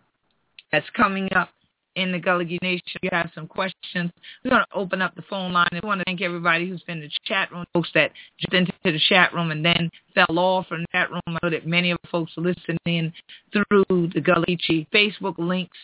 that's 0.72 0.90
coming 0.96 1.30
up 1.34 1.50
in 1.96 2.12
the 2.12 2.20
Gullah 2.20 2.46
Nation. 2.62 2.82
You 3.02 3.10
have 3.12 3.30
some 3.36 3.48
questions, 3.48 4.12
we're 4.44 4.52
going 4.52 4.64
to 4.64 4.78
open 4.78 5.02
up 5.02 5.16
the 5.16 5.24
phone 5.24 5.52
line. 5.52 5.68
I 5.72 5.86
want 5.86 6.00
to 6.00 6.06
thank 6.06 6.22
everybody 6.22 6.70
who's 6.70 6.84
been 6.84 6.98
in 6.98 7.04
the 7.04 7.12
chat 7.26 7.52
room, 7.52 7.66
folks 7.74 7.90
that 7.94 8.12
jumped 8.40 8.72
into 8.86 8.98
the 8.98 9.02
chat 9.10 9.34
room 9.34 9.52
and 9.52 9.64
then 9.64 9.90
fell 10.16 10.40
off 10.40 10.68
from 10.68 10.86
that 10.94 11.10
room. 11.12 11.22
I 11.28 11.38
know 11.44 11.50
that 11.50 11.68
many 11.68 11.92
of 11.92 11.98
the 12.02 12.10
folks 12.10 12.32
are 12.38 12.42
listening 12.42 13.14
through 13.52 14.12
the 14.14 14.22
Gullah 14.22 14.46
Facebook 14.94 15.38
links 15.38 15.78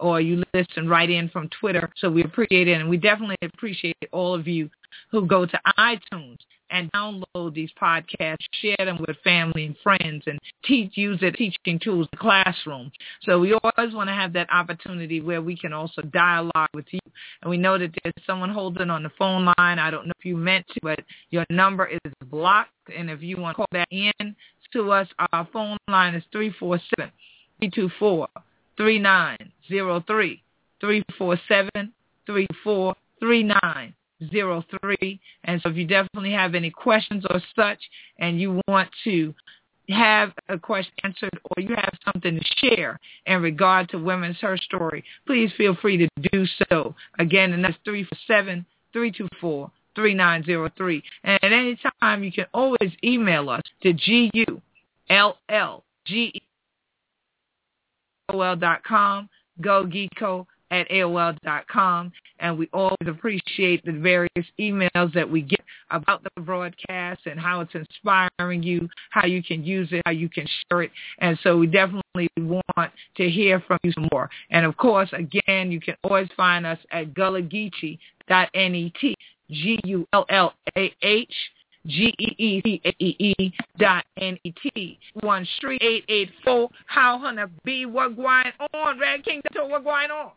or 0.00 0.20
you 0.20 0.42
listen 0.54 0.88
right 0.88 1.10
in 1.10 1.28
from 1.28 1.48
Twitter. 1.60 1.90
So 1.96 2.08
we 2.10 2.22
appreciate 2.22 2.68
it. 2.68 2.80
And 2.80 2.88
we 2.88 2.96
definitely 2.96 3.36
appreciate 3.42 3.96
all 4.12 4.34
of 4.34 4.46
you 4.46 4.70
who 5.10 5.26
go 5.26 5.44
to 5.44 5.60
iTunes 5.76 6.38
and 6.70 6.90
download 6.92 7.54
these 7.54 7.70
podcasts, 7.80 8.36
share 8.60 8.76
them 8.78 8.98
with 9.06 9.16
family 9.24 9.66
and 9.66 9.76
friends, 9.82 10.24
and 10.26 10.38
teach, 10.64 10.96
use 10.96 11.18
it 11.22 11.34
teaching 11.34 11.78
tools 11.78 12.06
in 12.06 12.08
the 12.12 12.16
classroom. 12.16 12.90
So 13.22 13.38
we 13.38 13.52
always 13.52 13.94
want 13.94 14.08
to 14.08 14.14
have 14.14 14.32
that 14.34 14.52
opportunity 14.52 15.20
where 15.20 15.42
we 15.42 15.56
can 15.56 15.72
also 15.72 16.02
dialogue 16.02 16.70
with 16.74 16.86
you. 16.90 17.00
And 17.42 17.50
we 17.50 17.56
know 17.56 17.78
that 17.78 17.94
there's 18.02 18.14
someone 18.26 18.50
holding 18.50 18.90
on 18.90 19.02
the 19.02 19.10
phone 19.18 19.52
line. 19.58 19.78
I 19.78 19.90
don't 19.90 20.06
know 20.06 20.12
if 20.18 20.24
you 20.24 20.36
meant 20.36 20.66
to, 20.68 20.80
but 20.82 21.00
your 21.30 21.44
number 21.50 21.86
is 21.86 22.12
blocked. 22.26 22.70
And 22.94 23.10
if 23.10 23.22
you 23.22 23.36
want 23.36 23.54
to 23.54 23.56
call 23.56 23.66
that 23.72 23.88
in 23.90 24.36
to 24.72 24.92
us, 24.92 25.08
our 25.32 25.48
phone 25.52 25.78
line 25.88 26.14
is 26.14 26.22
347 26.32 27.10
324 27.60 28.28
3903 28.76 30.42
347 30.80 31.92
3439 32.26 33.94
three. 34.20 35.20
And 35.44 35.60
so 35.62 35.70
if 35.70 35.76
you 35.76 35.86
definitely 35.86 36.32
have 36.32 36.54
any 36.54 36.70
questions 36.70 37.24
or 37.30 37.40
such 37.54 37.78
and 38.18 38.40
you 38.40 38.60
want 38.68 38.88
to 39.04 39.34
have 39.88 40.32
a 40.48 40.58
question 40.58 40.92
answered 41.02 41.38
or 41.44 41.62
you 41.62 41.74
have 41.74 41.94
something 42.04 42.38
to 42.38 42.44
share 42.56 43.00
in 43.26 43.40
regard 43.40 43.88
to 43.90 43.98
Women's 43.98 44.38
Her 44.40 44.56
Story, 44.56 45.04
please 45.26 45.50
feel 45.56 45.76
free 45.76 45.96
to 45.96 46.08
do 46.30 46.46
so. 46.68 46.94
Again, 47.18 47.52
and 47.52 47.64
that's 47.64 47.78
347-324-3903. 48.94 51.02
And 51.24 51.38
at 51.42 51.52
any 51.52 51.78
time, 52.00 52.22
you 52.22 52.32
can 52.32 52.46
always 52.52 52.92
email 53.02 53.50
us 53.50 53.62
to 53.82 53.92
G-U-L-L-G-E 53.92 54.62
dot 58.30 58.84
com, 58.84 59.28
go 59.60 59.86
geeko 59.86 60.46
at 60.70 60.88
AOL.com. 60.90 62.12
And 62.40 62.58
we 62.58 62.68
always 62.72 62.96
appreciate 63.06 63.84
the 63.84 63.92
various 63.92 64.46
emails 64.60 65.12
that 65.14 65.28
we 65.28 65.42
get 65.42 65.60
about 65.90 66.22
the 66.22 66.40
broadcast 66.42 67.20
and 67.26 67.38
how 67.40 67.60
it's 67.60 67.74
inspiring 67.74 68.62
you, 68.62 68.88
how 69.10 69.26
you 69.26 69.42
can 69.42 69.64
use 69.64 69.88
it, 69.92 70.02
how 70.04 70.12
you 70.12 70.28
can 70.28 70.46
share 70.70 70.82
it. 70.82 70.90
And 71.18 71.38
so 71.42 71.56
we 71.56 71.66
definitely 71.66 72.28
want 72.38 72.92
to 73.16 73.28
hear 73.28 73.60
from 73.60 73.78
you 73.82 73.92
some 73.92 74.08
more. 74.12 74.30
And 74.50 74.66
of 74.66 74.76
course, 74.76 75.08
again, 75.12 75.72
you 75.72 75.80
can 75.80 75.96
always 76.04 76.28
find 76.36 76.66
us 76.66 76.78
at 76.90 77.14
gullahgeechee.net, 77.14 78.92
G-U-L-L-A-H 79.50 81.34
G-E-E-C-A-E-E 81.86 83.52
dot 83.78 84.04
N-E-T. 84.20 84.98
One 85.20 85.46
street. 85.56 86.04
How 86.86 87.18
hunna 87.18 87.48
be 87.64 87.86
what 87.86 88.14
going 88.16 88.52
on? 88.74 88.98
Red 88.98 89.24
King, 89.24 89.40
what 89.54 89.84
going 89.84 90.10
on? 90.10 90.32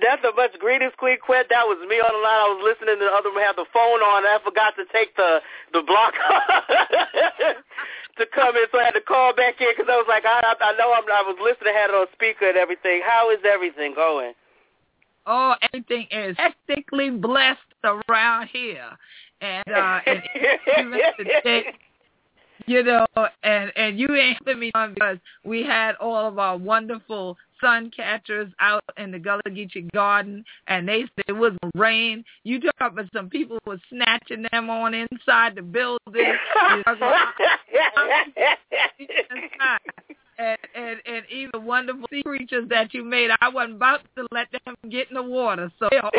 That's 0.00 0.22
a 0.22 0.30
much 0.36 0.56
greetings, 0.58 0.92
Queen 0.96 1.18
Quet. 1.18 1.48
That 1.50 1.66
was 1.66 1.78
me 1.88 1.98
on 1.98 2.12
the 2.14 2.22
line. 2.22 2.42
I 2.42 2.48
was 2.54 2.62
listening 2.62 3.02
to 3.02 3.06
the 3.06 3.10
other 3.10 3.34
one 3.34 3.42
have 3.42 3.58
the 3.58 3.66
phone 3.74 3.98
on. 3.98 4.22
I 4.22 4.38
forgot 4.44 4.76
to 4.78 4.86
take 4.94 5.16
the 5.16 5.42
the 5.72 5.82
block 5.82 6.14
to 8.18 8.26
come 8.30 8.56
in, 8.56 8.66
so 8.70 8.78
I 8.78 8.84
had 8.84 8.94
to 8.94 9.02
call 9.02 9.34
back 9.34 9.60
in 9.60 9.74
because 9.74 9.90
I 9.90 9.98
was 9.98 10.06
like, 10.06 10.24
I, 10.24 10.38
I 10.38 10.72
know 10.78 10.94
I'm, 10.94 11.02
I 11.10 11.26
was 11.26 11.34
listening, 11.42 11.74
had 11.74 11.90
it 11.90 11.98
on 11.98 12.06
speaker 12.14 12.46
and 12.46 12.56
everything. 12.56 13.02
How 13.02 13.30
is 13.30 13.42
everything 13.42 13.94
going? 13.94 14.34
Oh, 15.26 15.54
everything 15.62 16.06
is 16.10 16.36
hectically 16.36 17.10
blessed 17.10 17.58
around 17.82 18.48
here, 18.48 18.90
and 19.40 19.64
uh, 19.66 20.00
and 20.06 20.22
even 20.78 21.00
today, 21.18 21.64
you 22.66 22.82
know, 22.82 23.06
and 23.42 23.72
and 23.76 23.98
you 23.98 24.14
ain't 24.14 24.38
helping 24.38 24.60
me 24.60 24.70
on 24.74 24.94
because 24.94 25.18
we 25.44 25.62
had 25.62 25.94
all 25.96 26.26
of 26.26 26.38
our 26.38 26.56
wonderful 26.56 27.36
sun 27.62 27.90
catchers 27.94 28.52
out 28.60 28.84
in 28.98 29.10
the 29.10 29.18
Gullah 29.18 29.42
Geechee 29.48 29.90
garden, 29.92 30.44
and 30.66 30.88
they 30.88 31.02
said 31.02 31.24
it 31.28 31.32
was 31.32 31.52
rain. 31.74 32.24
You 32.44 32.60
talk 32.60 32.92
about 32.92 33.06
some 33.14 33.30
people 33.30 33.58
were 33.66 33.78
snatching 33.88 34.46
them 34.50 34.68
on 34.68 34.94
inside 34.94 35.54
the 35.54 35.62
building. 35.62 35.98
and, 40.38 40.58
and 40.74 41.00
and 41.06 41.24
even 41.30 41.64
wonderful 41.64 42.06
sea 42.10 42.22
creatures 42.22 42.68
that 42.68 42.92
you 42.94 43.04
made, 43.04 43.30
I 43.40 43.48
wasn't 43.48 43.76
about 43.76 44.00
to 44.16 44.26
let 44.32 44.48
them 44.52 44.74
get 44.90 45.08
in 45.08 45.14
the 45.14 45.22
water. 45.22 45.70
So 45.78 45.86
uh, 46.02 46.10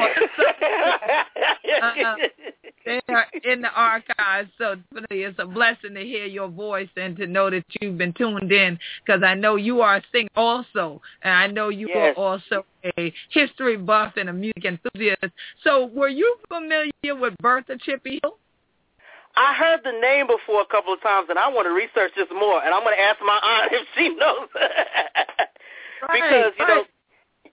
they 2.86 3.02
are 3.10 3.26
in 3.44 3.62
the 3.62 3.70
archives. 3.70 4.50
So 4.58 4.76
definitely 4.76 5.24
it's 5.24 5.40
a 5.40 5.46
blessing 5.46 5.96
to 5.96 6.02
hear 6.02 6.26
your 6.26 6.48
voice 6.48 6.90
and 6.96 7.16
to 7.18 7.28
know 7.28 7.50
that 7.50 7.64
you've 7.82 7.98
been 7.98 8.14
tuned 8.14 8.52
in 8.52 8.80
because 9.06 9.24
I 9.24 9.36
know 9.36 9.56
you 9.56 9.82
are 9.82 9.98
a 9.98 10.04
singer 10.12 10.30
also, 10.36 11.02
and 11.22 11.34
I 11.34 11.48
know 11.48 11.70
you 11.70 11.90
yes. 11.90 12.16
are 12.18 12.22
also 12.22 12.66
a 12.98 13.14
history 13.30 13.78
buff 13.78 14.14
and 14.18 14.30
a 14.30 14.34
music 14.34 14.66
enthusiast. 14.66 15.34
So 15.64 15.88
were 15.88 16.10
you 16.10 16.38
familiar 16.48 16.92
with 17.16 17.36
Bertha 17.40 17.78
Chippy 17.80 18.20
Hill? 18.22 18.38
I 19.36 19.56
heard 19.56 19.82
the 19.84 19.98
name 20.00 20.28
before 20.28 20.62
a 20.62 20.66
couple 20.66 20.94
of 20.94 21.02
times, 21.02 21.28
and 21.30 21.40
I 21.40 21.48
want 21.50 21.66
to 21.66 21.74
research 21.74 22.12
this 22.16 22.28
more. 22.32 22.64
And 22.64 22.74
I'm 22.74 22.84
going 22.84 22.96
to 22.96 23.02
ask 23.02 23.20
my 23.26 23.40
aunt 23.42 23.72
if 23.74 23.88
she 23.98 24.10
knows. 24.16 24.48
right, 26.08 26.22
because 26.22 26.54
you 26.60 26.66
right. 26.66 26.86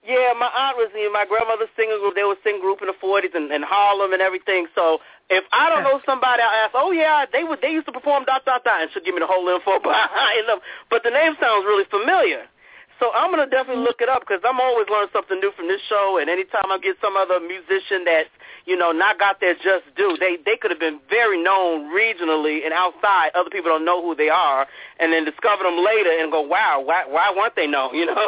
Yeah, 0.01 0.33
my 0.33 0.49
aunt 0.49 0.81
was 0.81 0.89
in 0.97 1.13
my 1.13 1.29
grandmother's 1.29 1.69
singing 1.77 2.01
group. 2.01 2.17
They 2.17 2.25
were 2.25 2.39
singing 2.41 2.61
group 2.61 2.81
in 2.81 2.89
the 2.89 2.97
40s 2.97 3.37
and, 3.37 3.53
and 3.53 3.61
Harlem 3.61 4.13
and 4.17 4.21
everything. 4.21 4.65
So 4.73 4.97
if 5.29 5.45
I 5.53 5.69
don't 5.69 5.85
know 5.85 6.01
somebody, 6.09 6.41
I'll 6.41 6.65
ask. 6.65 6.73
Oh 6.73 6.89
yeah, 6.89 7.29
they 7.29 7.45
would. 7.45 7.61
They 7.61 7.69
used 7.69 7.85
to 7.85 7.93
perform 7.93 8.25
dot 8.25 8.41
dot 8.41 8.65
dot, 8.65 8.81
and 8.81 8.89
she'll 8.89 9.05
give 9.05 9.13
me 9.13 9.21
the 9.21 9.29
whole 9.29 9.45
info 9.45 9.77
behind 9.83 10.49
them. 10.49 10.57
But 10.89 11.05
the 11.05 11.13
name 11.13 11.37
sounds 11.37 11.69
really 11.69 11.85
familiar. 11.85 12.49
So 12.97 13.13
I'm 13.13 13.29
gonna 13.29 13.45
definitely 13.45 13.85
look 13.85 14.01
it 14.01 14.09
up 14.09 14.25
because 14.25 14.41
I'm 14.41 14.57
always 14.61 14.89
learning 14.89 15.13
something 15.13 15.37
new 15.37 15.53
from 15.53 15.69
this 15.69 15.81
show. 15.85 16.17
And 16.17 16.29
anytime 16.29 16.69
I 16.73 16.81
get 16.81 16.97
some 16.97 17.13
other 17.13 17.37
musician 17.37 18.01
that's 18.05 18.29
you 18.65 18.77
know 18.77 18.89
not 18.89 19.21
got 19.21 19.37
their 19.37 19.53
just 19.53 19.85
due, 19.93 20.17
they 20.17 20.41
they 20.41 20.57
could 20.57 20.73
have 20.73 20.81
been 20.81 20.97
very 21.13 21.37
known 21.37 21.93
regionally 21.93 22.65
and 22.65 22.73
outside. 22.73 23.37
Other 23.37 23.53
people 23.53 23.69
don't 23.69 23.85
know 23.85 24.01
who 24.01 24.17
they 24.17 24.29
are, 24.33 24.65
and 24.97 25.13
then 25.13 25.29
discover 25.29 25.61
them 25.61 25.77
later 25.77 26.09
and 26.09 26.33
go, 26.33 26.41
wow, 26.41 26.81
why 26.81 27.05
why 27.05 27.29
weren't 27.37 27.53
they 27.53 27.69
known? 27.69 27.93
You 27.93 28.09
know. 28.09 28.25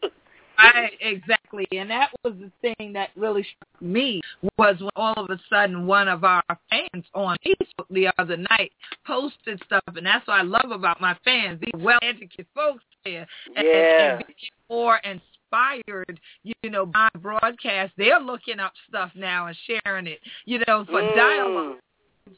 I 0.58 0.90
exactly, 1.00 1.66
and 1.72 1.90
that 1.90 2.10
was 2.24 2.34
the 2.34 2.50
thing 2.60 2.92
that 2.92 3.10
really 3.16 3.42
struck 3.42 3.82
me 3.82 4.20
was 4.58 4.76
when 4.80 4.90
all 4.96 5.14
of 5.14 5.30
a 5.30 5.38
sudden 5.50 5.86
one 5.86 6.08
of 6.08 6.24
our 6.24 6.42
fans 6.70 7.04
on 7.14 7.36
Facebook 7.44 7.86
the 7.90 8.08
other 8.18 8.36
night 8.36 8.72
posted 9.06 9.62
stuff, 9.66 9.82
and 9.94 10.06
that's 10.06 10.26
what 10.26 10.38
I 10.40 10.42
love 10.42 10.70
about 10.70 11.00
my 11.00 11.16
fans. 11.24 11.60
These 11.60 11.82
well-educated 11.82 12.46
folks 12.54 12.84
there, 13.04 13.26
and, 13.56 13.66
Yeah. 13.66 14.16
and 14.16 14.26
being 14.26 14.50
more 14.68 14.98
inspired, 14.98 16.20
you 16.42 16.70
know, 16.70 16.86
by 16.86 17.08
broadcast. 17.18 17.92
They're 17.96 18.20
looking 18.20 18.60
up 18.60 18.72
stuff 18.88 19.10
now 19.14 19.46
and 19.46 19.56
sharing 19.66 20.06
it, 20.06 20.20
you 20.44 20.62
know, 20.66 20.84
for 20.84 21.02
Mm. 21.02 21.14
dialogue. 21.14 21.78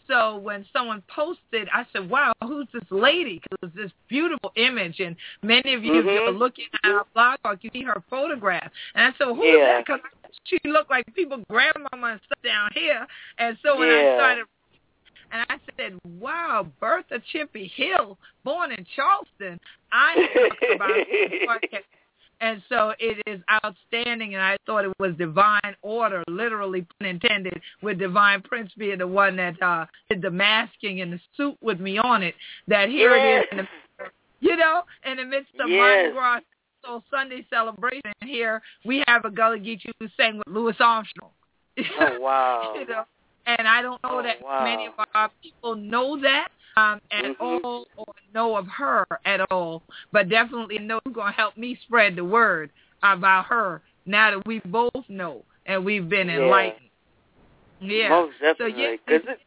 So 0.08 0.38
when 0.38 0.64
someone 0.72 1.02
posted, 1.08 1.68
I 1.72 1.86
said, 1.92 2.10
"Wow, 2.10 2.32
who's 2.42 2.66
this 2.72 2.82
lady?" 2.90 3.40
Because 3.50 3.74
this 3.74 3.92
beautiful 4.08 4.52
image, 4.56 4.98
and 4.98 5.14
many 5.42 5.74
of 5.74 5.84
you, 5.84 6.00
if 6.00 6.04
you're 6.04 6.28
mm-hmm. 6.28 6.38
looking 6.38 6.66
at 6.82 6.90
our 6.90 7.06
blog 7.14 7.38
talk, 7.42 7.58
you 7.62 7.70
see 7.72 7.82
her 7.82 8.02
photograph. 8.10 8.70
And 8.94 9.04
I 9.04 9.16
said, 9.16 9.28
"Who 9.28 9.42
is 9.42 9.58
Yeah. 9.58 9.82
that?" 9.82 9.86
Because 9.86 10.00
she 10.44 10.58
looked 10.64 10.90
like 10.90 11.06
people 11.14 11.38
grandmama 11.48 12.06
and 12.06 12.20
stuff 12.26 12.42
down 12.42 12.70
here. 12.74 13.06
And 13.38 13.56
so 13.62 13.78
when 13.78 13.88
I 13.88 14.16
started, 14.16 14.46
and 15.30 15.46
I 15.48 15.58
said, 15.76 15.98
"Wow, 16.04 16.66
Bertha 16.80 17.20
Chippy 17.30 17.68
Hill, 17.68 18.18
born 18.42 18.72
in 18.72 18.84
Charleston." 18.96 19.60
I 19.92 20.28
talked 20.34 20.74
about. 20.74 21.64
And 22.40 22.62
so 22.68 22.92
it 22.98 23.22
is 23.26 23.40
outstanding, 23.64 24.34
and 24.34 24.42
I 24.42 24.58
thought 24.66 24.84
it 24.84 24.92
was 24.98 25.14
divine 25.16 25.74
order, 25.82 26.22
literally 26.28 26.86
pun 26.98 27.08
intended, 27.08 27.60
with 27.82 27.98
Divine 27.98 28.42
Prince 28.42 28.70
being 28.76 28.98
the 28.98 29.06
one 29.06 29.36
that 29.36 29.60
uh, 29.62 29.86
did 30.10 30.20
the 30.20 30.30
masking 30.30 31.00
and 31.00 31.12
the 31.14 31.20
suit 31.36 31.56
with 31.62 31.80
me 31.80 31.96
on 31.98 32.22
it. 32.22 32.34
That 32.68 32.90
here 32.90 33.16
it 33.16 33.38
is, 33.38 33.44
in 33.52 33.56
the, 33.58 33.64
you 34.40 34.56
know, 34.56 34.82
in 35.10 35.16
the 35.16 35.24
midst 35.24 35.54
of 35.58 35.70
Yes. 35.70 35.78
Mardi 35.78 36.12
Gras 36.12 36.40
so 36.84 37.02
Sunday 37.10 37.44
celebration. 37.50 38.12
Here 38.22 38.62
we 38.84 39.02
have 39.08 39.24
a 39.24 39.30
Gullah 39.30 39.58
Geechee 39.58 39.90
who 39.98 40.06
sang 40.16 40.38
with 40.38 40.46
Louis 40.48 40.76
Armstrong. 40.78 41.30
Oh 41.98 42.20
wow. 42.20 42.74
you 42.78 42.86
know, 42.86 43.04
and 43.46 43.66
I 43.66 43.82
don't 43.82 44.02
know 44.02 44.18
Oh, 44.18 44.22
that 44.22 44.42
wow. 44.42 44.62
many 44.62 44.86
of 44.86 44.92
our 45.14 45.30
people 45.42 45.74
know 45.74 46.20
that 46.20 46.48
um, 46.76 47.00
at 47.10 47.24
Mhm. 47.24 47.36
all 47.40 47.88
or 47.96 48.14
know 48.34 48.56
of 48.56 48.66
her 48.68 49.06
at 49.24 49.40
all, 49.50 49.82
but 50.12 50.28
definitely 50.28 50.78
know 50.78 51.00
who's 51.04 51.14
going 51.14 51.32
to 51.32 51.36
help 51.36 51.56
me 51.56 51.74
spread 51.76 52.16
the 52.16 52.24
word 52.24 52.70
about 53.02 53.46
her 53.46 53.82
now 54.04 54.30
that 54.30 54.46
we 54.46 54.60
both 54.66 55.08
know 55.08 55.44
and 55.64 55.84
we've 55.84 56.08
been 56.08 56.28
Yeah. 56.28 56.36
enlightened. 56.36 56.90
Yeah. 57.80 58.08
Most 58.10 58.38
So 58.38 58.44
definitely. 58.44 58.82
yeah, 58.82 58.96
'Cause 58.96 59.28
it, 59.28 59.40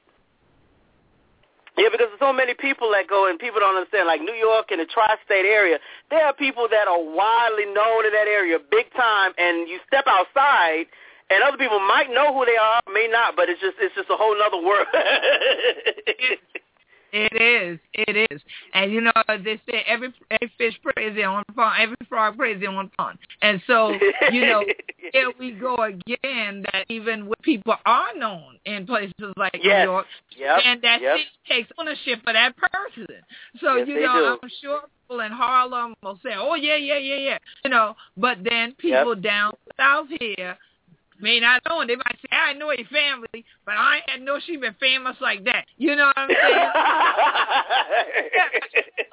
Yeah, 1.78 1.88
because 1.90 2.10
there's 2.10 2.20
so 2.20 2.34
many 2.34 2.54
people 2.56 2.90
that 2.92 3.08
go, 3.08 3.28
and 3.28 3.40
people 3.40 3.62
don't 3.62 3.76
understand. 3.76 4.06
Like 4.08 4.20
New 4.22 4.34
York 4.34 4.70
and 4.72 4.82
the 4.82 4.86
tri-state 4.86 5.46
area, 5.46 5.80
there 6.10 6.26
are 6.26 6.34
people 6.34 6.68
that 6.68 6.88
are 6.90 7.00
widely 7.00 7.66
known 7.68 8.06
in 8.06 8.12
that 8.12 8.28
area, 8.28 8.60
big 8.60 8.92
time. 8.94 9.34
And 9.38 9.70
you 9.70 9.80
step 9.88 10.06
outside, 10.06 10.88
and 11.30 11.42
other 11.42 11.58
people 11.58 11.80
might 11.80 12.10
know 12.10 12.34
who 12.34 12.44
they 12.46 12.58
are, 12.58 12.82
may 12.92 13.08
not, 13.08 13.38
but 13.38 13.50
it's 13.50 13.62
just 13.62 13.78
it's 13.80 13.96
just 13.96 14.10
a 14.10 14.18
whole 14.18 14.36
other 14.42 14.58
world. 14.62 14.88
It 17.12 17.41
is. 17.41 17.80
It 17.93 18.28
is. 18.32 18.41
And 18.74 18.91
you 18.91 19.01
know, 19.01 19.12
they 19.28 19.60
say 19.70 19.84
every 19.88 20.14
every 20.30 20.51
fish 20.57 20.80
prays 20.84 21.18
in 21.18 21.32
one 21.32 21.43
pond, 21.55 21.82
every 21.82 21.97
frog 22.07 22.38
prays 22.38 22.62
in 22.62 22.76
one 22.76 22.89
pond. 22.97 23.18
And 23.41 23.62
so, 23.68 23.93
you 24.32 24.41
know, 24.41 24.64
here 25.14 25.32
we 25.39 25.51
go 25.51 25.76
again 25.76 26.64
that 26.72 26.86
even 26.89 27.26
when 27.26 27.36
people 27.41 27.76
are 27.86 28.14
known 28.16 28.60
in 28.66 28.86
places 28.86 29.14
like 29.38 29.53
yes. 29.55 29.86
New 29.86 29.91
York, 29.91 30.05
yep. 30.38 30.60
and 30.64 30.82
that 30.82 31.01
yep. 31.01 31.18
city 31.18 31.30
takes 31.47 31.72
ownership 31.78 32.20
of 32.28 32.34
that 32.34 32.55
person. 32.57 33.07
So, 33.60 33.78
yes, 33.78 33.88
you 33.88 34.01
know. 34.01 34.38
I'm 34.41 34.49
sure 34.62 34.82
people 35.03 35.22
in 35.22 35.32
Harlem 35.32 35.95
will 36.03 36.20
say, 36.24 36.32
Oh 36.36 36.55
yeah, 36.55 36.76
yeah, 36.76 36.97
yeah, 36.97 37.18
yeah. 37.18 37.38
You 37.64 37.72
know, 37.72 37.95
but 38.18 38.38
then 38.43 38.74
people 38.74 39.16
yep. 39.16 39.24
down 39.24 39.53
south 39.78 40.07
here 40.20 40.57
may 41.20 41.40
not 41.40 41.62
know. 41.68 41.86
They 41.86 41.96
might 41.96 42.18
say, 42.22 42.36
I 42.36 42.54
know 42.54 42.72
your 42.72 42.88
family, 42.88 43.46
but 43.66 43.76
I 43.76 44.00
didn't 44.08 44.26
know 44.26 44.40
she 44.46 44.58
been 44.58 44.76
famous 44.80 45.16
like 45.22 45.44
that. 45.46 45.66
You 45.78 45.96
know 45.96 46.08
what 46.08 46.18
I'm 46.18 46.30
saying? 46.30 46.72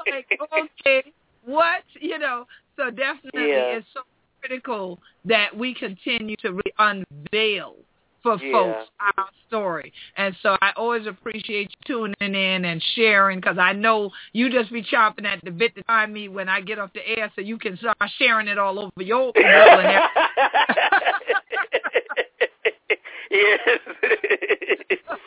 like, 0.11 0.39
okay, 0.87 1.13
what? 1.45 1.83
You 2.01 2.19
know, 2.19 2.47
so 2.77 2.91
definitely 2.91 3.49
Yeah. 3.49 3.77
it's 3.79 3.87
so 3.95 4.01
critical 4.41 5.01
that 5.25 5.57
we 5.57 5.75
continue 5.75 6.37
to 6.43 6.53
re- 6.53 6.63
unveil 6.79 7.77
for 8.23 8.39
Yeah. 8.43 8.53
folks 8.53 8.91
our 9.01 9.29
story. 9.47 9.93
And 10.17 10.35
so 10.43 10.57
I 10.61 10.73
always 10.77 11.07
appreciate 11.07 11.71
you 11.71 11.77
tuning 11.87 12.35
in 12.35 12.65
and 12.65 12.83
sharing 12.95 13.39
because 13.39 13.59
I 13.59 13.73
know 13.73 14.11
you 14.33 14.51
just 14.51 14.73
be 14.73 14.83
chopping 14.83 15.27
at 15.27 15.41
the 15.45 15.53
bit 15.53 15.75
to 15.77 15.85
find 15.85 16.13
me 16.13 16.29
when 16.29 16.49
I 16.49 16.61
get 16.61 16.79
off 16.81 16.93
the 16.93 17.07
air 17.07 17.31
so 17.37 17.41
you 17.41 17.57
can 17.59 17.77
start 17.77 17.97
sharing 18.19 18.49
it 18.49 18.59
all 18.59 18.79
over 18.79 19.03
your 19.03 19.33
world 19.33 19.37
and. 19.37 20.03
yes. 23.37 24.99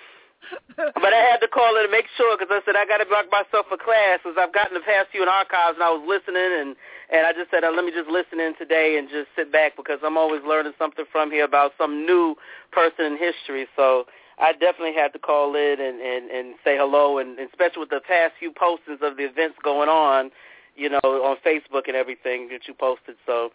but 0.77 1.13
I 1.13 1.21
had 1.29 1.39
to 1.41 1.47
call 1.47 1.75
in 1.77 1.85
to 1.85 1.91
make 1.91 2.05
sure 2.17 2.37
because 2.37 2.49
I 2.51 2.61
said 2.65 2.75
I 2.75 2.85
got 2.85 2.97
to 2.97 3.05
block 3.05 3.27
myself 3.31 3.67
for 3.69 3.77
class 3.77 4.19
because 4.23 4.37
I've 4.39 4.53
gotten 4.53 4.73
the 4.73 4.85
past 4.85 5.11
few 5.11 5.21
in 5.21 5.29
archives 5.29 5.75
and 5.75 5.83
I 5.83 5.91
was 5.91 6.03
listening 6.07 6.39
and 6.41 6.75
and 7.11 7.25
I 7.25 7.33
just 7.33 7.51
said 7.51 7.63
uh, 7.63 7.71
let 7.71 7.85
me 7.85 7.91
just 7.91 8.09
listen 8.09 8.39
in 8.39 8.55
today 8.57 8.97
and 8.97 9.09
just 9.09 9.29
sit 9.35 9.51
back 9.51 9.75
because 9.75 9.99
I'm 10.03 10.17
always 10.17 10.41
learning 10.47 10.73
something 10.79 11.05
from 11.11 11.31
here 11.31 11.45
about 11.45 11.73
some 11.77 12.05
new 12.05 12.35
person 12.71 13.05
in 13.05 13.17
history. 13.17 13.67
So 13.75 14.05
I 14.39 14.53
definitely 14.53 14.95
had 14.95 15.13
to 15.13 15.19
call 15.19 15.55
in 15.55 15.77
and 15.79 15.99
and 16.01 16.31
and 16.31 16.55
say 16.63 16.77
hello 16.77 17.19
and, 17.19 17.37
and 17.37 17.49
especially 17.49 17.85
with 17.85 17.93
the 17.93 18.01
past 18.01 18.33
few 18.39 18.51
postings 18.51 19.01
of 19.03 19.17
the 19.17 19.27
events 19.27 19.57
going 19.63 19.89
on, 19.89 20.31
you 20.75 20.89
know, 20.89 21.03
on 21.03 21.37
Facebook 21.45 21.85
and 21.87 21.95
everything 21.95 22.49
that 22.49 22.67
you 22.67 22.73
posted. 22.73 23.15
So 23.25 23.51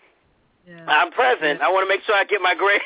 Yeah. 0.67 0.85
I'm 0.89 1.13
present. 1.13 1.61
I 1.61 1.69
want 1.69 1.85
to 1.85 1.91
make 1.93 2.03
sure 2.07 2.15
I 2.17 2.25
get 2.25 2.41
my 2.41 2.55
grade. 2.55 2.81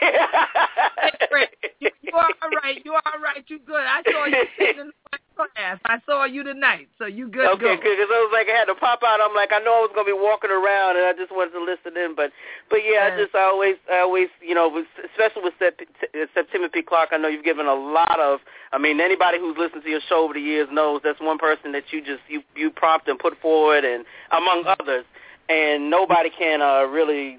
you, 1.78 1.90
you 2.02 2.12
are 2.12 2.30
all 2.42 2.50
right. 2.62 2.82
You 2.84 2.92
are 2.94 3.02
all 3.06 3.22
right. 3.22 3.44
You 3.46 3.58
good. 3.60 3.86
I 3.86 4.02
saw 4.02 4.26
you 4.26 4.44
sitting 4.58 4.80
in 4.80 4.92
my 5.12 5.18
class. 5.38 5.78
I 5.86 6.02
saw 6.04 6.24
you 6.24 6.42
tonight, 6.42 6.88
so 6.98 7.06
you 7.06 7.28
good. 7.30 7.46
Okay, 7.54 7.78
go. 7.78 7.78
good. 7.78 7.94
Because 7.94 8.10
I 8.10 8.18
was 8.18 8.34
like, 8.34 8.50
I 8.50 8.58
had 8.58 8.66
to 8.66 8.74
pop 8.74 9.06
out. 9.06 9.22
I'm 9.22 9.34
like, 9.34 9.54
I 9.54 9.62
know 9.62 9.78
I 9.78 9.82
was 9.86 9.94
gonna 9.94 10.10
be 10.10 10.16
walking 10.16 10.50
around, 10.50 10.98
and 10.98 11.06
I 11.06 11.14
just 11.14 11.30
wanted 11.30 11.54
to 11.54 11.62
listen 11.62 11.94
in. 11.94 12.18
But, 12.18 12.34
but 12.66 12.82
yeah, 12.82 13.14
I 13.14 13.14
just 13.14 13.34
I 13.34 13.46
always, 13.46 13.78
I 13.86 14.02
always, 14.02 14.26
you 14.42 14.58
know, 14.58 14.66
with, 14.66 14.90
especially 15.14 15.46
with 15.46 15.54
Sep- 15.62 15.86
Septima 16.34 16.68
P. 16.68 16.82
Clark, 16.82 17.10
I 17.14 17.16
know 17.16 17.30
you've 17.30 17.46
given 17.46 17.66
a 17.66 17.78
lot 17.78 18.18
of. 18.18 18.40
I 18.74 18.78
mean, 18.78 18.98
anybody 19.00 19.38
who's 19.38 19.56
listened 19.56 19.86
to 19.86 19.90
your 19.90 20.02
show 20.10 20.26
over 20.26 20.34
the 20.34 20.42
years 20.42 20.68
knows 20.70 21.00
that's 21.06 21.20
one 21.22 21.38
person 21.38 21.70
that 21.72 21.94
you 21.94 22.02
just 22.02 22.26
you 22.26 22.42
you 22.58 22.74
prompt 22.74 23.06
and 23.06 23.18
put 23.18 23.38
forward, 23.38 23.86
and 23.86 24.04
among 24.34 24.66
others, 24.66 25.06
and 25.49 25.90
nobody 25.90 26.30
can 26.30 26.61
uh, 26.61 26.82
really 26.82 27.38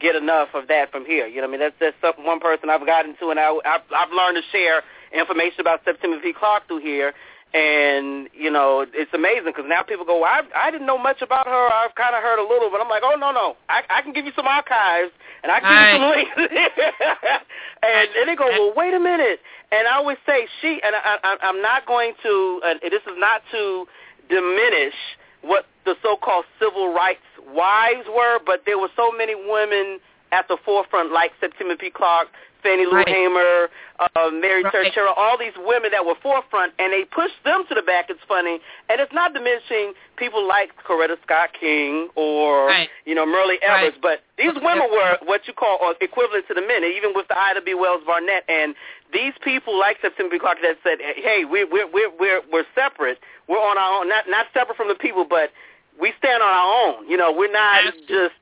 get 0.00 0.14
enough 0.14 0.48
of 0.54 0.68
that 0.68 0.90
from 0.90 1.04
here. 1.06 1.26
You 1.26 1.36
know, 1.36 1.48
what 1.48 1.48
I 1.48 1.52
mean, 1.52 1.60
that's 1.60 1.76
that's 1.80 2.16
some, 2.16 2.24
one 2.24 2.40
person 2.40 2.70
I've 2.70 2.84
gotten 2.86 3.16
to, 3.20 3.30
and 3.30 3.40
I, 3.40 3.50
I've 3.64 3.86
I've 3.94 4.12
learned 4.12 4.36
to 4.36 4.42
share 4.50 4.82
information 5.12 5.60
about 5.60 5.80
Septima 5.84 6.18
P. 6.22 6.32
Clark 6.32 6.68
through 6.68 6.80
here. 6.80 7.12
And 7.54 8.28
you 8.34 8.50
know 8.50 8.84
it's 8.92 9.14
amazing 9.14 9.46
because 9.46 9.64
now 9.68 9.82
people 9.82 10.04
go, 10.04 10.20
well, 10.20 10.28
I 10.28 10.42
I 10.66 10.70
didn't 10.70 10.86
know 10.86 10.98
much 10.98 11.22
about 11.22 11.46
her. 11.46 11.68
I've 11.72 11.94
kind 11.94 12.14
of 12.14 12.22
heard 12.22 12.42
a 12.42 12.46
little, 12.46 12.70
but 12.70 12.80
I'm 12.82 12.88
like, 12.88 13.02
oh 13.04 13.14
no 13.16 13.30
no, 13.30 13.56
I 13.68 13.82
I 13.88 14.02
can 14.02 14.12
give 14.12 14.26
you 14.26 14.32
some 14.34 14.46
archives 14.46 15.12
and 15.42 15.52
I 15.52 15.60
can 15.60 15.70
give 15.70 15.86
you 15.86 15.96
some 15.96 16.10
links. 16.10 16.36
and 17.86 18.08
and 18.18 18.28
they 18.28 18.36
go, 18.36 18.48
well, 18.50 18.74
wait 18.76 18.92
a 18.92 19.00
minute. 19.00 19.38
And 19.70 19.86
I 19.86 19.94
always 19.94 20.18
say 20.26 20.48
she 20.60 20.80
and 20.84 20.94
I, 20.96 21.16
I 21.22 21.36
I'm 21.42 21.62
not 21.62 21.86
going 21.86 22.12
to. 22.24 22.60
Uh, 22.66 22.74
this 22.82 23.02
is 23.06 23.16
not 23.16 23.40
to 23.52 23.86
diminish 24.28 24.94
what 25.42 25.66
the 25.84 25.94
so-called 26.02 26.44
civil 26.60 26.92
rights 26.92 27.22
wives 27.54 28.06
were, 28.08 28.38
but 28.44 28.62
there 28.66 28.78
were 28.78 28.90
so 28.96 29.10
many 29.12 29.34
women 29.34 29.98
at 30.32 30.48
the 30.48 30.56
forefront, 30.64 31.12
like 31.12 31.30
Septima 31.40 31.76
P. 31.76 31.90
Clark, 31.90 32.28
Fannie 32.62 32.84
Lou 32.84 32.96
Right. 32.98 33.08
Hamer, 33.08 33.68
uh, 34.00 34.30
Mary 34.32 34.64
Right. 34.64 34.72
Churchill, 34.72 35.06
all 35.16 35.38
these 35.38 35.54
women 35.56 35.92
that 35.92 36.04
were 36.04 36.16
forefront, 36.16 36.72
and 36.80 36.92
they 36.92 37.04
pushed 37.04 37.38
them 37.44 37.64
to 37.68 37.74
the 37.76 37.82
back. 37.82 38.10
It's 38.10 38.18
funny, 38.26 38.58
and 38.88 39.00
it's 39.00 39.12
not 39.12 39.34
diminishing 39.34 39.92
people 40.16 40.42
like 40.46 40.74
Coretta 40.82 41.16
Scott 41.22 41.50
King 41.58 42.08
or 42.16 42.66
Right. 42.66 42.90
you 43.04 43.14
know 43.14 43.24
Myrlie 43.24 43.58
Right. 43.62 43.94
But 44.02 44.22
these 44.36 44.54
women 44.54 44.90
were 44.90 45.18
what 45.22 45.46
you 45.46 45.52
call 45.54 45.78
uh, 45.80 45.94
equivalent 46.00 46.48
to 46.48 46.54
the 46.54 46.62
men, 46.62 46.82
even 46.82 47.14
with 47.14 47.28
the 47.28 47.38
Ida 47.38 47.60
B. 47.62 47.74
Wells 47.74 48.02
Barnett, 48.04 48.42
and 48.48 48.74
these 49.12 49.34
people 49.42 49.78
like 49.78 49.98
Septima 50.02 50.28
P. 50.28 50.40
Clark 50.40 50.58
that 50.62 50.76
said, 50.82 50.98
"Hey, 51.00 51.44
we're 51.44 51.68
we're 51.70 51.86
we're 51.86 52.10
we're, 52.18 52.40
we're 52.50 52.66
separate. 52.74 53.20
We're 53.46 53.62
on 53.62 53.78
our 53.78 54.00
own, 54.00 54.08
not 54.08 54.28
not 54.28 54.46
separate 54.52 54.76
from 54.76 54.88
the 54.88 54.96
people, 54.96 55.24
but 55.24 55.52
we 56.00 56.12
stand 56.18 56.42
on 56.42 56.48
our 56.48 56.70
own. 56.88 57.08
You 57.08 57.16
know, 57.16 57.32
we're 57.32 57.52
not 57.52 57.86
Absolutely. 57.86 58.06
just 58.08 58.34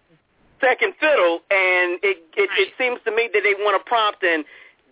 second 0.60 0.94
fiddle, 1.00 1.40
and 1.50 1.98
it 2.02 2.22
it, 2.36 2.50
it 2.58 2.72
seems 2.78 3.00
to 3.04 3.10
me 3.10 3.28
that 3.32 3.42
they 3.42 3.54
want 3.54 3.80
to 3.80 3.84
prompt 3.88 4.22
and 4.22 4.44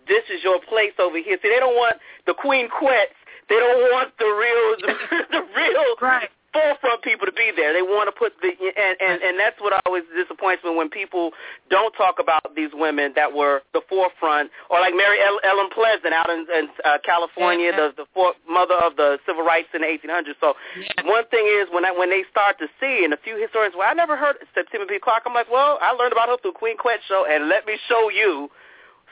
this 0.07 0.23
is 0.33 0.43
your 0.43 0.59
place 0.67 0.93
over 0.99 1.17
here. 1.17 1.37
See, 1.41 1.49
they 1.49 1.59
don't 1.59 1.75
want 1.75 1.97
the 2.27 2.33
Queen 2.33 2.67
Quets. 2.69 3.15
They 3.49 3.55
don't 3.55 3.81
want 3.91 4.11
the 4.19 4.25
real 4.25 4.75
the, 4.83 4.93
the 5.31 5.43
real 5.55 5.95
Right. 6.01 6.29
Forefront 6.53 7.01
people 7.01 7.25
to 7.25 7.33
be 7.33 7.51
there. 7.55 7.73
They 7.73 7.81
want 7.81 8.07
to 8.07 8.15
put 8.15 8.33
the 8.41 8.53
and 8.53 8.95
and 9.01 9.21
and 9.21 9.39
that's 9.39 9.59
what 9.59 9.73
always 9.85 10.03
disappoints 10.15 10.63
me 10.63 10.69
when 10.75 10.89
people 10.89 11.31
don't 11.69 11.91
talk 11.97 12.19
about 12.19 12.53
these 12.55 12.69
women 12.73 13.11
that 13.15 13.33
were 13.33 13.61
the 13.73 13.81
forefront, 13.89 14.51
or 14.69 14.79
like 14.79 14.93
Mary 14.93 15.17
Ellen 15.19 15.69
Pleasant 15.73 16.13
out 16.13 16.29
in, 16.29 16.45
in 16.53 16.69
uh, 16.85 16.97
California, 17.03 17.71
Yeah. 17.73 17.89
the 17.89 18.03
the 18.03 18.05
for, 18.13 18.33
mother 18.47 18.75
of 18.75 18.95
the 18.95 19.17
civil 19.25 19.43
rights 19.43 19.69
in 19.73 19.81
the 19.81 19.87
1800s. 19.87 20.37
So 20.39 20.53
Yeah. 20.77 21.09
one 21.09 21.25
thing 21.33 21.45
is 21.47 21.67
when 21.73 21.85
I, 21.85 21.91
when 21.91 22.09
they 22.09 22.23
start 22.29 22.59
to 22.59 22.67
see, 22.79 23.03
and 23.03 23.13
a 23.13 23.17
few 23.17 23.35
historians, 23.41 23.73
well, 23.75 23.89
I 23.89 23.93
never 23.93 24.15
heard 24.15 24.37
Septima 24.53 24.85
P. 24.85 24.99
Clark. 25.01 25.23
I'm 25.25 25.33
like, 25.33 25.49
well, 25.51 25.79
I 25.81 25.91
learned 25.93 26.13
about 26.13 26.29
her 26.29 26.37
through 26.41 26.53
Queen 26.53 26.77
Quet 26.77 26.99
show, 27.09 27.25
and 27.27 27.49
let 27.49 27.65
me 27.65 27.77
show 27.89 28.09
you 28.09 28.49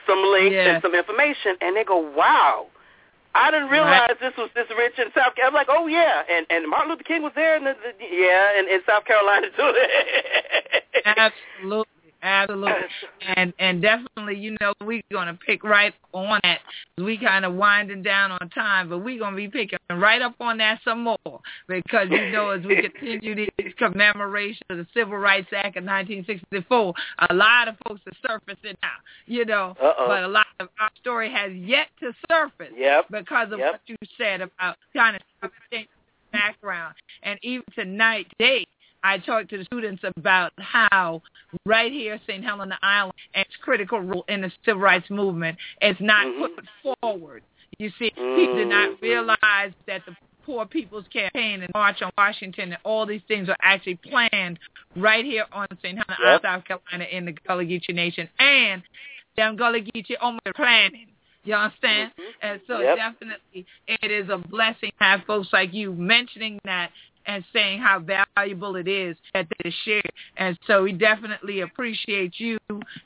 some 0.06 0.22
links 0.30 0.54
Yeah. 0.54 0.74
and 0.74 0.82
some 0.82 0.94
information. 0.94 1.56
And 1.60 1.76
they 1.76 1.84
go, 1.84 1.98
wow. 1.98 2.66
I 3.34 3.50
didn't 3.50 3.68
realize 3.68 4.10
this 4.20 4.34
was 4.36 4.50
this 4.54 4.66
rich 4.76 4.98
in 4.98 5.06
South 5.14 5.34
Carolina. 5.34 5.48
I'm 5.48 5.54
like, 5.54 5.68
oh 5.70 5.86
yeah, 5.86 6.22
and 6.30 6.46
and 6.50 6.68
Martin 6.68 6.90
Luther 6.90 7.04
King 7.04 7.22
was 7.22 7.32
there, 7.34 7.56
and 7.56 7.66
the, 7.66 7.74
the, 7.80 7.92
yeah, 8.04 8.58
and 8.58 8.68
in 8.68 8.80
South 8.86 9.04
Carolina 9.04 9.48
too. 9.56 9.72
Absolutely. 11.04 12.01
Absolutely. 12.22 12.72
And 13.36 13.52
and 13.58 13.82
definitely, 13.82 14.36
you 14.38 14.56
know, 14.60 14.72
we're 14.82 15.02
gonna 15.10 15.36
pick 15.44 15.64
right 15.64 15.92
on 16.12 16.38
that. 16.44 16.60
We 16.98 17.18
kind 17.18 17.44
of 17.44 17.54
winding 17.54 18.02
down 18.02 18.32
on 18.32 18.48
time, 18.50 18.88
but 18.88 18.98
we're 18.98 19.18
gonna 19.18 19.36
be 19.36 19.48
picking 19.48 19.78
right 19.90 20.22
up 20.22 20.34
on 20.40 20.58
that 20.58 20.80
some 20.84 21.02
more 21.02 21.40
because 21.66 22.08
you 22.10 22.30
know, 22.30 22.50
as 22.50 22.64
we 22.64 22.80
continue 22.80 23.34
these 23.34 23.72
commemorations 23.76 24.62
of 24.70 24.76
the 24.78 24.86
Civil 24.94 25.18
Rights 25.18 25.48
Act 25.52 25.76
of 25.76 25.84
1964, 25.84 26.94
a 27.30 27.34
lot 27.34 27.66
of 27.68 27.74
folks 27.88 28.00
are 28.06 28.28
surfacing 28.46 28.76
now, 28.82 28.90
you 29.26 29.44
know, 29.44 29.74
Uh-oh. 29.82 30.06
but 30.06 30.22
a 30.22 30.28
lot 30.28 30.46
of 30.60 30.68
our 30.78 30.90
story 31.00 31.30
has 31.30 31.52
yet 31.54 31.88
to 32.00 32.12
surface 32.30 32.72
Yep. 32.76 33.06
because 33.10 33.50
of 33.52 33.58
Yep. 33.58 33.72
what 33.72 33.80
you 33.86 33.96
said 34.16 34.40
about 34.42 34.76
kind 34.94 35.16
of 35.16 35.22
background. 36.32 36.94
And 37.22 37.38
even 37.42 37.64
tonight, 37.74 38.26
today, 38.38 38.66
I 39.04 39.18
talked 39.18 39.50
to 39.50 39.58
the 39.58 39.64
students 39.64 40.02
about 40.16 40.52
how 40.58 41.22
right 41.66 41.92
here, 41.92 42.20
St. 42.26 42.44
Helena 42.44 42.78
Island, 42.82 43.14
and 43.34 43.44
its 43.44 43.56
critical 43.56 44.00
role 44.00 44.24
in 44.28 44.42
the 44.42 44.52
civil 44.64 44.80
rights 44.80 45.10
movement 45.10 45.58
is 45.80 45.96
not 46.00 46.26
Mhm. 46.26 46.38
put 46.82 46.96
forward. 47.02 47.42
You 47.78 47.90
see, 47.98 48.12
people 48.34 48.56
did 48.58 48.68
not 48.68 48.90
Mhm. 48.90 49.02
realize 49.02 49.72
that 49.86 50.04
the 50.06 50.16
Poor 50.44 50.66
People's 50.66 51.06
Campaign 51.08 51.62
and 51.62 51.70
March 51.72 52.02
on 52.02 52.10
Washington 52.18 52.72
and 52.72 52.78
all 52.82 53.06
these 53.06 53.22
things 53.24 53.48
are 53.48 53.56
actually 53.62 53.94
planned 53.96 54.58
right 54.96 55.24
here 55.24 55.46
on 55.52 55.66
St. 55.80 55.96
Helena 55.96 56.16
Island, 56.20 56.42
South 56.42 56.64
Carolina, 56.64 57.04
in 57.04 57.24
the 57.24 57.32
Gullah 57.46 57.64
Geechee 57.64 57.94
Nation, 57.94 58.28
and 58.38 58.82
them 59.36 59.56
Gullah 59.56 59.80
Geechee 59.80 60.16
almost 60.20 60.42
planning. 60.54 61.06
You 61.44 61.54
understand? 61.54 62.12
Mhm. 62.16 62.34
And 62.42 62.60
so 62.66 62.80
Yep. 62.80 62.96
definitely 62.96 63.66
it 63.86 64.10
is 64.10 64.28
a 64.28 64.38
blessing 64.38 64.92
to 64.98 65.04
have 65.04 65.24
folks 65.24 65.52
like 65.52 65.72
you 65.72 65.92
mentioning 65.92 66.60
that 66.64 66.92
and 67.26 67.44
saying 67.52 67.80
how 67.80 68.00
valuable 68.36 68.76
it 68.76 68.88
is 68.88 69.16
that 69.34 69.46
they 69.62 69.72
share. 69.84 70.02
And 70.36 70.58
so 70.66 70.84
we 70.84 70.92
definitely 70.92 71.60
appreciate 71.60 72.34
you, 72.38 72.58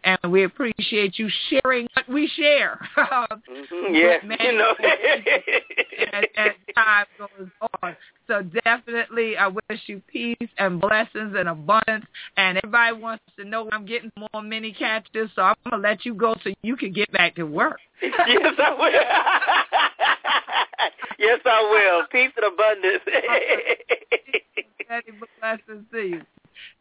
and 0.04 0.18
we 0.28 0.44
appreciate 0.44 1.18
you 1.18 1.28
sharing 1.48 1.86
what 1.94 2.08
we 2.08 2.30
share. 2.36 2.78
mm-hmm, 2.96 3.94
yeah, 3.94 4.16
you 4.40 4.58
know. 4.58 4.74
as, 6.12 6.24
as 6.36 6.50
time 6.74 7.06
goes 7.18 7.48
on. 7.82 7.96
So 8.26 8.42
definitely, 8.64 9.36
I 9.36 9.48
wish 9.48 9.80
you 9.86 10.02
peace 10.08 10.48
and 10.58 10.80
blessings 10.80 11.34
and 11.36 11.48
abundance. 11.48 12.06
And 12.36 12.58
everybody 12.58 13.00
wants 13.00 13.24
to 13.38 13.44
know 13.44 13.68
I'm 13.70 13.86
getting 13.86 14.10
more 14.16 14.42
mini 14.42 14.72
catches, 14.72 15.30
so 15.34 15.42
I'm 15.42 15.54
gonna 15.68 15.82
let 15.82 16.04
you 16.04 16.14
go 16.14 16.34
so 16.42 16.50
you 16.62 16.76
can 16.76 16.92
get 16.92 17.10
back 17.12 17.36
to 17.36 17.44
work. 17.44 17.78
yes, 18.02 18.54
I 18.58 18.74
will. 18.78 19.65
yes, 21.18 21.40
I 21.44 21.62
will. 21.70 22.06
Peace 22.10 22.32
and 22.36 22.52
abundance. 22.52 23.02
Many 24.88 25.18
blessings 25.40 25.84
to 25.92 25.98
you. 25.98 26.22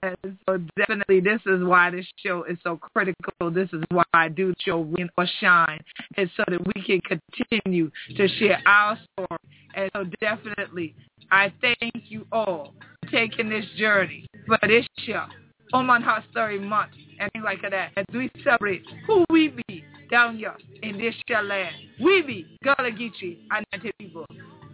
And 0.03 0.37
so 0.47 0.57
definitely 0.77 1.19
this 1.19 1.41
is 1.45 1.63
why 1.63 1.89
this 1.89 2.05
show 2.23 2.43
is 2.43 2.57
so 2.63 2.77
critical. 2.77 3.51
This 3.51 3.69
is 3.73 3.83
why 3.89 4.03
I 4.13 4.29
do 4.29 4.53
show 4.59 4.79
Win 4.79 5.09
or 5.17 5.25
Shine. 5.39 5.81
And 6.17 6.29
so 6.37 6.43
that 6.47 6.61
we 6.75 6.81
can 6.81 7.01
continue 7.01 7.91
to 8.15 8.27
share 8.27 8.61
our 8.65 8.97
story. 9.13 9.39
And 9.75 9.89
so 9.93 10.05
definitely 10.21 10.95
I 11.31 11.51
thank 11.61 12.05
you 12.09 12.25
all 12.31 12.73
for 13.03 13.11
taking 13.11 13.49
this 13.49 13.65
journey 13.77 14.27
for 14.45 14.59
this 14.67 14.85
show. 14.99 15.25
Oh, 15.73 15.79
Oman 15.79 16.03
Hot 16.03 16.23
Story 16.31 16.59
Month 16.59 16.91
and 17.19 17.31
things 17.33 17.43
like 17.43 17.61
that. 17.69 17.91
As 17.97 18.05
we 18.13 18.29
celebrate 18.43 18.83
who 19.07 19.25
we 19.29 19.49
be 19.67 19.83
down 20.09 20.37
here 20.37 20.55
in 20.83 20.97
this 20.97 21.13
shell 21.27 21.43
land. 21.43 21.75
We 22.01 22.21
be 22.21 22.57
Gullah 22.63 22.91
Geechee 22.91 23.39
and 23.51 23.65
people. 23.97 24.25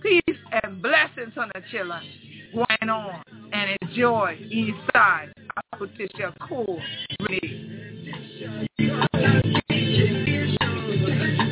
Peace 0.02 0.38
and 0.64 0.82
blessings 0.82 1.34
on 1.38 1.52
the 1.54 1.62
children 1.72 2.02
going 2.54 2.90
on 2.90 3.24
and 3.54 3.78
enjoy 3.82 4.38
each 4.50 4.76
side. 4.94 5.34
I 5.56 5.78
put 5.78 5.92
this 5.98 6.10
your 6.18 6.34
cool 6.48 6.82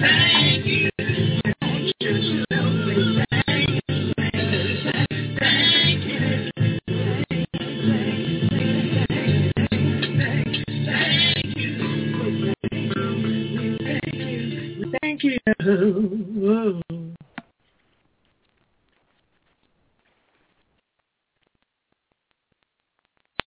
Thank 0.01 0.88
you. 15.23 16.18